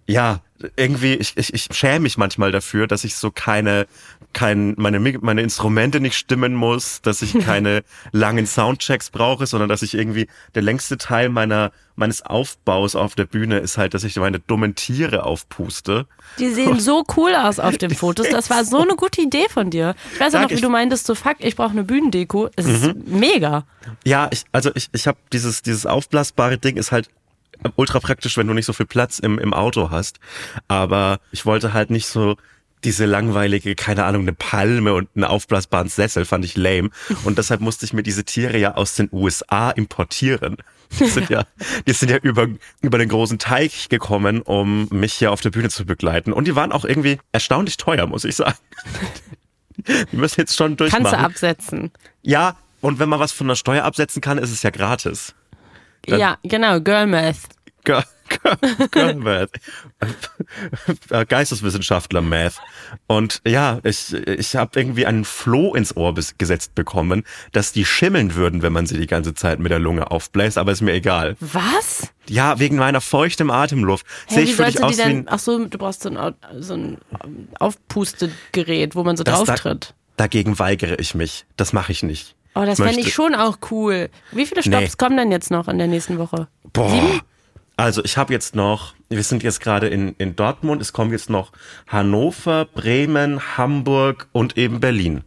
ja, 0.08 0.40
irgendwie, 0.76 1.14
ich, 1.14 1.38
ich, 1.38 1.54
ich 1.54 1.68
schäme 1.72 2.02
mich 2.02 2.18
manchmal 2.18 2.52
dafür, 2.52 2.88
dass 2.88 3.04
ich 3.04 3.16
so 3.16 3.30
keine, 3.30 3.86
kein, 4.34 4.74
meine, 4.78 5.00
meine 5.00 5.42
Instrumente 5.42 6.00
nicht 6.00 6.16
stimmen 6.16 6.56
muss, 6.56 7.02
dass 7.02 7.22
ich 7.22 7.38
keine 7.46 7.84
langen 8.12 8.48
Soundchecks 8.48 9.10
brauche, 9.10 9.46
sondern 9.46 9.70
dass 9.70 9.82
ich 9.82 9.94
irgendwie, 9.94 10.28
der 10.56 10.64
längste 10.64 10.98
Teil 10.98 11.30
meiner, 11.30 11.72
meines 11.96 12.22
Aufbaus 12.22 12.96
auf 12.96 13.16
der 13.16 13.26
Bühne 13.26 13.60
ist 13.60 13.78
halt, 13.78 13.94
dass 13.94 14.04
ich 14.04 14.16
meine 14.16 14.40
dummen 14.40 14.76
Tiere 14.76 15.24
aufpuste. 15.24 16.08
Die 16.40 16.50
sehen 16.50 16.80
so 16.80 17.04
cool 17.18 17.36
aus 17.36 17.60
auf 17.60 17.78
den 17.78 17.92
Fotos. 17.96 18.30
Das 18.30 18.50
war 18.50 18.64
so 18.64 18.82
eine 18.82 18.96
gute 18.96 19.22
Idee 19.22 19.48
von 19.50 19.70
dir. 19.70 19.94
Ich 20.14 20.20
weiß 20.20 20.34
ja 20.34 20.42
noch, 20.42 20.50
wie 20.50 20.62
du 20.62 20.70
meintest, 20.70 21.06
so 21.06 21.16
fuck, 21.16 21.36
ich 21.40 21.56
brauche 21.56 21.72
eine 21.72 21.84
Bühnendeko. 21.84 22.50
Es 22.56 22.66
ist 22.66 22.96
mega. 23.06 23.66
Ja, 24.06 24.30
ich, 24.32 24.46
also 24.54 24.72
ich, 24.74 24.90
ich 24.94 25.06
habe 25.06 25.18
dieses, 25.34 25.62
dieses 25.62 25.86
aufblasbare 25.86 26.58
Ding 26.58 26.78
ist 26.78 26.92
halt 26.92 27.10
ultra 27.76 28.00
praktisch, 28.00 28.38
wenn 28.38 28.48
du 28.48 28.54
nicht 28.54 28.66
so 28.66 28.74
viel 28.74 28.86
Platz 28.86 29.20
im, 29.20 29.40
im 29.40 29.54
Auto 29.54 29.90
hast. 29.92 30.20
Aber 30.68 31.20
ich 31.32 31.46
wollte 31.46 31.74
halt 31.74 31.90
nicht 31.90 32.08
so 32.08 32.38
diese 32.84 33.06
langweilige, 33.06 33.76
keine 33.76 34.06
Ahnung, 34.06 34.22
eine 34.22 34.34
Palme 34.34 34.94
und 34.94 35.10
einen 35.16 35.24
aufblasbaren 35.26 35.90
Sessel 35.90 36.26
fand 36.26 36.46
ich 36.46 36.56
lame. 36.56 36.90
Und 37.24 37.38
deshalb 37.38 37.62
musste 37.62 37.86
ich 37.86 37.94
mir 37.94 38.04
diese 38.04 38.24
Tiere 38.24 38.58
ja 38.58 38.76
aus 38.76 38.96
den 38.96 39.10
USA 39.12 39.72
importieren. 39.72 40.58
Die 41.00 41.06
sind 41.08 41.30
ja, 41.30 41.46
die 41.88 41.94
sind 41.94 42.10
ja 42.10 42.18
über, 42.18 42.48
über 42.82 42.98
den 42.98 43.10
großen 43.10 43.40
Teich 43.40 43.90
gekommen, 43.90 44.42
um 44.42 44.88
mich 44.92 45.14
hier 45.14 45.32
auf 45.32 45.42
der 45.42 45.50
Bühne 45.50 45.70
zu 45.70 45.86
begleiten. 45.86 46.32
Und 46.32 46.48
die 46.48 46.56
waren 46.56 46.72
auch 46.72 46.86
irgendwie 46.86 47.20
erstaunlich 47.32 47.78
teuer, 47.78 48.06
muss 48.08 48.24
ich 48.24 48.36
sagen. 48.36 48.58
Die 50.12 50.18
müssen 50.18 50.42
jetzt 50.42 50.56
schon 50.56 50.76
durchmachen. 50.76 51.04
Kannst 51.04 51.14
du 51.14 51.24
absetzen. 51.24 51.92
Ja, 52.24 52.58
und 52.82 52.98
wenn 52.98 53.10
man 53.10 53.20
was 53.20 53.32
von 53.32 53.48
der 53.48 53.54
Steuer 53.54 53.84
absetzen 53.84 54.24
kann, 54.24 54.40
ist 54.40 54.52
es 54.52 54.64
ja 54.64 54.72
gratis. 54.72 55.36
Dann- 56.06 56.20
ja, 56.20 56.38
genau, 56.44 56.80
Girl 56.82 57.08
Math. 57.08 57.38
Girl, 57.84 58.04
Girl, 58.28 58.88
Girl 58.92 59.16
Math. 59.16 59.50
Äh, 61.10 61.26
Geisteswissenschaftler 61.26 62.22
Math. 62.22 62.56
Und 63.08 63.42
ja, 63.48 63.80
ich, 63.84 64.14
ich 64.14 64.56
habe 64.58 64.78
irgendwie 64.80 65.06
einen 65.06 65.24
Floh 65.26 65.74
ins 65.74 65.96
Ohr 65.96 66.14
bis, 66.14 66.38
gesetzt 66.38 66.76
bekommen, 66.76 67.24
dass 67.54 67.72
die 67.72 67.86
schimmeln 67.86 68.36
würden, 68.36 68.62
wenn 68.62 68.74
man 68.74 68.86
sie 68.86 68.98
die 68.98 69.08
ganze 69.08 69.34
Zeit 69.34 69.60
mit 69.60 69.72
der 69.72 69.80
Lunge 69.80 70.12
aufbläst, 70.12 70.58
aber 70.58 70.74
ist 70.74 70.82
mir 70.82 70.94
egal. 70.94 71.38
Was? 71.40 72.10
Ja, 72.28 72.60
wegen 72.60 72.76
meiner 72.76 73.00
feuchten 73.00 73.50
Atemluft. 73.50 74.06
Sehe 74.28 74.40
Hey, 74.40 74.44
ich 74.46 74.56
sollst 74.58 74.74
dich 74.74 74.82
du 74.82 74.86
aus 74.86 74.92
die 74.96 74.98
wie 74.98 75.04
denn? 75.04 75.18
ein, 75.20 75.26
Ach 75.30 75.40
so, 75.40 75.66
du 75.66 75.78
brauchst 75.78 76.04
so 76.04 76.10
ein, 76.10 76.34
so 76.60 76.74
ein 76.74 76.98
ähm, 77.24 77.48
Aufpustegerät, 77.60 78.96
wo 78.96 79.04
man 79.04 79.16
so 79.18 79.24
drauf 79.24 79.48
da- 79.48 79.56
tritt. 79.56 79.94
Dagegen 80.18 80.58
weigere 80.60 81.00
ich 81.00 81.14
mich. 81.16 81.46
Das 81.58 81.74
mache 81.74 81.92
ich 81.92 82.02
nicht. 82.04 82.36
Oh, 82.60 82.66
das 82.66 82.80
fände 82.80 83.00
ich 83.02 83.14
schon 83.14 83.36
auch 83.36 83.58
cool. 83.72 84.10
Wie 84.32 84.46
viele 84.46 84.62
Stops 84.62 84.78
Nee. 84.82 84.90
kommen 84.98 85.18
denn 85.18 85.32
jetzt 85.32 85.52
noch 85.52 85.68
in 85.68 85.78
der 85.78 85.88
nächsten 85.88 86.18
Woche? 86.18 86.48
Boah. 86.74 87.22
Also 87.76 88.04
ich 88.04 88.18
habe 88.18 88.34
jetzt 88.34 88.56
noch, 88.56 88.96
wir 89.10 89.22
sind 89.24 89.44
jetzt 89.44 89.60
gerade 89.62 89.88
in, 89.88 90.16
in 90.18 90.36
Dortmund, 90.36 90.82
es 90.82 90.94
kommen 90.94 91.12
jetzt 91.12 91.30
noch 91.30 91.52
Hannover, 91.88 92.66
Bremen, 92.66 93.58
Hamburg 93.58 94.28
und 94.32 94.58
eben 94.58 94.80
Berlin. 94.80 95.24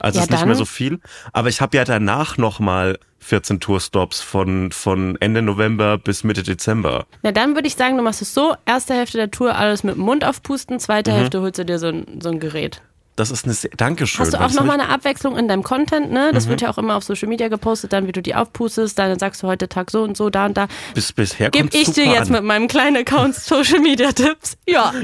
Also 0.00 0.18
Ja, 0.18 0.24
ist 0.24 0.30
nicht 0.30 0.40
dann- 0.42 0.48
mehr 0.48 0.56
so 0.56 0.64
viel. 0.64 1.00
Aber 1.32 1.48
ich 1.48 1.60
habe 1.60 1.76
ja 1.76 1.84
danach 1.84 2.36
nochmal 2.36 2.98
14 3.20 3.60
Tourstops 3.60 4.20
von, 4.20 4.70
von 4.72 5.16
Ende 5.20 5.40
November 5.40 5.96
bis 5.96 6.24
Mitte 6.24 6.42
Dezember. 6.42 7.06
Na, 7.22 7.32
dann 7.32 7.54
würde 7.54 7.68
ich 7.68 7.74
sagen, 7.76 7.96
du 7.96 8.02
machst 8.02 8.20
es 8.20 8.34
so: 8.34 8.54
erste 8.66 8.92
Hälfte 8.94 9.16
der 9.16 9.30
Tour 9.30 9.54
alles 9.56 9.82
mit 9.84 9.94
dem 9.94 10.02
Mund 10.02 10.24
aufpusten, 10.24 10.78
zweite 10.80 11.12
Mhm. 11.12 11.16
Hälfte 11.16 11.40
holst 11.40 11.58
du 11.58 11.64
dir 11.64 11.78
so 11.78 11.86
ein, 11.86 12.20
so 12.20 12.28
ein 12.30 12.40
Gerät. 12.40 12.82
Das 13.16 13.30
ist 13.30 13.44
eine 13.44 13.54
sehr, 13.54 13.70
Dankeschön. 13.76 14.24
Hast 14.24 14.34
du 14.34 14.40
auch 14.40 14.50
nochmal 14.52 14.80
eine 14.80 14.88
Abwechslung 14.88 15.36
in 15.38 15.46
deinem 15.46 15.62
Content, 15.62 16.10
ne? 16.10 16.28
Mhm. 16.30 16.34
Das 16.34 16.48
wird 16.48 16.60
ja 16.62 16.70
auch 16.70 16.78
immer 16.78 16.96
auf 16.96 17.04
Social 17.04 17.28
Media 17.28 17.46
gepostet, 17.48 17.92
dann 17.92 18.08
wie 18.08 18.12
du 18.12 18.20
die 18.22 18.34
aufpustest, 18.34 18.98
dann 18.98 19.18
sagst 19.18 19.42
du 19.42 19.46
heute 19.46 19.68
Tag 19.68 19.90
so 19.92 20.02
und 20.02 20.16
so, 20.16 20.30
da 20.30 20.46
und 20.46 20.56
da. 20.56 20.66
bis, 20.94 21.12
bisher 21.12 21.50
Gib 21.50 21.62
kommt's 21.70 21.76
ich 21.76 21.92
dir 21.94 22.06
jetzt 22.06 22.26
an. 22.26 22.32
mit 22.32 22.42
meinem 22.44 22.66
kleinen 22.66 22.96
Account 22.96 23.34
Social 23.36 23.78
Media 23.80 24.10
Tipps? 24.12 24.56
Ja. 24.66 24.92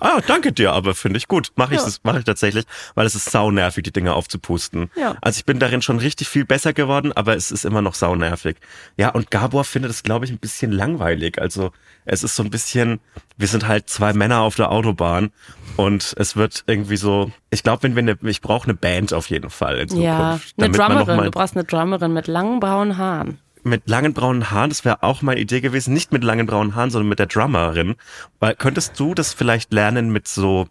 Ah, 0.00 0.20
danke 0.26 0.52
dir, 0.52 0.72
aber 0.72 0.94
finde 0.94 1.16
ich 1.16 1.28
gut. 1.28 1.50
Mache 1.56 1.72
ich, 1.74 1.80
Ja. 1.80 1.86
das 1.86 2.00
mache 2.04 2.18
ich 2.18 2.24
tatsächlich, 2.26 2.66
weil 2.94 3.06
es 3.06 3.14
ist 3.14 3.30
saunervig, 3.30 3.82
die 3.82 3.90
Dinge 3.92 4.12
aufzupusten. 4.12 4.90
Ja. 4.96 5.16
Also 5.22 5.38
ich 5.38 5.46
bin 5.46 5.58
darin 5.58 5.80
schon 5.80 5.98
richtig 5.98 6.28
viel 6.28 6.44
besser 6.44 6.74
geworden, 6.74 7.10
aber 7.14 7.34
es 7.36 7.50
ist 7.50 7.64
immer 7.64 7.80
noch 7.80 7.94
saunervig. 7.94 8.56
Ja, 8.98 9.08
und 9.08 9.30
Gabor 9.30 9.64
findet 9.64 9.90
es, 9.90 10.02
glaube 10.02 10.26
ich, 10.26 10.30
ein 10.30 10.36
bisschen 10.38 10.72
langweilig. 10.72 11.40
Also 11.40 11.72
es 12.04 12.22
ist 12.22 12.36
so 12.36 12.42
ein 12.42 12.50
bisschen, 12.50 13.00
wir 13.38 13.48
sind 13.48 13.66
halt 13.66 13.88
zwei 13.88 14.12
Männer 14.12 14.40
auf 14.42 14.56
der 14.56 14.70
Autobahn 14.70 15.32
und 15.76 16.14
es 16.16 16.36
wird 16.36 16.64
irgendwie 16.66 16.96
so, 16.96 17.30
ich 17.50 17.62
glaube, 17.62 17.82
wenn 17.84 17.94
wir 17.94 18.02
eine, 18.02 18.18
ich 18.30 18.40
brauche 18.40 18.64
eine 18.64 18.74
Band 18.74 19.12
auf 19.12 19.30
jeden 19.30 19.50
Fall 19.50 19.78
in 19.78 19.88
Zukunft. 19.88 20.04
Ja, 20.06 20.40
eine 20.58 20.70
Drummerin. 20.70 21.24
Du 21.24 21.30
brauchst 21.30 21.56
eine 21.56 21.64
Drummerin 21.64 22.12
mit 22.12 22.26
langen 22.26 22.60
braunen 22.60 22.98
Haaren. 22.98 23.38
mit 23.64 23.88
langen 23.88 24.12
braunen 24.12 24.50
Haaren, 24.50 24.70
das 24.70 24.84
wäre 24.84 25.02
auch 25.02 25.22
meine 25.22 25.40
Idee 25.40 25.60
gewesen, 25.60 25.94
nicht 25.94 26.12
mit 26.12 26.24
langen 26.24 26.46
braunen 26.46 26.74
Haaren, 26.74 26.90
sondern 26.90 27.08
mit 27.08 27.18
der 27.18 27.26
Drummerin. 27.26 27.94
Weil 28.40 28.54
könntest 28.56 28.98
du 28.98 29.14
das 29.14 29.32
vielleicht 29.34 29.72
lernen 29.72 30.10
mit 30.10 30.26
so 30.28 30.68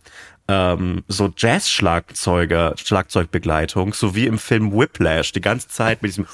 ähm, 0.48 1.04
so 1.08 1.32
Jazz-Schlagzeuger, 1.36 2.74
Schlagzeugbegleitung, 2.78 3.94
so 3.94 4.16
wie 4.16 4.26
im 4.28 4.38
Film 4.38 4.74
Whiplash, 4.74 5.32
die 5.32 5.42
ganze 5.42 5.70
Zeit 5.70 6.02
mit 6.02 6.12
diesem 6.12 6.26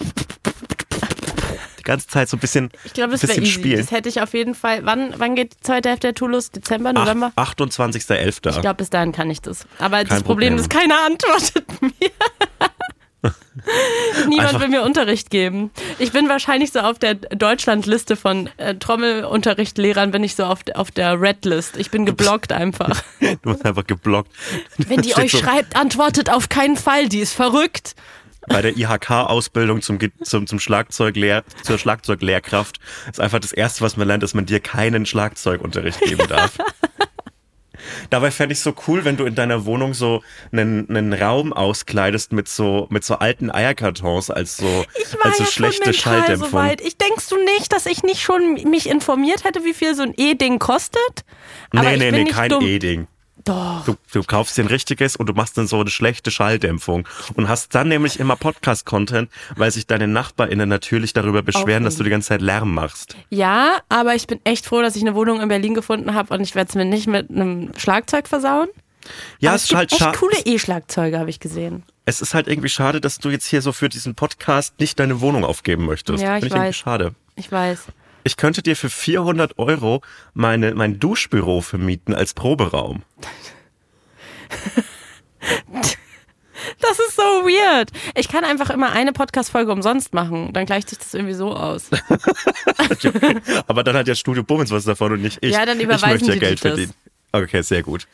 die 0.00 0.24
ganze 1.84 2.08
Zeit 2.08 2.28
so 2.28 2.36
ein 2.36 2.40
bisschen, 2.40 2.70
Ich 2.84 2.92
glaube, 2.94 3.12
das 3.12 3.22
wäre 3.28 3.40
easy. 3.40 3.76
Das 3.76 3.90
hätte 3.90 4.08
ich 4.08 4.20
auf 4.20 4.34
jeden 4.34 4.54
Fall. 4.54 4.84
Wann, 4.84 5.14
wann 5.18 5.34
geht 5.34 5.52
die 5.54 5.60
zweite 5.60 5.88
Hälfte 5.90 6.08
der 6.08 6.14
Tour 6.14 6.30
los? 6.30 6.50
Dezember, 6.50 6.92
November? 6.92 7.32
28.11. 7.36 8.50
Ich 8.50 8.60
glaube, 8.60 8.74
bis 8.74 8.90
dahin 8.90 9.12
kann 9.12 9.30
ich 9.30 9.40
das. 9.40 9.66
Aber 9.78 10.00
das 10.00 10.08
Kein 10.08 10.22
Problem 10.22 10.56
Problem. 10.56 10.56
ist, 10.56 10.70
keiner 10.70 10.96
antwortet 11.06 11.64
mir. 11.80 12.10
Niemand 14.28 14.48
Einfach- 14.48 14.60
will 14.60 14.68
mir 14.68 14.82
Unterricht 14.82 15.30
geben. 15.30 15.70
Ich 15.98 16.12
bin 16.12 16.28
wahrscheinlich 16.28 16.72
so 16.72 16.80
auf 16.80 16.98
der 16.98 17.14
Deutschlandliste 17.14 18.16
von 18.16 18.50
äh, 18.58 18.74
Trommelunterrichtlehrern, 18.74 20.10
bin 20.10 20.22
ich 20.24 20.34
so 20.34 20.44
auf, 20.44 20.58
auf 20.74 20.90
der 20.90 21.18
Red-List. 21.20 21.76
Ich 21.78 21.90
bin 21.90 22.04
geblockt 22.04 22.52
einfach. 22.52 23.02
Du 23.42 23.50
hast 23.50 23.64
einfach 23.64 23.86
geblockt. 23.86 24.30
Wenn 24.76 25.00
die 25.02 25.14
euch 25.16 25.32
so 25.32 25.38
schreibt, 25.38 25.76
antwortet 25.76 26.30
auf 26.30 26.48
keinen 26.50 26.76
Fall, 26.76 27.08
die 27.08 27.20
ist 27.20 27.32
verrückt. 27.32 27.94
Bei 28.48 28.62
der 28.62 28.76
IHK-Ausbildung 28.76 29.82
zum, 29.82 29.98
zum, 30.22 30.46
zum 30.46 30.58
Schlagzeuglehr, 30.58 31.44
zur 31.62 31.78
Schlagzeuglehrkraft 31.78 32.78
ist 33.10 33.20
einfach 33.20 33.40
das 33.40 33.52
erste, 33.52 33.82
was 33.82 33.96
man 33.96 34.08
lernt, 34.08 34.22
dass 34.22 34.34
man 34.34 34.46
dir 34.46 34.60
keinen 34.60 35.06
Schlagzeugunterricht 35.06 36.00
geben 36.00 36.26
darf. 36.28 36.58
Dabei 38.10 38.30
fände 38.30 38.54
ich 38.54 38.60
so 38.60 38.74
cool, 38.86 39.04
wenn 39.04 39.16
du 39.16 39.24
in 39.24 39.34
deiner 39.34 39.64
Wohnung 39.66 39.94
so 39.94 40.22
einen, 40.52 40.88
einen 40.88 41.12
Raum 41.12 41.52
auskleidest 41.52 42.32
mit 42.32 42.48
so, 42.48 42.86
mit 42.90 43.04
so 43.04 43.16
alten 43.16 43.50
Eierkartons 43.50 44.30
als 44.30 44.56
so, 44.56 44.84
als 45.22 45.38
so 45.38 45.44
ja 45.44 45.50
schlechte 45.50 45.92
Schalldämpfung. 45.92 46.50
so 46.50 46.56
weit. 46.56 46.80
Ich 46.80 46.96
denkst 46.96 47.28
du 47.28 47.36
nicht, 47.36 47.72
dass 47.72 47.86
ich 47.86 48.02
nicht 48.02 48.20
schon 48.20 48.54
mich 48.70 48.88
informiert 48.88 49.44
hätte, 49.44 49.64
wie 49.64 49.74
viel 49.74 49.94
so 49.94 50.02
ein 50.02 50.14
E-Ding 50.16 50.58
kostet? 50.58 51.24
Aber 51.70 51.82
nee, 51.82 51.96
nee, 51.96 52.10
nee, 52.10 52.24
kein. 52.24 52.52
E-Ding. 52.52 53.06
Doch. 53.44 53.84
Du, 53.84 53.96
du 54.12 54.22
kaufst 54.22 54.56
dir 54.56 54.62
ein 54.64 54.68
richtiges 54.68 55.16
und 55.16 55.26
du 55.28 55.34
machst 55.34 55.58
dann 55.58 55.66
so 55.66 55.78
eine 55.80 55.90
schlechte 55.90 56.30
Schalldämpfung 56.30 57.06
und 57.34 57.48
hast 57.48 57.74
dann 57.74 57.88
nämlich 57.88 58.18
immer 58.18 58.36
Podcast-Content, 58.36 59.30
weil 59.56 59.70
sich 59.70 59.86
deine 59.86 60.06
NachbarInnen 60.08 60.68
natürlich 60.68 61.12
darüber 61.12 61.42
beschweren, 61.42 61.84
dass 61.84 61.96
du 61.96 62.04
die 62.04 62.10
ganze 62.10 62.28
Zeit 62.28 62.40
Lärm 62.40 62.72
machst. 62.72 63.16
Ja, 63.30 63.78
aber 63.90 64.14
ich 64.14 64.26
bin 64.26 64.40
echt 64.44 64.64
froh, 64.66 64.80
dass 64.80 64.96
ich 64.96 65.02
eine 65.02 65.14
Wohnung 65.14 65.40
in 65.42 65.48
Berlin 65.48 65.74
gefunden 65.74 66.14
habe 66.14 66.32
und 66.34 66.40
ich 66.40 66.54
werde 66.54 66.70
es 66.70 66.74
mir 66.74 66.86
nicht 66.86 67.06
mit 67.06 67.30
einem 67.30 67.72
Schlagzeug 67.76 68.28
versauen. 68.28 68.68
Ja, 69.38 69.50
Aber 69.50 69.56
es 69.56 69.62
es 69.64 69.64
ist 69.64 69.68
gibt 69.68 69.78
halt 69.78 69.92
echt 69.92 70.00
schade. 70.00 70.18
coole 70.18 70.38
E-Schlagzeuge, 70.46 71.18
habe 71.18 71.28
ich 71.28 71.38
gesehen. 71.38 71.82
Es 72.06 72.22
ist 72.22 72.32
halt 72.32 72.48
irgendwie 72.48 72.70
schade, 72.70 73.02
dass 73.02 73.18
du 73.18 73.28
jetzt 73.28 73.46
hier 73.46 73.60
so 73.60 73.72
für 73.72 73.90
diesen 73.90 74.14
Podcast 74.14 74.80
nicht 74.80 74.98
deine 74.98 75.20
Wohnung 75.20 75.44
aufgeben 75.44 75.84
möchtest. 75.84 76.22
Ja, 76.22 76.36
ich 76.36 76.44
Finde 76.44 76.46
ich 76.46 76.52
irgendwie 76.54 76.68
weiß. 76.68 76.76
schade. 76.76 77.14
Ich 77.36 77.52
weiß. 77.52 77.80
Ich 78.24 78.36
könnte 78.38 78.62
dir 78.62 78.74
für 78.74 78.88
400 78.88 79.58
Euro 79.58 80.00
meine, 80.32 80.74
mein 80.74 80.98
Duschbüro 80.98 81.60
vermieten 81.60 82.14
als 82.14 82.32
Proberaum. 82.32 83.02
Das 86.80 86.98
ist 86.98 87.16
so 87.16 87.22
weird. 87.22 87.90
Ich 88.14 88.28
kann 88.28 88.44
einfach 88.44 88.70
immer 88.70 88.92
eine 88.92 89.12
Podcast-Folge 89.12 89.70
umsonst 89.70 90.14
machen. 90.14 90.52
Dann 90.54 90.64
gleicht 90.64 90.88
sich 90.88 90.98
das 90.98 91.12
irgendwie 91.12 91.34
so 91.34 91.54
aus. 91.54 91.90
Aber 93.66 93.84
dann 93.84 93.96
hat 93.96 94.08
ja 94.08 94.14
Studio 94.14 94.42
Bummens 94.42 94.70
was 94.70 94.84
davon 94.84 95.12
und 95.12 95.22
nicht 95.22 95.38
ich. 95.42 95.52
Ja, 95.52 95.66
dann 95.66 95.78
ich 95.78 95.84
überweisen 95.84 96.10
möchte 96.10 96.26
ja 96.28 96.32
die 96.32 96.40
Geld 96.40 96.60
verdienen. 96.60 96.94
Okay, 97.32 97.62
sehr 97.62 97.82
gut. 97.82 98.06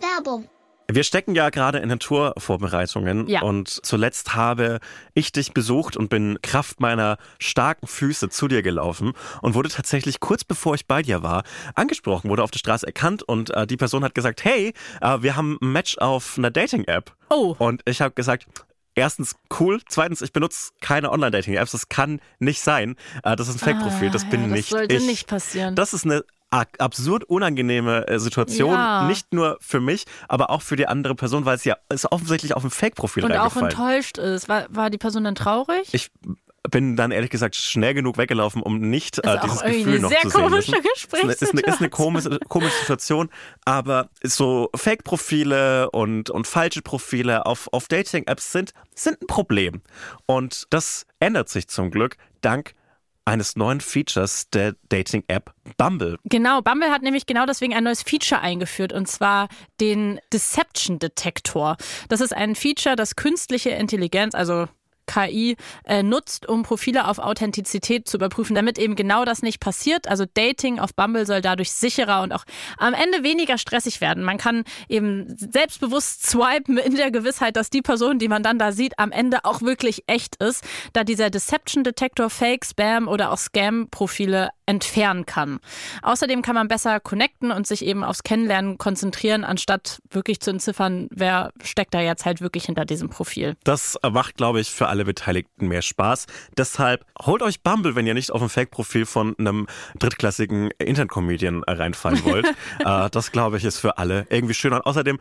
Werbung. 0.00 0.48
Wir 0.90 1.02
stecken 1.02 1.34
ja 1.34 1.48
gerade 1.48 1.78
in 1.78 1.88
den 1.88 1.98
Tourvorbereitungen 1.98 3.26
Ja. 3.26 3.40
und 3.42 3.68
zuletzt 3.68 4.34
habe 4.34 4.80
ich 5.14 5.32
dich 5.32 5.52
besucht 5.54 5.96
und 5.96 6.10
bin 6.10 6.38
Kraft 6.42 6.78
meiner 6.80 7.16
starken 7.38 7.86
Füße 7.86 8.28
zu 8.28 8.48
dir 8.48 8.62
gelaufen 8.62 9.14
und 9.40 9.54
wurde 9.54 9.70
tatsächlich 9.70 10.20
kurz 10.20 10.44
bevor 10.44 10.74
ich 10.74 10.86
bei 10.86 11.00
dir 11.02 11.22
war 11.22 11.42
angesprochen, 11.74 12.28
wurde 12.28 12.42
auf 12.42 12.50
der 12.50 12.58
Straße 12.58 12.86
erkannt 12.86 13.22
und 13.22 13.50
äh, 13.50 13.66
die 13.66 13.78
Person 13.78 14.04
hat 14.04 14.14
gesagt, 14.14 14.44
hey, 14.44 14.74
äh, 15.00 15.22
wir 15.22 15.36
haben 15.36 15.58
ein 15.62 15.72
Match 15.72 15.96
auf 15.98 16.36
einer 16.36 16.50
Dating-App. 16.50 17.12
Oh. 17.30 17.54
Und 17.58 17.82
ich 17.86 18.00
habe 18.00 18.14
gesagt, 18.14 18.46
Erstens 18.96 19.34
cool, 19.58 19.80
zweitens 19.88 20.22
ich 20.22 20.32
benutze 20.32 20.70
keine 20.80 21.10
Online-Dating-Apps, 21.10 21.72
das 21.72 21.88
kann 21.88 22.20
nicht 22.38 22.60
sein. 22.60 22.94
Äh, 23.24 23.34
das 23.34 23.48
ist 23.48 23.56
ein 23.56 23.58
Fake-Profil, 23.58 24.10
das 24.10 24.22
Ah, 24.22 24.28
bin 24.30 24.42
ja, 24.42 24.46
das 24.46 24.56
nicht 24.56 24.68
sollte 24.68 24.94
ich. 24.94 25.04
nicht 25.04 25.26
passieren. 25.26 25.74
Das 25.74 25.94
ist 25.94 26.04
eine 26.04 26.22
absurd 26.78 27.24
unangenehme 27.24 28.06
äh, 28.08 28.18
Situation, 28.18 28.72
Ja. 28.72 29.06
nicht 29.06 29.32
nur 29.32 29.58
für 29.60 29.80
mich, 29.80 30.04
aber 30.28 30.50
auch 30.50 30.62
für 30.62 30.76
die 30.76 30.86
andere 30.86 31.14
Person, 31.14 31.44
weil 31.44 31.56
es 31.56 31.64
ja 31.64 31.76
ist 31.88 32.10
offensichtlich 32.10 32.54
auf 32.54 32.64
ein 32.64 32.70
Fake-Profil 32.70 33.24
Und 33.24 33.32
auch 33.32 33.56
enttäuscht 33.56 34.18
ist. 34.18 34.48
War, 34.48 34.66
war 34.68 34.90
die 34.90 34.98
Person 34.98 35.24
dann 35.24 35.34
traurig? 35.34 35.88
Ich 35.92 36.10
bin 36.70 36.96
dann 36.96 37.10
ehrlich 37.10 37.30
gesagt 37.30 37.56
schnell 37.56 37.92
genug 37.92 38.16
weggelaufen, 38.16 38.62
um 38.62 38.78
nicht 38.78 39.18
äh, 39.18 39.28
auch 39.28 39.42
dieses 39.42 39.62
Gefühl 39.62 39.92
eine 39.94 40.00
noch 40.00 40.10
sehr 40.10 40.20
zu 40.22 40.30
sehen 40.30 40.40
komische 40.40 40.72
müssen. 40.72 40.88
Ist 40.94 41.14
eine, 41.14 41.32
ist 41.32 41.52
eine, 41.52 41.60
ist 41.60 41.80
eine 41.80 41.90
komische, 41.90 42.38
komische 42.48 42.78
Situation, 42.78 43.28
aber 43.64 44.08
so 44.22 44.70
Fake-Profile 44.74 45.90
und, 45.90 46.30
und 46.30 46.46
falsche 46.46 46.80
Profile 46.82 47.44
auf, 47.46 47.68
auf 47.72 47.86
Dating-Apps 47.88 48.52
sind, 48.52 48.72
sind 48.94 49.20
ein 49.20 49.26
Problem. 49.26 49.82
Und 50.26 50.64
das 50.70 51.06
ändert 51.20 51.48
sich 51.50 51.68
zum 51.68 51.90
Glück 51.90 52.16
dank 52.40 52.74
eines 53.24 53.56
neuen 53.56 53.80
Features 53.80 54.48
der 54.50 54.74
Dating-App 54.88 55.52
Bumble. 55.76 56.18
Genau, 56.24 56.60
Bumble 56.60 56.90
hat 56.90 57.02
nämlich 57.02 57.26
genau 57.26 57.46
deswegen 57.46 57.74
ein 57.74 57.84
neues 57.84 58.02
Feature 58.02 58.40
eingeführt 58.40 58.92
und 58.92 59.08
zwar 59.08 59.48
den 59.80 60.20
Deception 60.32 60.98
Detektor. 60.98 61.76
Das 62.08 62.20
ist 62.20 62.34
ein 62.34 62.54
Feature, 62.54 62.96
das 62.96 63.16
künstliche 63.16 63.70
Intelligenz, 63.70 64.34
also 64.34 64.66
KI 65.06 65.56
äh, 65.84 66.02
nutzt, 66.02 66.48
um 66.48 66.62
Profile 66.62 67.08
auf 67.08 67.18
Authentizität 67.18 68.08
zu 68.08 68.16
überprüfen, 68.16 68.54
damit 68.54 68.78
eben 68.78 68.96
genau 68.96 69.24
das 69.24 69.42
nicht 69.42 69.60
passiert. 69.60 70.08
Also 70.08 70.24
Dating 70.32 70.78
auf 70.78 70.94
Bumble 70.94 71.26
soll 71.26 71.40
dadurch 71.40 71.72
sicherer 71.72 72.22
und 72.22 72.32
auch 72.32 72.44
am 72.78 72.94
Ende 72.94 73.22
weniger 73.22 73.58
stressig 73.58 74.00
werden. 74.00 74.24
Man 74.24 74.38
kann 74.38 74.64
eben 74.88 75.26
selbstbewusst 75.36 76.26
swipen 76.26 76.78
in 76.78 76.96
der 76.96 77.10
Gewissheit, 77.10 77.56
dass 77.56 77.70
die 77.70 77.82
Person, 77.82 78.18
die 78.18 78.28
man 78.28 78.42
dann 78.42 78.58
da 78.58 78.72
sieht, 78.72 78.98
am 78.98 79.12
Ende 79.12 79.44
auch 79.44 79.62
wirklich 79.62 80.04
echt 80.06 80.36
ist, 80.36 80.64
da 80.92 81.04
dieser 81.04 81.30
Deception 81.30 81.84
Detektor 81.84 82.30
Fake, 82.30 82.64
Spam 82.64 83.08
oder 83.08 83.32
auch 83.32 83.38
Scam-Profile 83.38 84.50
entfernen 84.66 85.26
kann. 85.26 85.60
Außerdem 86.02 86.42
kann 86.42 86.54
man 86.54 86.68
besser 86.68 87.00
connecten 87.00 87.50
und 87.50 87.66
sich 87.66 87.84
eben 87.84 88.04
aufs 88.04 88.22
Kennenlernen 88.22 88.78
konzentrieren, 88.78 89.44
anstatt 89.44 90.00
wirklich 90.10 90.40
zu 90.40 90.50
entziffern, 90.50 91.08
wer 91.10 91.52
steckt 91.62 91.94
da 91.94 92.00
jetzt 92.00 92.24
halt 92.24 92.40
wirklich 92.40 92.64
hinter 92.64 92.84
diesem 92.84 93.08
Profil. 93.10 93.56
Das 93.64 93.98
macht, 94.10 94.36
glaube 94.36 94.60
ich, 94.60 94.70
für 94.70 94.88
alle 94.88 95.04
Beteiligten 95.04 95.68
mehr 95.68 95.82
Spaß. 95.82 96.26
Deshalb 96.56 97.04
holt 97.20 97.42
euch 97.42 97.62
Bumble, 97.62 97.94
wenn 97.94 98.06
ihr 98.06 98.14
nicht 98.14 98.32
auf 98.32 98.42
ein 98.42 98.48
Fake-Profil 98.48 99.06
von 99.06 99.34
einem 99.38 99.66
drittklassigen 99.98 100.70
Internet-Comedian 100.78 101.62
reinfallen 101.64 102.24
wollt. 102.24 102.46
äh, 102.84 103.10
das, 103.10 103.32
glaube 103.32 103.58
ich, 103.58 103.64
ist 103.64 103.78
für 103.78 103.98
alle 103.98 104.26
irgendwie 104.30 104.54
schön 104.54 104.72
und 104.72 104.82
außerdem 104.82 105.18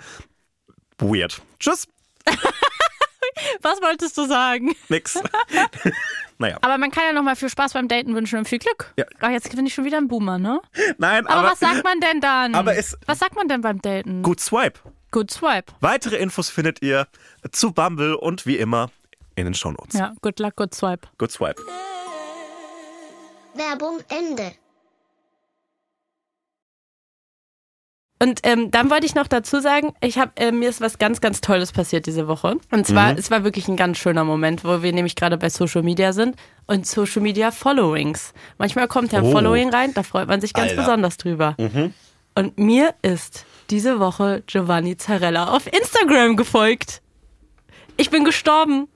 weird. 1.00 1.42
Tschüss, 1.60 1.88
Was 3.62 3.82
wolltest 3.82 4.18
du 4.18 4.26
sagen? 4.26 4.76
nix. 4.90 5.20
naja, 6.38 6.58
Aber 6.62 6.78
man 6.78 6.92
kann 6.92 7.04
ja 7.06 7.14
nochmal 7.14 7.36
viel 7.36 7.50
Spaß 7.50 7.74
beim 7.74 7.88
Daten 7.88 8.16
wünschen 8.16 8.40
und 8.40 8.48
viel 8.48 8.60
Glück. 8.60 8.94
Ja. 8.98 9.06
Ach, 9.22 9.30
jetzt 9.30 9.56
bin 9.56 9.66
ich 9.66 9.74
schon 9.74 9.86
wieder 9.86 9.98
ein 9.98 10.08
Boomer, 10.08 10.38
ne? 10.38 10.62
nein, 10.98 11.26
Aber, 11.28 11.40
aber, 11.40 11.52
was 11.52 11.60
sagt 11.60 11.84
man 11.84 12.00
denn 12.00 12.22
dann? 12.22 12.56
aber 12.56 12.76
es- 12.76 12.98
was 13.06 13.20
sagt 13.20 13.36
man 13.36 13.48
denn 13.48 13.62
beim 13.62 13.82
Daten? 13.82 14.22
gut 14.24 14.40
Swipe. 14.40 14.80
Good 15.12 15.30
Swipe. 15.32 15.72
Weitere 15.80 16.16
Infos 16.18 16.50
findet 16.50 16.82
ihr 16.82 17.08
zu 17.52 17.72
Bumble 17.72 18.16
und 18.18 18.46
wie 18.48 18.58
immer 18.58 18.90
in 19.36 19.46
den 19.46 19.54
Shownotes. 19.54 19.94
Ja, 20.00 20.14
good 20.22 20.40
luck, 20.40 20.56
good 20.56 20.74
swipe. 20.74 21.08
Good 21.20 21.32
Swipe. 21.32 21.62
Werbung 23.56 24.00
Ende. 24.10 24.54
Und 28.24 28.40
ähm, 28.44 28.72
dann 28.72 28.90
wollte 28.90 29.06
ich 29.06 29.16
noch 29.16 29.28
dazu 29.28 29.60
sagen, 29.60 29.94
ich 30.00 30.18
hab, 30.18 30.40
äh, 30.40 30.54
mir 30.54 30.70
ist 30.70 30.80
was 30.80 30.98
ganz, 30.98 31.20
ganz 31.20 31.42
Tolles 31.42 31.74
passiert 31.74 32.06
diese 32.06 32.26
Woche. 32.30 32.56
Und 32.72 32.88
zwar, 32.88 33.18
es 33.18 33.30
war 33.32 33.44
wirklich 33.44 33.68
ein 33.68 33.76
ganz 33.76 33.98
schöner 33.98 34.24
Moment, 34.24 34.64
wo 34.64 34.82
wir 34.82 34.94
nämlich 34.94 35.18
gerade 35.18 35.38
bei 35.38 35.50
Social 35.50 35.84
Media 35.84 36.14
sind 36.14 36.38
und 36.66 36.88
Social 36.88 37.22
Media 37.22 37.52
Followings. 37.52 38.34
Manchmal 38.58 38.88
kommt 38.88 39.12
ja 39.12 39.20
ein 39.20 39.26
Oh. 39.26 39.32
Following 39.32 39.72
rein, 39.72 39.94
da 39.94 40.04
freut 40.04 40.30
man 40.30 40.40
sich 40.40 40.54
ganz 40.54 40.70
Alter. 40.72 40.84
besonders 40.84 41.18
drüber. 41.18 41.58
Und 42.36 42.58
mir 42.58 42.94
ist 43.02 43.46
diese 43.70 44.00
Woche 44.00 44.42
Giovanni 44.48 44.96
Zarella 44.96 45.50
auf 45.50 45.68
Instagram 45.68 46.38
gefolgt. 46.38 47.02
Ich 47.98 48.10
bin 48.10 48.24
gestorben. 48.24 48.88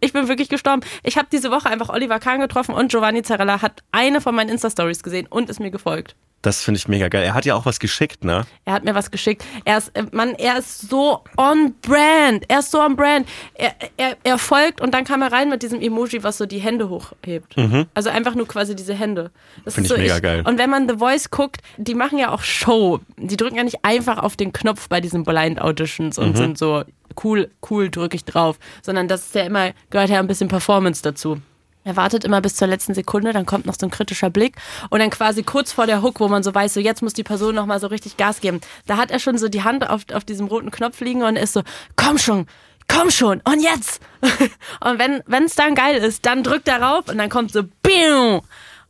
Ich 0.00 0.12
bin 0.12 0.26
wirklich 0.26 0.48
gestorben. 0.48 0.82
Ich 1.04 1.16
habe 1.16 1.28
diese 1.30 1.52
Woche 1.52 1.68
einfach 1.68 1.88
Oliver 1.88 2.18
Kahn 2.18 2.40
getroffen 2.40 2.74
und 2.74 2.90
Giovanni 2.90 3.22
Zarella 3.22 3.62
hat 3.62 3.84
eine 3.92 4.20
von 4.20 4.34
meinen 4.34 4.50
Insta-Stories 4.50 5.04
gesehen 5.04 5.28
und 5.30 5.50
ist 5.50 5.60
mir 5.60 5.70
gefolgt. 5.70 6.16
Das 6.42 6.62
finde 6.62 6.78
ich 6.78 6.88
mega 6.88 7.08
geil. 7.08 7.22
Er 7.22 7.34
hat 7.34 7.44
ja 7.44 7.54
auch 7.54 7.66
was 7.66 7.78
geschickt, 7.78 8.24
ne? 8.24 8.42
Er 8.64 8.72
hat 8.72 8.84
mir 8.84 8.94
was 8.94 9.12
geschickt. 9.12 9.44
Er 9.64 9.78
ist, 9.78 9.96
äh, 9.96 10.04
Mann, 10.10 10.34
er 10.34 10.58
ist 10.58 10.88
so 10.90 11.22
on 11.36 11.74
brand. 11.82 12.44
Er 12.48 12.58
ist 12.58 12.72
so 12.72 12.80
on 12.80 12.96
brand. 12.96 13.28
Er, 13.54 13.74
er, 13.96 14.16
er 14.24 14.38
folgt 14.38 14.80
und 14.80 14.92
dann 14.92 15.04
kam 15.04 15.22
er 15.22 15.30
rein 15.30 15.48
mit 15.48 15.62
diesem 15.62 15.80
Emoji, 15.80 16.24
was 16.24 16.38
so 16.38 16.46
die 16.46 16.58
Hände 16.58 16.88
hochhebt. 16.88 17.54
Also 17.94 18.10
einfach 18.10 18.34
nur 18.34 18.48
quasi 18.48 18.74
diese 18.74 18.94
Hände. 18.94 19.30
Das 19.64 19.74
Finde 19.74 19.94
ich 19.94 20.00
mega 20.00 20.18
geil. 20.18 20.42
Und 20.44 20.58
wenn 20.58 20.68
man 20.68 20.88
The 20.88 20.96
Voice 20.96 21.30
guckt, 21.30 21.62
die 21.76 21.94
machen 21.94 22.18
ja 22.18 22.30
auch 22.32 22.42
Show. 22.42 22.98
Die 23.16 23.36
drücken 23.36 23.56
ja 23.56 23.62
nicht 23.62 23.84
einfach 23.84 24.18
auf 24.18 24.36
den 24.36 24.52
Knopf 24.52 24.88
bei 24.88 25.00
diesen 25.00 25.22
Blind 25.22 25.60
Auditions 25.60 26.18
und 26.18 26.36
sind 26.36 26.58
so 26.58 26.82
cool, 27.22 27.50
cool 27.70 27.90
drücke 27.90 28.16
ich 28.16 28.24
drauf, 28.24 28.58
sondern 28.82 29.06
das 29.06 29.26
ist 29.26 29.34
ja 29.34 29.42
immer, 29.42 29.70
gehört 29.90 30.10
ja 30.10 30.18
ein 30.18 30.26
bisschen 30.26 30.48
Performance 30.48 31.02
dazu. 31.02 31.38
Er 31.84 31.96
wartet 31.96 32.24
immer 32.24 32.40
bis 32.40 32.54
zur 32.54 32.68
letzten 32.68 32.94
Sekunde, 32.94 33.32
dann 33.32 33.46
kommt 33.46 33.66
noch 33.66 33.74
so 33.78 33.86
ein 33.86 33.90
kritischer 33.90 34.30
Blick 34.30 34.56
und 34.90 35.00
dann 35.00 35.10
quasi 35.10 35.42
kurz 35.42 35.72
vor 35.72 35.86
der 35.86 36.02
Hook, 36.02 36.20
wo 36.20 36.28
man 36.28 36.42
so 36.42 36.54
weiß, 36.54 36.74
so 36.74 36.80
jetzt 36.80 37.02
muss 37.02 37.12
die 37.12 37.24
Person 37.24 37.54
noch 37.54 37.66
mal 37.66 37.80
so 37.80 37.88
richtig 37.88 38.16
Gas 38.16 38.40
geben. 38.40 38.60
Da 38.86 38.96
hat 38.96 39.10
er 39.10 39.18
schon 39.18 39.36
so 39.36 39.48
die 39.48 39.64
Hand 39.64 39.88
auf, 39.88 40.02
auf 40.12 40.24
diesem 40.24 40.46
roten 40.46 40.70
Knopf 40.70 41.00
liegen 41.00 41.22
und 41.22 41.36
ist 41.36 41.54
so, 41.54 41.62
komm 41.96 42.18
schon, 42.18 42.46
komm 42.88 43.10
schon 43.10 43.40
und 43.44 43.60
jetzt. 43.60 44.00
und 44.80 44.98
wenn 44.98 45.44
es 45.44 45.54
dann 45.56 45.74
geil 45.74 45.96
ist, 45.96 46.24
dann 46.24 46.44
drückt 46.44 46.68
er 46.68 46.82
rauf 46.82 47.08
und 47.08 47.18
dann 47.18 47.30
kommt 47.30 47.52
so, 47.52 47.62
Biu! 47.82 48.42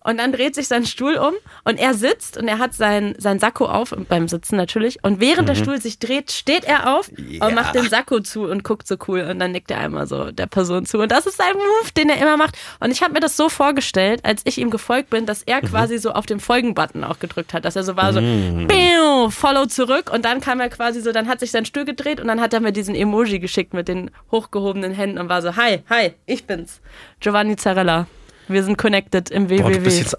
Und 0.05 0.19
dann 0.19 0.33
dreht 0.33 0.55
sich 0.55 0.69
sein 0.69 0.85
Stuhl 0.85 1.17
um 1.17 1.35
und 1.65 1.79
er 1.79 1.95
sitzt 1.95 2.37
und 2.37 2.49
er 2.49 2.59
hat 2.59 2.75
sein, 2.75 3.15
sein 3.19 3.39
Sakko 3.39 3.67
auf, 3.67 3.95
beim 4.09 4.29
Sitzen 4.29 4.57
natürlich. 4.57 5.03
Und 5.03 5.21
während 5.21 5.49
der 5.49 5.55
Stuhl 5.55 5.81
sich 5.81 5.99
dreht, 5.99 6.33
steht 6.33 6.65
er 6.65 6.97
auf 6.97 7.09
und 7.09 7.55
macht 7.55 7.75
den 7.75 7.89
Sakko 7.89 8.21
zu 8.21 8.45
und 8.45 8.65
guckt 8.65 8.89
so 8.89 8.97
cool. 9.07 9.23
Und 9.31 9.39
dann 9.39 9.53
nickt 9.53 9.71
er 9.71 9.79
einmal 9.79 10.07
so 10.07 10.31
der 10.31 10.47
Person 10.47 10.87
zu. 10.87 10.99
Und 10.99 11.13
das 11.13 11.27
ist 11.27 11.37
sein 11.37 11.55
Move, 11.55 11.93
den 11.97 12.09
er 12.09 12.21
immer 12.21 12.37
macht. 12.37 12.57
Und 12.81 12.91
ich 12.91 13.03
habe 13.03 13.13
mir 13.15 13.21
das 13.21 13.37
so 13.37 13.49
vorgestellt, 13.49 14.25
als 14.25 14.43
ich 14.45 14.59
ihm 14.59 14.71
gefolgt 14.71 15.11
bin, 15.11 15.27
dass 15.27 15.43
er 15.43 15.61
quasi 15.61 15.99
so 15.99 16.13
auf 16.13 16.27
den 16.27 16.41
Folgen-Button 16.41 17.05
auch 17.05 17.19
gedrückt 17.19 17.55
hat. 17.55 17.65
Dass 17.65 17.77
er 17.77 17.85
so 17.85 17.97
war 17.97 18.13
so, 18.13 18.21
Biu, 18.21 19.31
follow 19.31 19.67
zurück. 19.67 20.11
Und 20.13 20.25
dann 20.25 20.41
kam 20.41 20.61
er 20.61 20.69
quasi 20.69 21.01
so, 21.01 21.13
dann 21.13 21.29
hat 21.29 21.41
sich 21.41 21.51
sein 21.51 21.65
Stuhl 21.65 21.85
gedreht 21.85 22.21
und 22.21 22.27
dann 22.27 22.41
hat 22.41 22.53
er 22.53 22.61
mir 22.61 22.73
diesen 22.73 22.95
Emoji 22.95 23.39
geschickt 23.39 23.75
mit 23.75 23.89
den 23.89 24.11
hochgehobenen 24.31 24.93
Händen 24.93 25.19
und 25.19 25.29
war 25.29 25.43
so, 25.43 25.57
hi, 25.57 25.81
hi, 25.89 26.13
ich 26.27 26.45
bin's. 26.47 26.81
Giovanni 27.21 27.57
Zarella. 27.57 28.07
Wir 28.49 28.65
sind 28.65 28.77
connected 28.77 29.31
im 29.31 29.49
Boah, 29.49 29.71
du 29.71 29.81
bist 29.81 29.99
jetzt, 29.99 30.17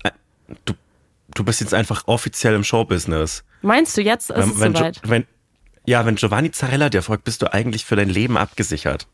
du, 0.65 0.73
du 1.33 1.43
bist 1.43 1.61
jetzt 1.61 1.73
einfach 1.73 2.03
offiziell 2.07 2.55
im 2.55 2.63
Showbusiness. 2.63 3.43
Meinst 3.61 3.95
du, 3.97 4.01
jetzt 4.01 4.29
ist 4.29 4.37
es 4.37 4.59
wenn, 4.59 4.75
soweit? 4.75 5.01
wenn, 5.03 5.25
ja, 5.85 6.05
wenn 6.05 6.15
Giovanni 6.15 6.51
Zarella 6.51 6.89
dir 6.89 7.01
folgt, 7.01 7.23
bist 7.23 7.41
du 7.41 7.53
eigentlich 7.53 7.85
für 7.85 7.95
dein 7.95 8.09
Leben 8.09 8.37
abgesichert. 8.37 9.07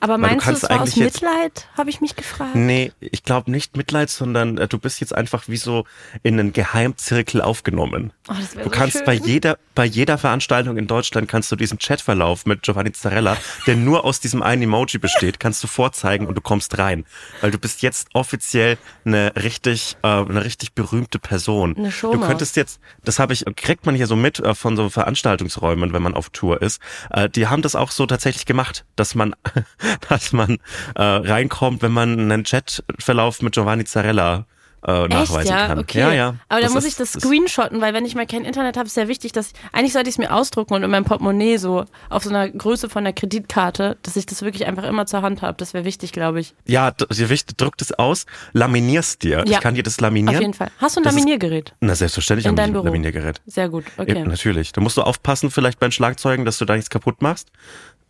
Aber 0.00 0.14
du 0.14 0.20
meinst 0.20 0.40
du, 0.40 0.44
kannst 0.44 0.64
es 0.64 0.70
war 0.70 0.80
aus 0.82 0.96
Mitleid, 0.96 1.68
habe 1.76 1.90
ich 1.90 2.00
mich 2.00 2.16
gefragt. 2.16 2.54
Nee, 2.54 2.92
ich 3.00 3.22
glaube 3.22 3.50
nicht 3.50 3.76
Mitleid, 3.76 4.10
sondern 4.10 4.58
äh, 4.58 4.68
du 4.68 4.78
bist 4.78 5.00
jetzt 5.00 5.14
einfach 5.14 5.48
wie 5.48 5.56
so 5.56 5.84
in 6.22 6.38
einen 6.38 6.52
Geheimzirkel 6.52 7.40
aufgenommen. 7.42 8.12
Oh, 8.28 8.34
das 8.38 8.52
Du 8.52 8.64
so 8.64 8.70
kannst 8.70 8.96
schön. 8.98 9.06
bei 9.06 9.14
jeder, 9.14 9.58
bei 9.74 9.84
jeder 9.84 10.18
Veranstaltung 10.18 10.76
in 10.76 10.86
Deutschland 10.86 11.28
kannst 11.28 11.50
du 11.52 11.56
diesen 11.56 11.78
Chatverlauf 11.78 12.46
mit 12.46 12.62
Giovanni 12.62 12.92
Zarella, 12.92 13.36
der 13.66 13.76
nur 13.76 14.04
aus 14.04 14.20
diesem 14.20 14.42
einen 14.42 14.62
Emoji 14.62 14.98
besteht, 14.98 15.40
kannst 15.40 15.62
du 15.62 15.66
vorzeigen 15.66 16.26
und 16.26 16.34
du 16.36 16.40
kommst 16.40 16.78
rein. 16.78 17.04
Weil 17.40 17.50
du 17.50 17.58
bist 17.58 17.82
jetzt 17.82 18.08
offiziell 18.14 18.78
eine 19.04 19.32
richtig, 19.36 19.96
äh, 20.02 20.06
eine 20.08 20.44
richtig 20.44 20.72
berühmte 20.74 21.18
Person. 21.18 21.76
Eine 21.76 21.86
du 21.88 21.92
Showmaus. 21.92 22.26
könntest 22.26 22.56
jetzt, 22.56 22.80
das 23.04 23.18
habe 23.18 23.32
ich, 23.32 23.44
kriegt 23.56 23.86
man 23.86 23.94
hier 23.94 24.06
so 24.06 24.16
mit 24.16 24.38
äh, 24.40 24.54
von 24.54 24.76
so 24.76 24.88
Veranstaltungsräumen, 24.90 25.92
wenn 25.92 26.02
man 26.02 26.14
auf 26.14 26.30
Tour 26.30 26.60
ist. 26.62 26.80
Äh, 27.10 27.28
die 27.28 27.46
haben 27.46 27.62
das 27.62 27.74
auch 27.74 27.90
so 27.90 28.06
tatsächlich 28.06 28.46
gemacht, 28.46 28.84
dass 28.96 29.14
man, 29.14 29.34
dass 30.08 30.32
man 30.32 30.58
äh, 30.94 31.02
reinkommt, 31.02 31.82
wenn 31.82 31.92
man 31.92 32.18
einen 32.18 32.44
Chatverlauf 32.44 33.42
mit 33.42 33.54
Giovanni 33.54 33.84
Zarella 33.84 34.46
äh, 34.86 35.00
Echt, 35.06 35.08
nachweisen 35.10 35.50
ja? 35.50 35.66
kann. 35.66 35.78
Okay. 35.80 35.98
Ja, 35.98 36.12
ja. 36.12 36.34
Aber 36.48 36.60
dann 36.60 36.72
muss 36.72 36.84
ist- 36.84 36.92
ich 36.92 36.96
das 36.96 37.16
ist- 37.16 37.24
screenshotten, 37.24 37.80
weil 37.80 37.94
wenn 37.94 38.04
ich 38.04 38.14
mal 38.14 38.26
kein 38.28 38.44
Internet 38.44 38.76
habe, 38.76 38.86
ist 38.86 38.96
ja 38.96 39.08
wichtig, 39.08 39.32
dass 39.32 39.52
eigentlich 39.72 39.92
sollte 39.92 40.08
ich 40.08 40.14
es 40.14 40.18
mir 40.18 40.32
ausdrucken 40.32 40.74
und 40.74 40.84
in 40.84 40.90
meinem 40.90 41.04
Portemonnaie 41.04 41.56
so 41.56 41.84
auf 42.10 42.22
so 42.22 42.30
einer 42.30 42.48
Größe 42.48 42.88
von 42.88 43.02
der 43.02 43.12
Kreditkarte, 43.12 43.96
dass 44.04 44.14
ich 44.14 44.24
das 44.26 44.42
wirklich 44.42 44.66
einfach 44.66 44.84
immer 44.84 45.04
zur 45.06 45.22
Hand 45.22 45.42
habe. 45.42 45.54
Das 45.58 45.74
wäre 45.74 45.84
wichtig, 45.84 46.12
glaube 46.12 46.38
ich. 46.38 46.54
Ja, 46.64 46.92
d- 46.92 47.06
dir 47.10 47.28
wichtig, 47.28 47.56
druck 47.56 47.76
das 47.76 47.90
aus, 47.90 48.24
laminierst 48.52 49.24
dir. 49.24 49.38
Ja. 49.48 49.56
Ich 49.56 49.60
kann 49.60 49.74
dir 49.74 49.82
das 49.82 50.00
laminieren. 50.00 50.36
Auf 50.36 50.42
jeden 50.42 50.54
Fall. 50.54 50.70
Hast 50.78 50.94
du 50.94 51.00
ein 51.00 51.02
Das 51.04 51.12
ist- 51.14 51.18
Laminiergerät? 51.18 51.74
Na, 51.80 51.96
selbstverständlich 51.96 52.44
In 52.46 52.50
habe 52.52 52.60
ich 52.60 52.64
deinem 52.66 52.70
ein 52.70 52.72
Büro? 52.74 52.84
Laminiergerät. 52.86 53.40
Sehr 53.46 53.68
gut. 53.68 53.84
Okay. 53.96 54.22
natürlich. 54.24 54.70
Da 54.70 54.80
musst 54.80 54.96
du 54.96 55.02
aufpassen, 55.02 55.50
vielleicht 55.50 55.80
bei 55.80 55.88
den 55.88 55.92
Schlagzeugen, 55.92 56.44
dass 56.44 56.56
du 56.58 56.64
da 56.64 56.74
nichts 56.76 56.88
kaputt 56.88 57.20
machst. 57.20 57.48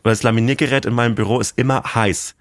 Weil 0.02 0.12
das 0.12 0.22
Laminiergerät 0.22 0.86
in 0.86 0.94
meinem 0.94 1.14
Büro 1.14 1.40
ist 1.40 1.58
immer 1.58 1.82
heiß. 1.94 2.34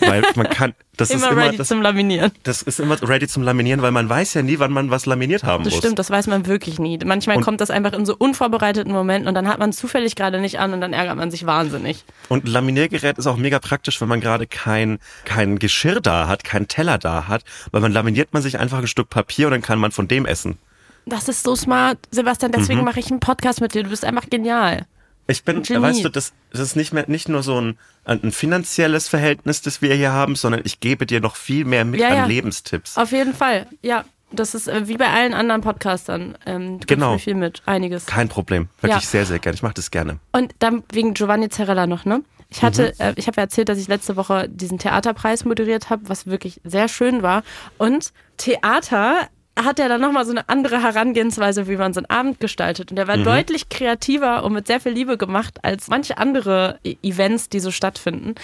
Weil 0.00 0.22
man 0.34 0.48
kann, 0.50 0.74
das 0.96 1.10
Immer 1.10 1.26
ist 1.26 1.32
immer, 1.32 1.44
ready 1.44 1.56
das, 1.56 1.68
zum 1.68 1.82
Laminieren. 1.82 2.32
das 2.42 2.62
ist 2.62 2.80
immer 2.80 3.00
ready 3.08 3.28
zum 3.28 3.42
Laminieren, 3.44 3.80
weil 3.80 3.92
man 3.92 4.08
weiß 4.08 4.34
ja 4.34 4.42
nie, 4.42 4.58
wann 4.58 4.72
man 4.72 4.90
was 4.90 5.06
laminiert 5.06 5.44
haben 5.44 5.62
Das 5.64 5.72
muss. 5.72 5.78
stimmt, 5.82 5.98
das 6.00 6.10
weiß 6.10 6.26
man 6.26 6.46
wirklich 6.46 6.78
nie. 6.80 6.98
Manchmal 7.04 7.36
Und- 7.36 7.44
kommt 7.44 7.60
das 7.60 7.70
einfach 7.70 7.92
in 7.92 8.04
so 8.04 8.14
unvorbereiteten 8.16 8.92
Momenten 8.92 9.28
und 9.28 9.34
dann 9.34 9.46
hat 9.48 9.58
man 9.60 9.70
es 9.70 9.76
zufällig 9.76 10.16
gerade 10.16 10.40
nicht 10.40 10.58
an 10.58 10.72
und 10.74 10.80
dann 10.80 10.92
ärgert 10.92 11.16
man 11.16 11.30
sich 11.30 11.46
wahnsinnig. 11.46 12.04
Und 12.28 12.48
Laminiergerät 12.48 13.18
ist 13.18 13.26
auch 13.26 13.36
mega 13.36 13.60
praktisch, 13.60 14.00
wenn 14.00 14.08
man 14.08 14.20
gerade 14.20 14.46
kein, 14.48 14.98
kein 15.24 15.58
Geschirr 15.58 16.00
da 16.00 16.26
hat, 16.26 16.42
keinen 16.44 16.66
Teller 16.68 16.98
da 16.98 17.28
hat, 17.28 17.44
weil 17.70 17.80
man 17.80 17.92
laminiert 17.92 18.32
man 18.32 18.42
sich 18.42 18.58
einfach 18.58 18.78
ein 18.78 18.88
Stück 18.88 19.10
Papier 19.10 19.46
und 19.46 19.52
dann 19.52 19.62
kann 19.62 19.78
man 19.78 19.92
von 19.92 20.08
dem 20.08 20.26
essen. 20.26 20.58
Das 21.06 21.28
ist 21.28 21.44
so 21.44 21.54
smart, 21.56 21.98
Sebastian. 22.10 22.52
Deswegen 22.52 22.80
Mhm. 22.80 22.84
mache 22.84 23.00
ich 23.00 23.10
einen 23.10 23.20
Podcast 23.20 23.60
mit 23.60 23.74
dir. 23.74 23.84
Du 23.84 23.90
bist 23.90 24.04
einfach 24.04 24.28
genial. 24.28 24.86
Ich 25.26 25.44
bin, 25.44 25.62
Genie. 25.62 25.80
weißt 25.82 26.04
du, 26.04 26.08
das, 26.08 26.32
das 26.50 26.60
ist 26.60 26.76
nicht 26.76 26.92
mehr 26.92 27.04
nicht 27.06 27.28
nur 27.28 27.42
so 27.42 27.60
ein, 27.60 27.78
ein 28.04 28.32
finanzielles 28.32 29.08
Verhältnis, 29.08 29.62
das 29.62 29.80
wir 29.80 29.94
hier 29.94 30.12
haben, 30.12 30.34
sondern 30.36 30.62
ich 30.64 30.80
gebe 30.80 31.06
dir 31.06 31.20
noch 31.20 31.36
viel 31.36 31.64
mehr 31.64 31.84
mit 31.84 32.00
Ja, 32.00 32.08
an 32.08 32.14
ja. 32.16 32.24
Lebenstipps. 32.26 32.96
Auf 32.98 33.12
jeden 33.12 33.32
Fall. 33.34 33.66
Ja, 33.82 34.04
das 34.32 34.54
ist 34.54 34.66
äh, 34.66 34.88
wie 34.88 34.96
bei 34.96 35.08
allen 35.08 35.32
anderen 35.34 35.60
Podcastern. 35.60 36.36
Ähm, 36.46 36.80
du 36.80 36.86
Genau. 36.86 37.12
mir 37.12 37.18
viel 37.18 37.34
mit, 37.34 37.62
einiges. 37.66 38.06
Kein 38.06 38.28
Problem. 38.28 38.68
Wirklich 38.80 39.04
Ja. 39.04 39.08
sehr, 39.08 39.26
sehr 39.26 39.38
gerne. 39.38 39.54
Ich 39.54 39.62
mache 39.62 39.74
das 39.74 39.90
gerne. 39.90 40.18
Und 40.32 40.54
dann 40.58 40.82
wegen 40.90 41.14
Giovanni 41.14 41.48
Zarella 41.50 41.86
noch, 41.86 42.04
ne? 42.04 42.22
Ich 42.50 42.62
hatte, 42.62 42.92
äh, 42.98 43.14
ich 43.16 43.28
habe 43.28 43.36
ja 43.38 43.44
erzählt, 43.44 43.70
dass 43.70 43.78
ich 43.78 43.88
letzte 43.88 44.16
Woche 44.16 44.46
diesen 44.48 44.78
Theaterpreis 44.78 45.44
moderiert 45.46 45.88
habe, 45.88 46.08
was 46.10 46.26
wirklich 46.26 46.60
sehr 46.64 46.88
schön 46.88 47.22
war. 47.22 47.44
Und 47.78 48.12
Theater 48.36 49.28
hat 49.58 49.78
ja 49.78 49.86
dann 49.88 50.00
nochmal 50.00 50.24
so 50.24 50.30
eine 50.30 50.48
andere 50.48 50.82
Herangehensweise, 50.82 51.68
wie 51.68 51.76
man 51.76 51.92
so 51.92 52.00
einen 52.00 52.08
Abend 52.10 52.40
gestaltet. 52.40 52.90
Und 52.90 52.96
der 52.96 53.06
war 53.06 53.16
deutlich 53.18 53.68
kreativer 53.68 54.44
und 54.44 54.54
mit 54.54 54.66
sehr 54.66 54.80
viel 54.80 54.92
Liebe 54.92 55.18
gemacht 55.18 55.58
als 55.62 55.88
manche 55.88 56.16
andere 56.18 56.78
E- 56.84 56.96
Events, 57.02 57.48
die 57.50 57.60
so 57.60 57.70
stattfinden. 57.70 58.34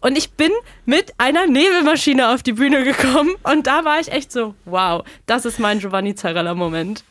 Und 0.00 0.16
ich 0.16 0.30
bin 0.32 0.52
mit 0.84 1.14
einer 1.18 1.46
Nebelmaschine 1.46 2.30
auf 2.30 2.42
die 2.42 2.52
Bühne 2.52 2.84
gekommen 2.84 3.30
und 3.42 3.66
da 3.66 3.84
war 3.84 3.98
ich 4.00 4.12
echt 4.12 4.30
so, 4.30 4.54
wow, 4.64 5.02
das 5.26 5.44
ist 5.44 5.58
mein 5.58 5.80
Giovanni 5.80 6.14
Zarella-Moment. 6.14 7.02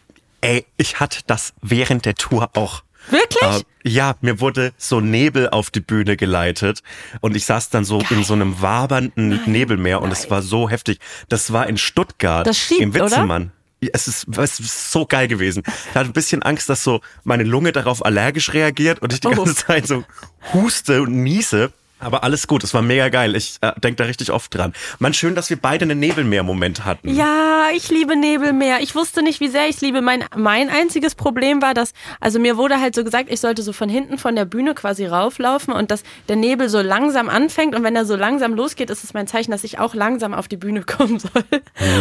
Ey, 0.41 0.65
ich 0.77 0.99
hatte 0.99 1.19
das 1.27 1.53
während 1.61 2.05
der 2.05 2.15
Tour 2.15 2.49
auch. 2.55 2.83
Wirklich? 3.09 3.41
Äh, 3.43 3.61
ja, 3.89 4.15
mir 4.21 4.39
wurde 4.39 4.73
so 4.77 4.99
Nebel 5.01 5.49
auf 5.49 5.69
die 5.71 5.79
Bühne 5.79 6.15
geleitet 6.17 6.81
und 7.21 7.35
ich 7.35 7.45
saß 7.45 7.69
dann 7.69 7.83
so 7.83 8.01
in 8.11 8.23
so 8.23 8.33
einem 8.33 8.61
wabernden 8.61 9.39
Nebelmeer 9.45 10.01
und 10.01 10.11
es 10.11 10.29
war 10.29 10.41
so 10.41 10.69
heftig. 10.69 10.99
Das 11.29 11.51
war 11.51 11.67
in 11.67 11.77
Stuttgart 11.77 12.45
Das 12.45 12.57
schiebt, 12.57 12.81
im 12.81 12.91
oder? 12.91 13.05
Witzemann. 13.05 13.51
Ja, 13.81 13.89
Es 13.93 14.07
ist, 14.07 14.27
es 14.37 14.59
ist 14.59 14.91
so 14.91 15.07
geil 15.07 15.27
gewesen. 15.27 15.63
Ich 15.89 15.95
hatte 15.95 16.09
ein 16.11 16.13
bisschen 16.13 16.43
Angst, 16.43 16.69
dass 16.69 16.83
so 16.83 17.01
meine 17.23 17.43
Lunge 17.43 17.71
darauf 17.71 18.05
allergisch 18.05 18.53
reagiert 18.53 18.99
und 19.01 19.11
ich 19.13 19.19
die 19.21 19.27
Oh. 19.27 19.31
ganze 19.31 19.55
Zeit 19.55 19.87
so 19.87 20.03
huste 20.53 21.01
und 21.01 21.23
niese. 21.23 21.71
Aber 22.01 22.23
alles 22.23 22.47
gut, 22.47 22.63
es 22.63 22.73
war 22.73 22.81
mega 22.81 23.09
geil. 23.09 23.35
Ich 23.35 23.57
äh, 23.61 23.71
denke 23.79 23.97
da 23.97 24.05
richtig 24.05 24.31
oft 24.31 24.53
dran. 24.55 24.73
Man, 24.99 25.13
schön, 25.13 25.35
dass 25.35 25.49
wir 25.49 25.57
beide 25.57 25.85
einen 25.85 25.99
Nebelmeer-Moment 25.99 26.83
hatten. 26.83 27.13
Ja, 27.13 27.67
ich 27.73 27.89
liebe 27.89 28.15
Nebelmeer. 28.15 28.81
Ich 28.81 28.95
wusste 28.95 29.21
nicht, 29.21 29.39
wie 29.39 29.47
sehr 29.47 29.69
ich 29.69 29.75
es 29.75 29.81
liebe. 29.81 30.01
Mein, 30.01 30.25
mein 30.35 30.69
einziges 30.69 31.13
Problem 31.15 31.61
war, 31.61 31.73
dass, 31.73 31.93
also 32.19 32.39
mir 32.39 32.57
wurde 32.57 32.81
halt 32.81 32.95
so 32.95 33.03
gesagt, 33.03 33.31
ich 33.31 33.39
sollte 33.39 33.61
so 33.61 33.71
von 33.71 33.87
hinten 33.87 34.17
von 34.17 34.35
der 34.35 34.45
Bühne 34.45 34.73
quasi 34.73 35.05
rauflaufen 35.05 35.73
und 35.73 35.91
dass 35.91 36.03
der 36.27 36.35
Nebel 36.35 36.69
so 36.69 36.81
langsam 36.81 37.29
anfängt 37.29 37.75
und 37.75 37.83
wenn 37.83 37.95
er 37.95 38.05
so 38.05 38.15
langsam 38.15 38.55
losgeht, 38.55 38.89
ist 38.89 39.03
es 39.03 39.13
mein 39.13 39.27
Zeichen, 39.27 39.51
dass 39.51 39.63
ich 39.63 39.77
auch 39.77 39.93
langsam 39.93 40.33
auf 40.33 40.47
die 40.47 40.57
Bühne 40.57 40.81
kommen 40.85 41.19
soll. 41.19 41.43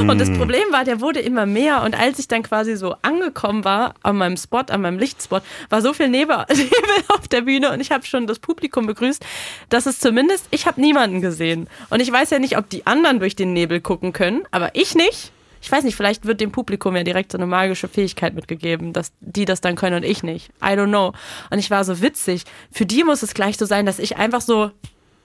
Und 0.08 0.18
das 0.18 0.30
Problem 0.32 0.64
war, 0.70 0.84
der 0.84 1.00
wurde 1.00 1.20
immer 1.20 1.44
mehr 1.44 1.82
und 1.82 1.98
als 1.98 2.18
ich 2.18 2.28
dann 2.28 2.42
quasi 2.42 2.76
so 2.76 2.94
angekommen 3.02 3.64
war 3.64 3.94
an 4.02 4.16
meinem 4.16 4.36
Spot, 4.36 4.64
an 4.68 4.80
meinem 4.80 4.98
Lichtspot, 4.98 5.42
war 5.68 5.82
so 5.82 5.92
viel 5.92 6.08
Nebel, 6.08 6.36
Nebel 6.48 7.04
auf 7.08 7.28
der 7.28 7.42
Bühne 7.42 7.70
und 7.72 7.80
ich 7.80 7.90
habe 7.90 8.06
schon 8.06 8.26
das 8.26 8.38
Publikum 8.38 8.86
begrüßt, 8.86 9.22
dass 9.68 9.86
es 9.86 9.89
zumindest, 9.98 10.46
ich 10.50 10.66
habe 10.66 10.80
niemanden 10.80 11.20
gesehen. 11.20 11.68
Und 11.90 12.00
ich 12.00 12.10
weiß 12.10 12.30
ja 12.30 12.38
nicht, 12.38 12.56
ob 12.56 12.68
die 12.68 12.86
anderen 12.86 13.18
durch 13.18 13.36
den 13.36 13.52
Nebel 13.52 13.80
gucken 13.80 14.12
können, 14.12 14.42
aber 14.50 14.74
ich 14.74 14.94
nicht. 14.94 15.32
Ich 15.62 15.70
weiß 15.70 15.84
nicht, 15.84 15.96
vielleicht 15.96 16.24
wird 16.24 16.40
dem 16.40 16.52
Publikum 16.52 16.96
ja 16.96 17.02
direkt 17.02 17.32
so 17.32 17.38
eine 17.38 17.46
magische 17.46 17.88
Fähigkeit 17.88 18.34
mitgegeben, 18.34 18.92
dass 18.92 19.12
die 19.20 19.44
das 19.44 19.60
dann 19.60 19.76
können 19.76 19.96
und 19.96 20.04
ich 20.04 20.22
nicht. 20.22 20.48
I 20.62 20.68
don't 20.68 20.88
know. 20.88 21.12
Und 21.50 21.58
ich 21.58 21.70
war 21.70 21.84
so 21.84 22.00
witzig. 22.00 22.44
Für 22.72 22.86
die 22.86 23.04
muss 23.04 23.22
es 23.22 23.34
gleich 23.34 23.58
so 23.58 23.66
sein, 23.66 23.84
dass 23.84 23.98
ich 23.98 24.16
einfach 24.16 24.40
so 24.40 24.70